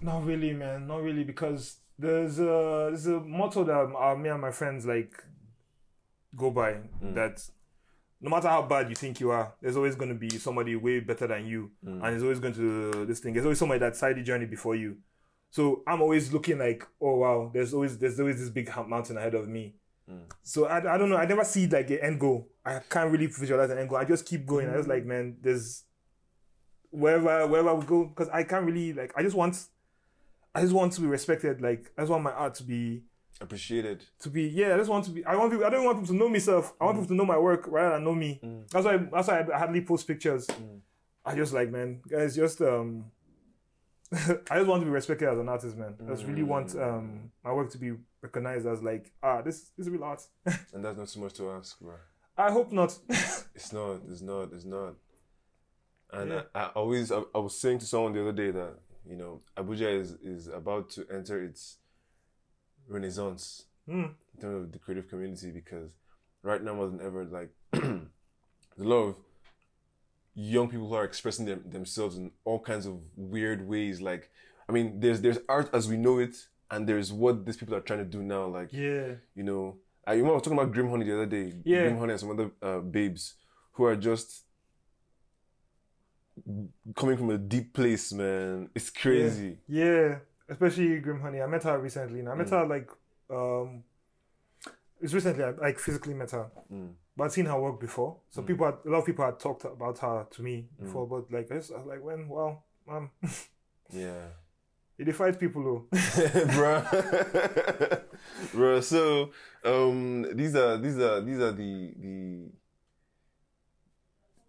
Not 0.02 0.26
really, 0.26 0.54
man. 0.54 0.88
Not 0.88 1.02
really, 1.02 1.24
because 1.24 1.78
there's 1.98 2.40
a 2.40 2.90
there's 2.90 3.08
a 3.08 3.20
motto 3.20 3.64
that 3.64 3.96
uh, 3.96 4.16
me 4.16 4.30
and 4.30 4.42
my 4.42 4.52
friends 4.52 4.86
like 4.86 5.24
go 6.36 6.52
by 6.52 6.74
mm. 7.02 7.16
that 7.16 7.42
no 8.22 8.30
matter 8.30 8.48
how 8.48 8.62
bad 8.62 8.90
you 8.90 8.96
think 8.96 9.20
you 9.20 9.32
are, 9.32 9.54
there's 9.62 9.78
always 9.78 9.96
going 9.96 10.10
to 10.10 10.16
be 10.16 10.30
somebody 10.38 10.76
way 10.76 11.00
better 11.00 11.28
than 11.28 11.46
you, 11.46 11.72
mm. 11.86 11.94
and 11.94 12.04
there's 12.04 12.24
always 12.24 12.40
going 12.40 12.54
to 12.54 13.06
this 13.06 13.20
thing. 13.20 13.34
There's 13.34 13.46
always 13.46 13.60
somebody 13.60 13.80
that 13.80 13.96
started 13.96 14.18
the 14.18 14.24
journey 14.24 14.46
before 14.46 14.76
you. 14.76 14.98
So 15.52 15.84
I'm 15.88 16.02
always 16.02 16.34
looking 16.34 16.60
like, 16.60 16.86
oh 17.00 17.16
wow, 17.16 17.52
there's 17.54 17.74
always 17.74 17.98
there's 17.98 18.20
always 18.20 18.40
this 18.40 18.50
big 18.50 18.70
mountain 18.88 19.18
ahead 19.18 19.36
of 19.36 19.48
me. 19.48 19.76
Mm. 20.10 20.24
So 20.44 20.66
I, 20.66 20.96
I 20.96 20.98
don't 20.98 21.10
know. 21.10 21.18
I 21.18 21.26
never 21.26 21.46
see 21.46 21.68
like 21.68 21.90
an 21.90 22.00
end 22.02 22.20
goal. 22.20 22.50
I 22.66 22.80
can't 22.90 23.12
really 23.12 23.28
visualize 23.28 23.70
an 23.70 23.78
end 23.78 23.90
goal. 23.90 23.98
I 23.98 24.06
just 24.06 24.26
keep 24.26 24.46
going. 24.46 24.70
I 24.70 24.78
was 24.78 24.88
like, 24.88 25.06
man, 25.06 25.38
there's 25.42 25.84
wherever 26.92 27.48
wherever 27.48 27.76
we 27.76 27.86
go 27.86 28.06
because 28.06 28.30
I 28.30 28.44
can't 28.44 28.66
really 28.66 28.94
like. 28.94 29.14
I 29.16 29.24
just 29.24 29.36
want 29.36 29.58
I 30.56 30.62
just 30.62 30.74
want 30.74 30.94
to 30.94 31.02
be 31.02 31.08
respected. 31.08 31.62
Like 31.62 31.92
I 31.98 32.02
just 32.02 32.12
want 32.12 32.24
my 32.24 32.32
art 32.32 32.56
to 32.56 32.64
be 32.64 33.04
Appreciated. 33.42 34.06
to 34.20 34.30
be 34.30 34.44
yeah. 34.44 34.74
I 34.74 34.78
just 34.78 34.90
want 34.90 35.04
to 35.06 35.12
be. 35.12 35.26
I 35.26 35.36
want 35.36 35.52
people. 35.52 35.66
I 35.66 35.70
don't 35.70 35.84
want 35.86 35.98
people 36.00 36.14
to 36.16 36.20
know 36.20 36.30
myself. 36.30 36.74
I 36.80 36.86
want 36.86 36.98
people 36.98 37.10
to 37.10 37.16
know 37.16 37.26
my 37.26 37.38
work 37.38 37.66
rather 37.68 37.96
than 37.96 38.06
know 38.06 38.16
me. 38.16 38.40
That's 38.72 38.86
why. 38.86 38.98
That's 38.98 39.28
why 39.28 39.42
I 39.54 39.58
hardly 39.58 39.82
post 39.82 40.08
pictures. 40.08 40.48
I 41.26 41.36
just 41.36 41.52
like 41.54 41.70
man, 41.70 42.02
guys. 42.08 42.36
Just 42.36 42.62
um, 42.62 43.12
I 44.14 44.56
just 44.56 44.68
want 44.68 44.82
to 44.82 44.86
be 44.86 44.92
respected 44.92 45.28
as 45.28 45.38
an 45.38 45.50
artist, 45.50 45.76
man. 45.76 45.96
I 46.06 46.12
just 46.12 46.24
really 46.26 46.44
want 46.44 46.76
um 46.76 47.32
my 47.44 47.52
work 47.52 47.70
to 47.72 47.78
be 47.78 47.92
recognized 48.22 48.66
as 48.68 48.82
like 48.82 49.12
ah 49.22 49.42
this 49.42 49.72
this 49.78 49.88
is 49.88 49.90
real 49.90 50.04
art. 50.04 50.22
And 50.74 50.86
that's 50.86 50.98
not 50.98 51.08
too 51.10 51.20
much 51.20 51.34
to 51.34 51.52
ask, 51.52 51.78
bro. 51.80 51.96
I 52.38 52.52
hope 52.52 52.72
not. 52.72 52.98
It's 53.56 53.74
not. 53.74 54.02
It's 54.10 54.22
not. 54.22 54.54
It's 54.54 54.66
not. 54.66 54.96
And 56.14 56.32
Yeah. 56.32 56.42
I, 56.54 56.60
I 56.62 56.66
always, 56.76 57.12
I, 57.12 57.22
I 57.34 57.40
was 57.40 57.60
saying 57.60 57.80
to 57.80 57.86
someone 57.86 58.14
the 58.14 58.22
other 58.22 58.32
day 58.32 58.52
that 58.52 58.76
you 59.10 59.16
know 59.16 59.42
Abuja 59.58 60.00
is 60.00 60.12
is 60.24 60.48
about 60.48 60.90
to 60.92 61.06
enter 61.12 61.44
its 61.44 61.78
renaissance 62.88 63.66
Hmm. 63.86 64.06
in 64.34 64.42
terms 64.42 64.64
of 64.66 64.72
the 64.72 64.80
creative 64.80 65.08
community 65.08 65.52
because 65.52 65.92
right 66.42 66.62
now 66.64 66.74
more 66.74 66.88
than 66.88 67.02
ever, 67.02 67.24
like 67.26 67.50
there's 67.72 67.84
a 68.80 68.84
lot 68.84 69.04
of 69.10 69.16
young 70.34 70.68
people 70.70 70.88
who 70.90 70.96
are 70.96 71.04
expressing 71.04 71.46
them, 71.46 71.64
themselves 71.70 72.18
in 72.18 72.32
all 72.46 72.60
kinds 72.60 72.86
of 72.86 73.00
weird 73.16 73.68
ways. 73.68 74.02
Like, 74.02 74.32
I 74.68 74.72
mean, 74.72 75.00
there's 75.00 75.22
there's 75.22 75.38
art 75.48 75.70
as 75.74 75.88
we 75.88 75.98
know 75.98 76.18
it, 76.20 76.36
and 76.72 76.88
there's 76.90 77.14
what 77.14 77.46
these 77.46 77.58
people 77.58 77.76
are 77.76 77.80
trying 77.82 78.00
to 78.00 78.06
do 78.06 78.24
now. 78.24 78.46
Like, 78.48 78.70
yeah. 78.74 79.14
you 79.36 79.44
know, 79.44 79.78
I 80.08 80.14
remember 80.14 80.32
I 80.32 80.36
was 80.36 80.44
talking 80.44 80.58
about 80.58 80.74
Grim 80.74 80.90
Honey 80.90 81.06
the 81.06 81.14
other 81.14 81.26
day. 81.28 81.54
Yeah. 81.64 81.82
Grim 81.84 82.00
Honey 82.00 82.12
and 82.14 82.20
some 82.20 82.32
other 82.32 82.52
uh, 82.62 82.80
babes 82.80 83.36
who 83.74 83.86
are 83.86 83.96
just 83.96 84.46
coming 86.96 87.18
from 87.18 87.30
a 87.30 87.38
deep 87.38 87.74
place, 87.74 88.14
man. 88.14 88.70
It's 88.76 88.90
crazy. 88.90 89.58
Yeah, 89.68 90.20
especially 90.50 91.00
Grim 91.00 91.22
Honey. 91.22 91.42
I 91.42 91.48
met 91.48 91.64
her 91.64 91.78
recently. 91.80 92.20
And 92.20 92.30
I 92.30 92.36
met 92.36 92.50
her 92.50 92.66
like 92.66 92.90
um, 93.30 93.84
it's 95.02 95.14
recently. 95.14 95.44
I 95.44 95.52
like 95.52 95.80
physically 95.80 96.14
met 96.14 96.32
her, 96.32 96.48
but 97.16 97.24
I'd 97.26 97.32
seen 97.32 97.46
her 97.46 97.60
work 97.60 97.80
before. 97.80 98.18
So 98.30 98.42
people, 98.42 98.66
had, 98.66 98.76
a 98.86 98.90
lot 98.90 99.00
of 99.00 99.06
people 99.06 99.26
had 99.26 99.40
talked 99.40 99.66
about 99.66 99.98
her 100.00 100.28
to 100.32 100.42
me 100.42 100.68
before. 100.82 101.08
But 101.08 101.32
like, 101.32 101.52
I, 101.52 101.56
just, 101.56 101.72
I 101.72 101.78
was 101.78 101.86
like, 101.88 102.04
when? 102.04 102.28
Well, 102.28 102.64
um, 102.90 103.10
Yeah. 103.92 104.28
it 104.98 105.06
defies 105.06 105.38
people 105.38 105.64
though. 105.64 105.86
Bruh. 105.98 106.86
Bruh, 108.54 108.84
so 108.84 109.32
um 109.64 110.26
these 110.36 110.56
are 110.56 110.78
these 110.78 110.98
are 110.98 111.22
these 111.22 111.40
are 111.40 111.52
the 111.52 111.94
the 112.00 112.50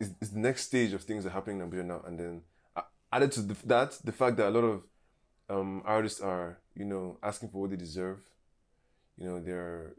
it's, 0.00 0.10
it's 0.20 0.30
the 0.30 0.38
next 0.38 0.66
stage 0.66 0.92
of 0.92 1.02
things 1.02 1.24
that 1.24 1.30
are 1.30 1.34
happening 1.34 1.60
in 1.60 1.70
Abuja 1.70 1.84
now 1.84 2.02
and 2.06 2.18
then 2.18 2.42
uh, 2.76 2.82
added 3.12 3.32
to 3.32 3.40
the, 3.42 3.56
that 3.66 3.98
the 4.04 4.12
fact 4.12 4.36
that 4.36 4.48
a 4.48 4.50
lot 4.50 4.64
of 4.64 4.82
um 5.48 5.82
artists 5.84 6.20
are 6.20 6.58
you 6.74 6.84
know 6.84 7.18
asking 7.22 7.48
for 7.50 7.62
what 7.62 7.70
they 7.70 7.76
deserve 7.76 8.20
you 9.16 9.26
know 9.26 9.40
they're 9.40 9.94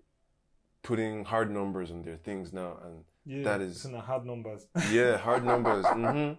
putting 0.83 1.25
hard 1.25 1.49
numbers 1.51 1.91
on 1.91 2.01
their 2.03 2.17
things 2.17 2.53
now 2.53 2.77
and 2.85 3.03
Yeah, 3.25 3.43
that 3.43 3.61
it's 3.61 3.83
the 3.83 3.99
hard 3.99 4.25
numbers. 4.25 4.67
yeah 4.91 5.17
hard 5.27 5.43
numbers 5.45 5.85
hmm 5.87 6.33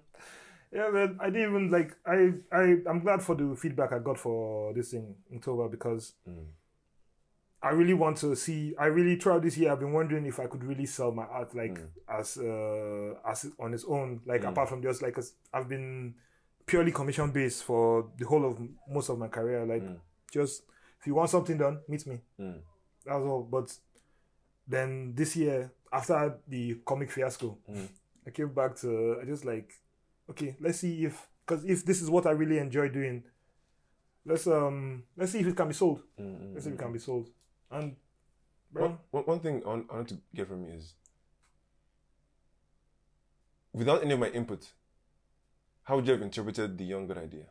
yeah, 0.70 0.90
man. 0.90 1.18
I 1.18 1.30
didn't 1.30 1.48
even 1.48 1.70
like. 1.70 1.96
I 2.06 2.34
I 2.52 2.76
I'm 2.86 3.00
glad 3.00 3.22
for 3.22 3.34
the 3.34 3.56
feedback 3.56 3.90
I 3.90 3.98
got 4.00 4.18
for 4.18 4.74
this 4.74 4.90
thing 4.90 5.14
in 5.30 5.38
October 5.38 5.66
because 5.68 6.12
I 6.26 6.30
I 7.60 7.70
really 7.70 7.94
want 7.94 8.18
to 8.18 8.36
see. 8.36 8.74
I 8.78 8.86
really 8.86 9.16
throughout 9.16 9.42
this 9.42 9.56
year, 9.56 9.72
I've 9.72 9.80
been 9.80 9.92
wondering 9.92 10.26
if 10.26 10.38
I 10.38 10.46
could 10.46 10.62
really 10.62 10.86
sell 10.86 11.10
my 11.10 11.24
art 11.24 11.54
like 11.56 11.78
hmm. 11.78 11.86
as 12.08 12.36
uh 12.38 13.14
as 13.26 13.46
on 13.58 13.74
its 13.74 13.84
own, 13.86 14.20
like 14.26 14.42
hmm. 14.42 14.48
apart 14.48 14.68
from 14.68 14.82
just 14.82 15.02
like 15.02 15.14
'cause 15.14 15.32
I've 15.52 15.68
been 15.68 16.14
purely 16.66 16.92
commission 16.92 17.30
based 17.32 17.64
for 17.64 18.10
the 18.16 18.26
whole 18.26 18.44
of 18.44 18.60
most 18.88 19.08
of 19.08 19.18
my 19.18 19.28
career. 19.28 19.64
Like 19.66 19.82
hmm. 19.82 19.94
just 20.30 20.62
if 21.00 21.06
you 21.06 21.14
want 21.14 21.30
something 21.30 21.58
done, 21.58 21.80
meet 21.88 22.06
me. 22.06 22.20
That's 23.04 23.24
all. 23.24 23.42
But 23.42 23.76
then 24.68 25.14
this 25.16 25.34
year, 25.34 25.72
after 25.92 26.38
the 26.46 26.76
comic 26.84 27.10
fiasco, 27.10 27.58
I 28.24 28.30
came 28.30 28.52
back 28.54 28.76
to 28.76 29.18
I 29.20 29.24
just 29.24 29.44
like, 29.44 29.72
okay, 30.30 30.54
let's 30.60 30.78
see 30.78 31.06
if 31.06 31.28
because 31.44 31.64
if 31.64 31.84
this 31.84 32.02
is 32.02 32.08
what 32.08 32.26
I 32.26 32.30
really 32.30 32.58
enjoy 32.58 32.88
doing, 32.88 33.24
let's 34.24 34.46
um 34.46 35.02
let's 35.16 35.32
see 35.32 35.40
if 35.40 35.46
it 35.48 35.56
can 35.56 35.66
be 35.66 35.74
sold. 35.74 36.02
Let's 36.52 36.64
see 36.64 36.70
if 36.70 36.76
it 36.76 36.78
can 36.78 36.92
be 36.92 37.00
sold. 37.00 37.30
And 37.70 37.96
bro, 38.72 38.82
One, 38.88 38.98
one, 39.10 39.24
one 39.24 39.40
thing 39.40 39.62
I 39.64 39.68
want, 39.68 39.86
I 39.90 39.94
want 39.96 40.08
to 40.08 40.18
get 40.34 40.48
from 40.48 40.64
you 40.66 40.74
is 40.74 40.94
without 43.72 44.02
any 44.02 44.14
of 44.14 44.20
my 44.20 44.28
input, 44.28 44.66
how 45.84 45.96
would 45.96 46.06
you 46.06 46.12
have 46.12 46.22
interpreted 46.22 46.76
the 46.78 46.84
Young 46.84 47.06
God 47.06 47.18
idea? 47.18 47.44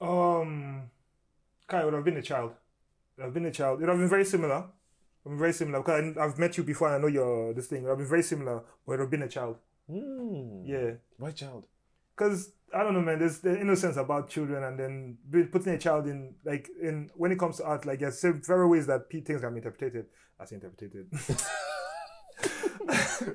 um, 0.00 0.90
Kai 1.66 1.84
would 1.84 1.94
have 1.94 2.04
been 2.04 2.16
a 2.16 2.22
child. 2.22 2.52
Would 3.16 3.24
have 3.24 3.34
been 3.34 3.46
a 3.46 3.50
child. 3.50 3.78
It 3.78 3.82
would 3.82 3.90
have 3.90 3.98
been 3.98 4.08
very 4.08 4.24
similar. 4.24 4.64
It 5.24 5.28
been 5.28 5.38
very 5.38 5.52
similar 5.52 5.80
because 5.80 6.16
I've 6.16 6.38
met 6.38 6.56
you 6.56 6.64
before. 6.64 6.88
I 6.88 6.98
know 6.98 7.06
you're 7.06 7.52
this 7.52 7.66
thing. 7.66 7.88
I've 7.88 7.98
been 7.98 8.08
very 8.08 8.22
similar, 8.22 8.62
but 8.86 8.92
it 8.92 8.96
would 8.96 9.00
have 9.00 9.10
been 9.10 9.22
a 9.22 9.28
child. 9.28 9.56
Yeah. 9.88 10.92
Why 11.18 11.30
child? 11.32 11.66
because 12.16 12.52
I 12.74 12.82
don't 12.82 12.94
know, 12.94 13.00
man. 13.00 13.18
There's 13.18 13.40
the 13.40 13.60
innocence 13.60 13.96
about 13.96 14.30
children, 14.30 14.62
and 14.62 14.78
then 14.78 15.18
putting 15.50 15.74
a 15.74 15.78
child 15.78 16.06
in, 16.06 16.34
like, 16.44 16.68
in 16.80 17.10
when 17.16 17.32
it 17.32 17.38
comes 17.38 17.56
to 17.56 17.64
art, 17.64 17.84
like, 17.84 17.98
there's 17.98 18.18
several 18.18 18.70
ways 18.70 18.86
that 18.86 19.10
things 19.10 19.40
can 19.40 19.52
be 19.52 19.58
interpreted. 19.58 20.06
As 20.38 20.52
interpreted. 20.52 21.08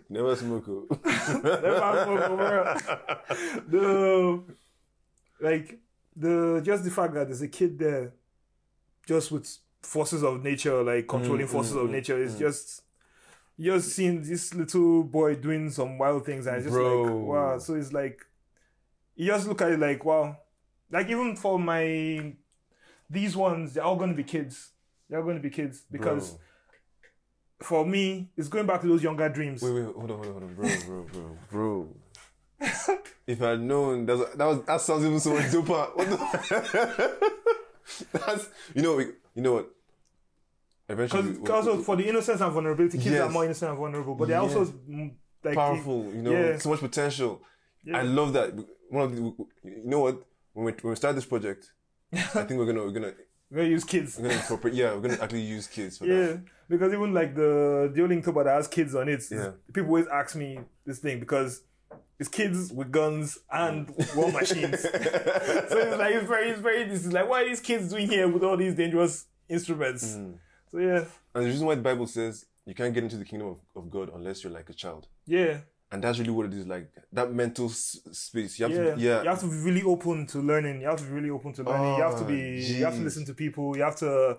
Never 0.10 0.36
smoke. 0.36 0.65
oh. 0.67 0.88
oh 0.93 0.98
the 3.67 4.43
like 5.39 5.80
the 6.15 6.62
just 6.63 6.84
the 6.84 6.91
fact 6.91 7.13
that 7.13 7.28
there's 7.28 7.41
a 7.41 7.48
kid 7.48 7.78
there, 7.78 8.13
just 9.06 9.32
with 9.32 9.58
forces 9.82 10.24
of 10.24 10.43
nature, 10.43 10.84
like 10.84 11.08
controlling 11.08 11.45
mm, 11.45 11.50
forces 11.50 11.74
mm, 11.74 11.84
of 11.84 11.89
mm, 11.89 11.93
nature, 11.93 12.21
is 12.21 12.38
just. 12.38 12.82
You're 13.58 13.80
seeing 13.80 14.21
this 14.21 14.54
little 14.54 15.04
boy 15.04 15.36
doing 15.36 15.69
some 15.69 15.98
wild 15.98 16.26
things, 16.26 16.45
and 16.45 16.58
it's 16.58 16.65
just 16.65 16.74
Bro. 16.74 17.04
like 17.04 17.26
wow. 17.26 17.60
So 17.60 17.76
it's 17.76 17.93
like 17.93 18.26
you 19.15 19.28
just 19.28 19.47
look 19.47 19.62
at 19.62 19.71
it 19.71 19.80
like 19.80 20.04
wow 20.06 20.38
like 20.91 21.10
even 21.10 21.36
for 21.36 21.58
my 21.60 22.34
these 23.10 23.36
ones 23.36 23.73
they're 23.73 23.84
all 23.84 23.95
going 23.95 24.10
to 24.10 24.15
be 24.15 24.23
kids 24.23 24.71
they're 25.10 25.21
going 25.21 25.36
to 25.36 25.41
be 25.41 25.49
kids 25.49 25.84
because 25.91 26.32
Bro. 26.32 26.39
for 27.62 27.86
me 27.86 28.30
it's 28.36 28.47
going 28.47 28.65
back 28.65 28.82
to 28.82 28.88
those 28.88 29.04
younger 29.04 29.30
dreams 29.30 29.62
Wait, 29.62 29.71
wait, 29.73 29.84
hold 29.86 30.12
on, 30.12 30.17
hold 30.17 30.25
on, 30.28 30.32
hold 30.32 30.43
on, 30.43 30.56
bro, 30.56 30.69
bro, 30.86 31.04
bro, 31.12 31.38
bro. 31.51 31.95
if 33.28 33.41
I'd 33.41 33.60
known, 33.62 34.06
that's, 34.06 34.36
that 34.36 34.45
was 34.45 34.63
that 34.63 34.82
sounds 34.82 35.06
even 35.06 35.19
so 35.19 35.34
much 35.34 35.45
doper. 35.45 35.95
What 35.95 36.10
the? 36.10 37.30
that's 38.13 38.49
you 38.73 38.82
know, 38.82 38.99
you 38.99 39.13
know 39.41 39.54
what? 39.54 39.71
Eventually, 40.88 41.34
because 41.34 41.67
also 41.67 41.82
for 41.84 41.95
the 41.95 42.08
innocence 42.08 42.39
and 42.41 42.54
vulnerability 42.54 42.97
kids 42.97 43.15
are 43.15 43.25
Yes. 43.25 43.34
more 43.34 43.43
innocent 43.43 43.69
and 43.71 43.78
vulnerable 43.80 44.15
but 44.15 44.28
they're 44.28 44.39
also 44.39 44.60
Yes. 44.63 44.73
mm, 44.89 45.13
like 45.43 45.56
powerful. 45.56 46.06
You 46.13 46.21
know, 46.21 46.32
yeah. 46.32 46.58
so 46.58 46.69
much 46.69 46.80
potential. 46.80 47.41
I 47.93 48.01
love 48.04 48.34
that. 48.34 48.54
One 48.89 49.04
of 49.06 49.15
the, 49.15 49.21
you 49.63 49.82
know 49.86 50.00
what? 50.00 50.21
When 50.54 50.65
we 50.65 50.71
when 50.74 50.91
we 50.91 50.95
start 50.95 51.15
this 51.15 51.26
project, 51.26 51.71
I 52.13 52.17
think 52.17 52.52
we're 52.60 52.65
gonna 52.65 52.84
we're 52.84 52.91
gonna 52.91 53.13
we're 53.52 53.58
gonna 53.58 53.69
use 53.69 53.84
kids 53.84 54.17
we're 54.17 54.30
gonna 54.30 54.39
incorporate. 54.41 54.74
Yeah, 54.74 54.93
we're 54.93 55.02
gonna 55.02 55.21
actually 55.21 55.41
use 55.41 55.67
kids 55.67 55.98
for 55.98 56.06
yeah 56.06 56.13
that. 56.28 56.41
because 56.69 56.93
even 56.93 57.13
like 57.13 57.36
the 57.36 57.91
the 57.93 58.02
only 58.04 58.21
Toba 58.21 58.43
that 58.45 58.56
has 58.56 58.67
kids 58.67 58.95
on 58.95 59.10
it 59.10 59.24
Yeah. 59.32 59.52
people 59.74 59.89
always 59.89 60.08
ask 60.08 60.36
me 60.36 60.60
this 60.86 61.00
thing 61.00 61.19
because 61.19 61.63
it's 62.19 62.30
kids 62.30 62.71
with 62.71 62.91
guns 62.91 63.39
and 63.52 63.89
war 64.15 64.32
machines 64.32 64.82
so 64.84 64.89
it's 64.93 65.98
like 66.00 66.13
it's 66.15 66.28
very 66.28 66.50
it's 66.52 66.62
very 66.62 66.84
this 66.86 67.06
is 67.06 67.12
like 67.12 67.28
what 67.28 67.43
are 67.43 67.50
these 67.50 67.60
kids 67.60 67.89
doing 67.89 68.08
here 68.10 68.28
with 68.28 68.43
all 68.43 68.56
these 68.56 68.74
dangerous 68.76 69.26
instruments 69.50 70.15
Mm. 70.15 70.36
so 70.71 70.78
yeah 70.80 71.04
And 71.34 71.43
the 71.45 71.50
reason 71.50 71.67
why 71.67 71.76
the 71.76 71.82
Bible 71.82 72.08
says 72.08 72.45
you 72.65 72.74
can't 72.74 72.93
get 72.93 73.04
into 73.04 73.17
the 73.17 73.26
kingdom 73.26 73.50
of, 73.50 73.58
of 73.76 73.91
God 73.91 74.10
unless 74.15 74.43
you're 74.43 74.54
like 74.54 74.69
a 74.69 74.74
child. 74.74 75.08
yeah 75.28 75.58
And 75.91 76.04
that's 76.04 76.17
really 76.19 76.32
what 76.32 76.48
it 76.48 76.54
is 76.54 76.65
like. 76.67 76.91
That 77.13 77.32
mental 77.32 77.67
s- 77.69 78.00
space. 78.12 78.60
You 78.60 78.65
have 78.65 78.71
yeah 78.76 78.95
to, 78.95 79.02
yeah. 79.02 79.21
you 79.24 79.30
have 79.30 79.39
to 79.41 79.48
be 79.48 79.58
really 79.58 79.84
open 79.84 80.26
to 80.28 80.39
learning 80.39 80.82
you 80.82 80.88
have 80.88 80.98
to 80.98 81.04
be 81.06 81.12
really 81.12 81.30
open 81.30 81.54
to 81.54 81.63
learning 81.63 81.95
you 81.98 82.04
have 82.04 82.17
to 82.17 82.24
Oh, 82.24 82.28
be 82.28 82.62
you 82.63 82.84
have 82.86 82.95
to 82.95 83.02
listen 83.02 83.26
to 83.26 83.34
people 83.34 83.78
you 83.78 83.84
have 83.84 83.95
to 83.98 84.38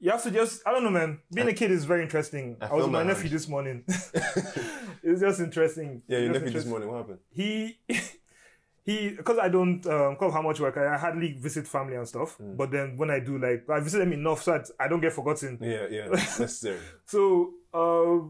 you 0.00 0.10
have 0.10 0.22
to 0.24 0.30
just 0.30 0.60
I 0.66 0.72
don't 0.72 0.82
know 0.84 0.90
man 0.90 1.20
being 1.32 1.48
a 1.48 1.52
kid 1.54 1.70
is 1.70 1.84
very 1.84 2.02
interesting 2.02 2.56
I, 2.60 2.64
was 2.64 2.70
feel 2.70 2.78
with 2.82 2.90
my 2.92 3.04
nephew 3.04 3.30
this 3.30 3.48
morning 3.48 3.84
it's 5.02 5.20
just 5.20 5.40
interesting 5.40 6.02
yeah, 6.08 6.18
your 6.18 6.32
nephew 6.32 6.50
this 6.50 6.66
morning. 6.66 6.88
What 6.88 6.98
happened? 6.98 7.18
he 7.30 7.78
he 8.84 9.10
because 9.10 9.38
I 9.38 9.48
don't 9.48 9.84
um 9.86 10.14
because 10.14 10.32
how 10.32 10.42
much 10.42 10.58
work 10.60 10.76
I, 10.76 10.94
I 10.94 10.98
hardly 10.98 11.34
visit 11.38 11.66
family 11.68 11.96
and 11.96 12.06
stuff. 12.06 12.36
Mm. 12.38 12.56
But 12.56 12.70
then 12.72 12.96
when 12.96 13.10
I 13.10 13.20
do, 13.20 13.38
like 13.38 13.68
I 13.70 13.80
visit 13.80 13.98
them 13.98 14.12
enough 14.12 14.42
so 14.42 14.52
that 14.52 14.68
I 14.80 14.88
don't 14.88 15.00
get 15.00 15.12
forgotten. 15.12 15.58
Yeah, 15.60 15.86
yeah, 15.90 16.08
necessary. 16.08 16.78
So 17.06 17.52
uh, 17.72 18.26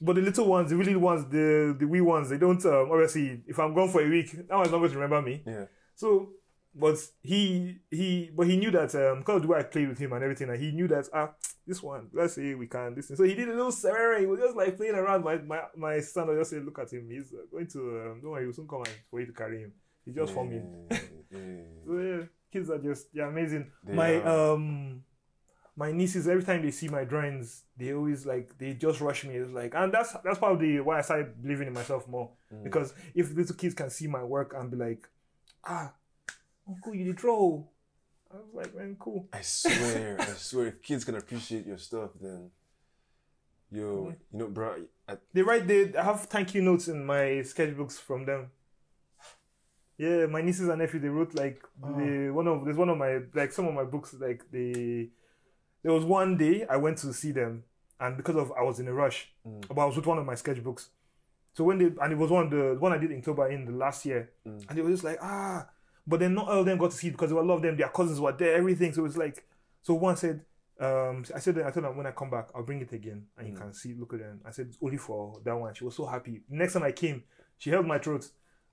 but 0.00 0.16
the 0.16 0.22
little 0.22 0.46
ones, 0.46 0.70
the 0.70 0.76
really 0.76 0.96
ones, 0.96 1.24
the 1.30 1.76
the 1.78 1.86
wee 1.86 2.00
ones, 2.00 2.28
they 2.30 2.38
don't 2.38 2.64
um, 2.66 2.88
obviously. 2.90 3.42
If 3.46 3.58
I'm 3.58 3.74
gone 3.74 3.88
for 3.90 4.02
a 4.02 4.08
week, 4.08 4.30
that 4.48 4.56
one's 4.56 4.70
not 4.70 4.78
going 4.78 4.90
to 4.90 4.98
remember 4.98 5.22
me. 5.28 5.42
Yeah. 5.46 5.64
So. 5.94 6.30
But 6.72 6.98
he 7.20 7.78
he 7.90 8.30
but 8.32 8.46
he 8.46 8.56
knew 8.56 8.70
that 8.70 8.94
um 8.94 9.18
because 9.18 9.36
of 9.38 9.42
the 9.42 9.48
way 9.48 9.58
I 9.58 9.64
played 9.64 9.88
with 9.88 9.98
him 9.98 10.12
and 10.12 10.22
everything 10.22 10.50
and 10.50 10.62
he 10.62 10.70
knew 10.70 10.86
that 10.86 11.08
ah 11.12 11.30
this 11.66 11.82
one 11.82 12.10
let's 12.12 12.34
say 12.34 12.54
we 12.54 12.68
can 12.68 12.94
this 12.94 13.08
thing. 13.08 13.16
so 13.16 13.24
he 13.24 13.34
did 13.34 13.48
a 13.48 13.54
little 13.54 13.72
ceremony 13.72 14.20
he 14.20 14.26
was 14.28 14.38
just 14.38 14.54
like 14.56 14.76
playing 14.76 14.94
around 14.94 15.24
my 15.24 15.38
my 15.38 15.62
my 15.76 15.98
son 16.00 16.28
was 16.28 16.38
just 16.38 16.50
say 16.52 16.60
look 16.60 16.78
at 16.78 16.92
him 16.92 17.08
he's 17.10 17.32
uh, 17.32 17.38
going 17.50 17.66
to 17.66 17.80
um, 17.80 18.20
don't 18.22 18.30
worry 18.30 18.44
he'll 18.44 18.52
soon 18.52 18.68
come 18.68 18.82
and 18.84 18.94
for 19.10 19.18
you 19.18 19.26
to 19.26 19.32
carry 19.32 19.62
him 19.62 19.72
he's 20.04 20.14
just 20.14 20.32
for 20.32 20.44
me 20.46 20.60
Yeah, 20.92 20.98
yeah. 21.32 21.38
so 21.88 21.98
yeah, 21.98 22.22
kids 22.52 22.70
are 22.70 22.78
just 22.78 23.12
they're 23.12 23.26
amazing. 23.28 23.68
They 23.84 23.92
my 23.92 24.14
are. 24.20 24.52
um 24.54 25.02
my 25.80 25.92
nieces 25.92 26.28
every 26.28 26.42
time 26.42 26.60
they 26.62 26.70
see 26.70 26.88
my 26.88 27.04
drawings, 27.04 27.62
they 27.78 27.94
always 27.94 28.26
like 28.26 28.58
they 28.58 28.74
just 28.74 29.00
rush 29.00 29.24
me. 29.24 29.36
It's 29.36 29.50
like 29.50 29.72
and 29.74 29.90
that's 29.90 30.12
that's 30.22 30.38
probably 30.38 30.78
why 30.78 30.98
I 30.98 31.00
started 31.00 31.42
believing 31.42 31.68
in 31.68 31.72
myself 31.72 32.06
more. 32.06 32.28
Mm. 32.54 32.64
Because 32.64 32.92
if 33.14 33.34
little 33.34 33.56
kids 33.56 33.74
can 33.74 33.88
see 33.88 34.06
my 34.06 34.22
work 34.22 34.52
and 34.54 34.70
be 34.70 34.76
like, 34.76 35.08
ah, 35.64 35.90
uncle, 36.68 36.94
you 36.94 37.14
draw. 37.14 37.64
I 38.30 38.36
was 38.36 38.52
like, 38.52 38.76
man, 38.76 38.96
cool. 38.98 39.26
I 39.32 39.40
swear, 39.40 40.16
I 40.20 40.24
swear, 40.34 40.66
if 40.66 40.82
kids 40.82 41.02
can 41.02 41.16
appreciate 41.16 41.66
your 41.66 41.78
stuff, 41.78 42.10
then 42.20 42.50
yo, 43.72 44.12
you 44.32 44.38
know, 44.38 44.48
bro, 44.48 44.84
I, 45.08 45.16
They 45.32 45.40
write 45.40 45.66
they 45.66 45.94
I 45.94 46.04
have 46.04 46.20
thank 46.26 46.54
you 46.54 46.60
notes 46.60 46.88
in 46.88 47.06
my 47.06 47.42
sketchbooks 47.52 47.98
from 47.98 48.26
them. 48.26 48.50
Yeah, 49.96 50.26
my 50.26 50.42
nieces 50.42 50.68
and 50.68 50.78
nephew 50.78 51.00
they 51.00 51.08
wrote 51.08 51.34
like 51.34 51.62
the 51.82 52.30
one 52.34 52.48
of 52.48 52.66
there's 52.66 52.76
one 52.76 52.90
of 52.90 52.98
my 52.98 53.20
like 53.34 53.52
some 53.52 53.66
of 53.66 53.72
my 53.72 53.84
books 53.84 54.14
like 54.20 54.44
they 54.52 55.08
there 55.82 55.92
was 55.92 56.04
one 56.04 56.36
day 56.36 56.66
I 56.68 56.76
went 56.76 56.98
to 56.98 57.12
see 57.12 57.32
them 57.32 57.64
and 58.00 58.16
because 58.16 58.36
of 58.36 58.52
I 58.52 58.62
was 58.62 58.80
in 58.80 58.88
a 58.88 58.92
rush, 58.92 59.32
but 59.68 59.82
I 59.82 59.84
was 59.84 59.96
with 59.96 60.06
one 60.06 60.18
of 60.18 60.26
my 60.26 60.34
sketchbooks. 60.34 60.88
So 61.52 61.64
when 61.64 61.78
they 61.78 61.86
and 62.00 62.12
it 62.12 62.18
was 62.18 62.30
one 62.30 62.44
of 62.44 62.50
the 62.50 62.76
one 62.78 62.92
I 62.92 62.98
did 62.98 63.10
in 63.10 63.18
October 63.18 63.48
in 63.50 63.66
the 63.66 63.72
last 63.72 64.06
year, 64.06 64.30
and 64.44 64.78
they 64.78 64.82
were 64.82 64.90
just 64.90 65.04
like 65.04 65.18
ah, 65.22 65.68
but 66.06 66.20
then 66.20 66.34
not 66.34 66.48
all 66.48 66.60
of 66.60 66.66
them 66.66 66.78
got 66.78 66.90
to 66.90 66.96
see 66.96 67.08
it 67.08 67.12
because 67.12 67.30
a 67.30 67.34
lot 67.34 67.56
of 67.56 67.62
them. 67.62 67.76
Their 67.76 67.88
cousins 67.88 68.20
were 68.20 68.32
there, 68.32 68.56
everything. 68.56 68.92
So 68.92 69.00
it 69.00 69.04
was 69.04 69.16
like 69.16 69.44
so 69.82 69.94
one 69.94 70.16
said. 70.16 70.44
Um, 70.80 71.26
I 71.34 71.40
said, 71.40 71.58
I 71.58 71.70
told 71.70 71.84
them 71.84 71.94
when 71.94 72.06
I 72.06 72.12
come 72.12 72.30
back, 72.30 72.48
I'll 72.54 72.62
bring 72.62 72.80
it 72.80 72.90
again, 72.94 73.26
and 73.36 73.46
you 73.46 73.54
can 73.54 73.74
see, 73.74 73.92
look 73.92 74.14
at 74.14 74.20
them. 74.20 74.40
I 74.46 74.50
said 74.50 74.68
it's 74.68 74.78
only 74.80 74.96
for 74.96 75.38
that 75.44 75.54
one. 75.54 75.74
She 75.74 75.84
was 75.84 75.94
so 75.94 76.06
happy. 76.06 76.40
Next 76.48 76.72
time 76.72 76.84
I 76.84 76.92
came, 76.92 77.22
she 77.58 77.68
held 77.68 77.84
my 77.86 77.98
throat, 77.98 78.26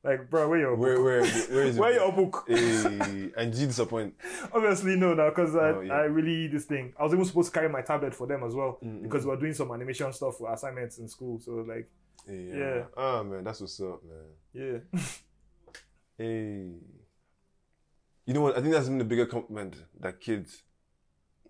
like, 0.08 0.30
bro, 0.30 0.48
where 0.50 0.60
your 0.60 0.76
where, 0.76 0.96
book? 0.96 1.06
where, 1.06 1.22
where 1.22 1.66
is 1.66 1.76
it? 1.78 1.80
Where 1.80 1.94
your 1.94 2.12
book? 2.12 2.46
Hey, 2.48 2.56
eh, 2.56 3.30
and 3.38 3.52
did 3.52 3.58
you 3.62 3.68
disappoint? 3.68 4.16
Obviously, 4.54 4.96
no, 4.96 5.14
now 5.14 5.30
because 5.30 5.56
I, 5.56 5.70
Oh, 5.72 5.82
yeah. 5.82 5.94
I 5.94 6.02
really 6.04 6.48
this 6.48 6.66
thing. 6.66 6.94
I 7.00 7.04
was 7.04 7.14
even 7.14 7.26
supposed 7.26 7.54
to 7.54 7.60
carry 7.60 7.70
my 7.70 7.82
tablet 7.82 8.16
for 8.16 8.26
them 8.26 8.44
as 8.44 8.56
well 8.56 8.80
mm, 8.84 8.88
mm, 9.00 9.04
because 9.04 9.26
we 9.26 9.32
were 9.32 9.38
doing 9.38 9.54
some 9.54 9.72
animation 9.72 10.12
stuff 10.14 10.38
for 10.38 10.52
assignments 10.54 10.98
in 10.98 11.08
school. 11.08 11.40
So 11.40 11.52
like, 11.68 11.90
Yeah. 12.28 12.56
Yeah. 12.58 12.84
Oh 12.96 13.24
man, 13.24 13.44
that's 13.44 13.60
what's 13.62 13.80
up, 13.82 14.02
man. 14.04 14.82
yeah, 14.94 15.02
Hey. 16.18 16.72
You 18.26 18.34
know 18.34 18.42
what? 18.42 18.58
I 18.58 18.62
think 18.62 18.74
that's 18.74 18.88
been 18.88 18.98
the 18.98 19.06
bigger 19.06 19.26
compliment 19.26 19.76
that 20.00 20.20
kids 20.20 20.64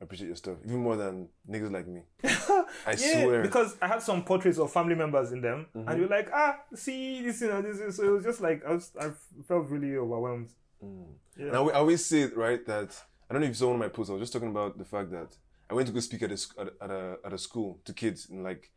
appreciate 0.01 0.27
your 0.27 0.35
stuff, 0.35 0.57
even 0.65 0.77
more 0.79 0.95
than 0.95 1.27
niggas 1.49 1.71
like 1.71 1.87
me. 1.87 2.01
I 2.23 2.65
yeah, 2.97 3.23
swear. 3.23 3.41
because 3.41 3.75
I 3.81 3.87
had 3.87 4.01
some 4.01 4.23
portraits 4.23 4.57
of 4.59 4.71
family 4.71 4.95
members 4.95 5.31
in 5.31 5.41
them, 5.41 5.67
Mm-hmm. 5.75 5.87
and 5.89 5.99
you're 5.99 6.09
like, 6.09 6.29
ah, 6.33 6.57
see 6.75 7.23
this, 7.23 7.41
you 7.41 7.47
know, 7.47 7.61
this. 7.61 7.79
is-" 7.79 7.95
So 7.97 8.03
it 8.03 8.11
was 8.11 8.23
just 8.23 8.41
like 8.41 8.63
I 8.65 8.73
was, 8.73 8.91
I 8.99 9.11
felt 9.47 9.67
really 9.69 9.95
overwhelmed. 9.97 10.49
And 10.81 11.55
I, 11.55 11.59
I 11.61 11.73
always 11.73 12.05
say 12.05 12.21
it, 12.21 12.37
right, 12.37 12.63
that 12.67 12.89
I 13.29 13.33
don't 13.33 13.41
know 13.41 13.45
if 13.47 13.51
you 13.51 13.55
saw 13.55 13.67
one 13.67 13.75
of 13.75 13.79
my 13.81 13.87
posts, 13.89 14.09
I 14.09 14.13
was 14.13 14.21
just 14.21 14.33
talking 14.33 14.49
about 14.49 14.77
the 14.77 14.85
fact 14.85 15.11
that 15.11 15.35
I 15.69 15.73
went 15.73 15.87
to 15.87 15.93
go 15.93 15.99
speak 15.99 16.21
at 16.23 16.31
a, 16.31 16.37
sc- 16.37 16.57
at, 16.59 16.67
a- 16.67 16.83
at, 16.83 16.89
a, 16.91 17.17
at 17.25 17.33
a 17.33 17.37
school 17.37 17.79
to 17.85 17.93
kids 17.93 18.27
in 18.29 18.43
like 18.43 18.71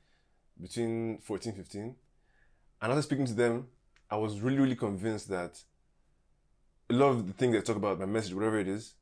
between 0.60 1.18
14, 1.18 1.52
15. 1.54 1.94
And 2.82 2.92
after 2.92 3.02
speaking 3.02 3.26
to 3.26 3.34
them, 3.34 3.66
I 4.10 4.16
was 4.16 4.40
really, 4.40 4.58
really 4.58 4.76
convinced 4.76 5.28
that 5.28 5.62
a 6.88 6.94
lot 6.94 7.10
of 7.10 7.26
the 7.26 7.32
things 7.32 7.54
they 7.54 7.60
talk 7.60 7.76
about, 7.76 8.00
my 8.00 8.06
message, 8.06 8.34
whatever 8.34 8.58
it 8.58 8.66
is, 8.68 8.94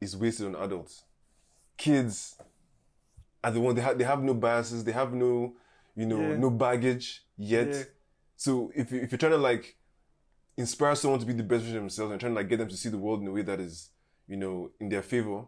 is 0.00 0.16
wasted 0.16 0.46
on 0.46 0.56
adults. 0.64 1.04
Kids 1.76 2.36
are 3.42 3.50
the 3.50 3.60
one 3.60 3.74
they 3.74 3.82
have 3.82 3.98
they 3.98 4.04
have 4.04 4.22
no 4.22 4.34
biases, 4.34 4.84
they 4.84 4.92
have 4.92 5.12
no, 5.12 5.54
you 5.96 6.06
know, 6.06 6.20
Yeah. 6.20 6.36
no 6.36 6.50
baggage 6.50 7.24
yet. 7.36 7.68
Yeah. 7.68 7.82
So 8.36 8.70
if 8.74 8.90
you, 8.92 9.00
if 9.00 9.10
you're 9.12 9.18
trying 9.18 9.32
to 9.32 9.38
like 9.38 9.76
inspire 10.56 10.94
someone 10.94 11.20
to 11.20 11.26
be 11.26 11.32
the 11.32 11.42
best 11.42 11.62
version 11.62 11.78
of 11.78 11.82
themselves 11.82 12.12
and 12.12 12.20
trying 12.20 12.32
to 12.34 12.40
like 12.40 12.48
get 12.48 12.58
them 12.58 12.68
to 12.68 12.76
see 12.76 12.88
the 12.88 12.98
world 12.98 13.20
in 13.22 13.28
a 13.28 13.32
way 13.32 13.42
that 13.42 13.60
is, 13.60 13.90
you 14.28 14.36
know, 14.36 14.70
in 14.80 14.88
their 14.88 15.02
favor, 15.02 15.44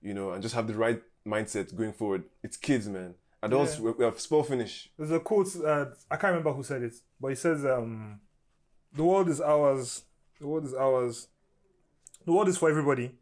you 0.00 0.14
know, 0.14 0.30
and 0.30 0.42
just 0.42 0.54
have 0.54 0.66
the 0.68 0.74
right 0.74 1.02
mindset 1.26 1.74
going 1.74 1.92
forward, 1.92 2.24
it's 2.42 2.56
kids, 2.56 2.88
man. 2.88 3.14
Adults, 3.42 3.76
Yeah. 3.76 3.82
we, 3.84 3.90
we 3.92 4.04
have 4.04 4.18
spell 4.20 4.42
finish. 4.42 4.90
There's 4.96 5.10
a 5.10 5.20
quote. 5.20 5.48
Uh, 5.56 5.86
I 6.10 6.16
can't 6.16 6.30
remember 6.32 6.52
who 6.52 6.62
said 6.62 6.82
it, 6.82 6.94
but 7.20 7.28
he 7.28 7.34
says, 7.36 7.64
um, 7.64 8.20
"The 8.92 9.04
world 9.04 9.28
is 9.28 9.40
ours. 9.40 10.02
The 10.40 10.46
world 10.46 10.64
is 10.64 10.74
ours. 10.74 11.28
The 12.24 12.32
world 12.32 12.48
is 12.48 12.58
for 12.58 12.68
everybody. 12.70 13.12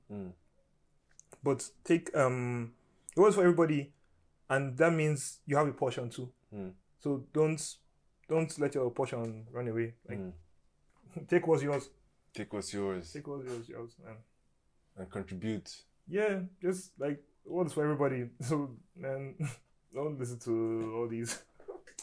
But 1.46 1.62
take 1.84 2.10
um, 2.16 2.72
world 3.16 3.28
is 3.28 3.36
for 3.36 3.42
everybody, 3.42 3.92
and 4.50 4.76
that 4.78 4.92
means 4.92 5.38
you 5.46 5.56
have 5.56 5.68
a 5.68 5.72
portion 5.72 6.10
too. 6.10 6.28
So 6.98 7.22
don't 7.32 7.62
don't 8.28 8.58
let 8.58 8.74
your 8.74 8.90
portion 8.90 9.46
run 9.52 9.68
away. 9.68 9.94
Like 10.08 10.18
take 11.28 11.46
what's 11.46 11.62
yours. 11.62 11.88
Take 12.34 12.52
what's 12.52 12.74
yours 12.74 13.12
Take 13.12 13.28
what's 13.28 13.44
yours. 13.46 13.68
yours 13.68 13.92
and 14.08 14.16
and 14.96 15.08
contribute. 15.08 15.70
yeah, 16.08 16.40
just 16.60 16.90
like 16.98 17.22
world 17.44 17.72
for 17.72 17.84
everybody. 17.84 18.28
So 18.42 18.70
man, 18.96 19.36
don't 19.94 20.18
listen 20.18 20.40
to 20.40 20.94
all 20.96 21.06
these. 21.08 21.44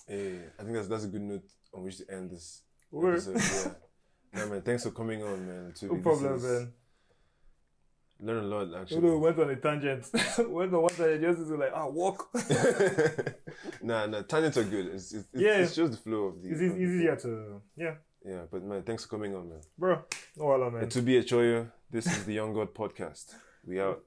Hey, 0.08 0.40
I 0.58 0.64
think 0.64 0.76
that's 0.76 0.88
that's 0.88 1.04
a 1.04 1.10
good 1.10 1.22
note 1.22 1.50
on 1.74 1.84
which 1.84 1.98
to 1.98 2.10
end 2.10 2.32
this 2.32 2.62
Word. 2.92 3.16
episode. 3.16 3.76
Yeah. 4.34 4.40
yeah, 4.40 4.46
man. 4.50 4.62
Thanks 4.62 4.84
for 4.84 4.92
coming 4.92 5.22
on, 5.22 5.46
man. 5.46 5.74
No 5.82 5.98
problem, 5.98 6.42
man. 6.42 6.74
Learn 8.26 8.46
a 8.46 8.48
lot, 8.48 8.70
No, 8.70 8.78
actually. 8.78 9.02
no, 9.02 9.18
went 9.18 9.38
on 9.38 9.50
a 9.50 9.56
tangent. 9.58 10.06
went 10.48 10.74
on 10.74 10.82
one 10.82 10.94
tangent 10.96 11.22
just 11.22 11.50
to 11.50 11.58
like 11.58 11.72
ah 11.76 11.88
walk. 11.88 12.30
nah, 13.84 14.06
nah. 14.06 14.22
Tangents 14.22 14.58
are 14.58 14.64
good. 14.64 14.86
It's, 14.88 15.12
it's, 15.12 15.28
it's, 15.34 15.42
Yeah. 15.44 15.58
it's 15.58 15.76
just 15.76 15.92
the 15.92 15.98
flow 15.98 16.24
of 16.28 16.42
the. 16.42 16.50
it's 16.50 16.62
of 16.62 16.70
the 16.70 16.76
easy, 16.82 16.84
easier 17.00 17.16
to 17.18 17.62
yeah, 17.76 17.96
Yeah, 18.26 18.44
but 18.50 18.64
man, 18.64 18.84
thanks 18.84 19.04
for 19.04 19.10
coming 19.10 19.36
on, 19.36 19.50
man. 19.50 19.60
bro. 19.78 20.00
No 20.38 20.46
wala, 20.46 20.72
man. 20.72 20.86
Etubi 20.86 21.22
Onucheyo, 21.22 21.70
this 21.92 22.08
is 22.08 22.24
the 22.24 22.34
Young 22.34 22.54
God 22.54 22.74
podcast. 22.74 23.34
We 23.66 23.82
out. 23.82 24.02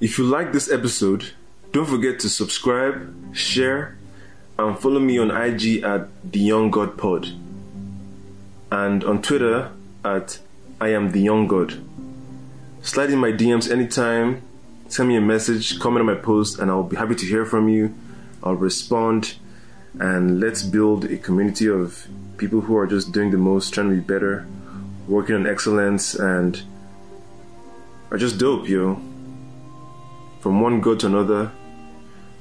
If 0.00 0.18
you 0.18 0.24
like 0.24 0.52
this 0.52 0.70
episode, 0.70 1.30
don't 1.72 1.86
forget 1.86 2.20
to 2.20 2.28
subscribe, 2.28 3.34
share, 3.34 3.96
and 4.58 4.78
follow 4.78 5.00
me 5.00 5.18
on 5.18 5.30
IG 5.30 5.82
at 5.82 6.08
the 6.30 6.38
Young 6.38 6.70
God 6.70 6.98
Pod, 6.98 7.28
and 8.70 9.02
on 9.02 9.22
Twitter 9.22 9.72
at 10.04 10.38
I 10.80 10.88
am 10.88 11.12
the 11.12 11.20
Young 11.20 11.46
God. 11.46 11.82
Slide 12.82 13.10
in 13.10 13.18
my 13.18 13.32
DMs 13.32 13.70
anytime. 13.70 14.42
Send 14.88 15.08
me 15.08 15.16
a 15.16 15.20
message, 15.22 15.78
comment 15.80 16.00
on 16.00 16.14
my 16.14 16.20
post, 16.20 16.58
and 16.58 16.70
I'll 16.70 16.82
be 16.82 16.96
happy 16.96 17.14
to 17.14 17.24
hear 17.24 17.46
from 17.46 17.70
you. 17.70 17.94
I'll 18.42 18.54
respond, 18.54 19.36
and 19.98 20.40
let's 20.40 20.62
build 20.62 21.06
a 21.06 21.16
community 21.16 21.68
of 21.68 22.06
people 22.36 22.60
who 22.60 22.76
are 22.76 22.86
just 22.86 23.12
doing 23.12 23.30
the 23.30 23.38
most, 23.38 23.72
trying 23.72 23.88
to 23.88 23.94
be 23.94 24.00
better, 24.00 24.46
working 25.08 25.36
on 25.36 25.46
excellence, 25.46 26.14
and 26.14 26.60
are 28.10 28.18
just 28.18 28.38
dope, 28.38 28.68
yo. 28.68 29.00
From 30.40 30.60
one 30.60 30.82
god 30.82 31.00
to 31.00 31.06
another, 31.06 31.52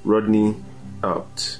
Rodney 0.03 0.55
out. 1.03 1.59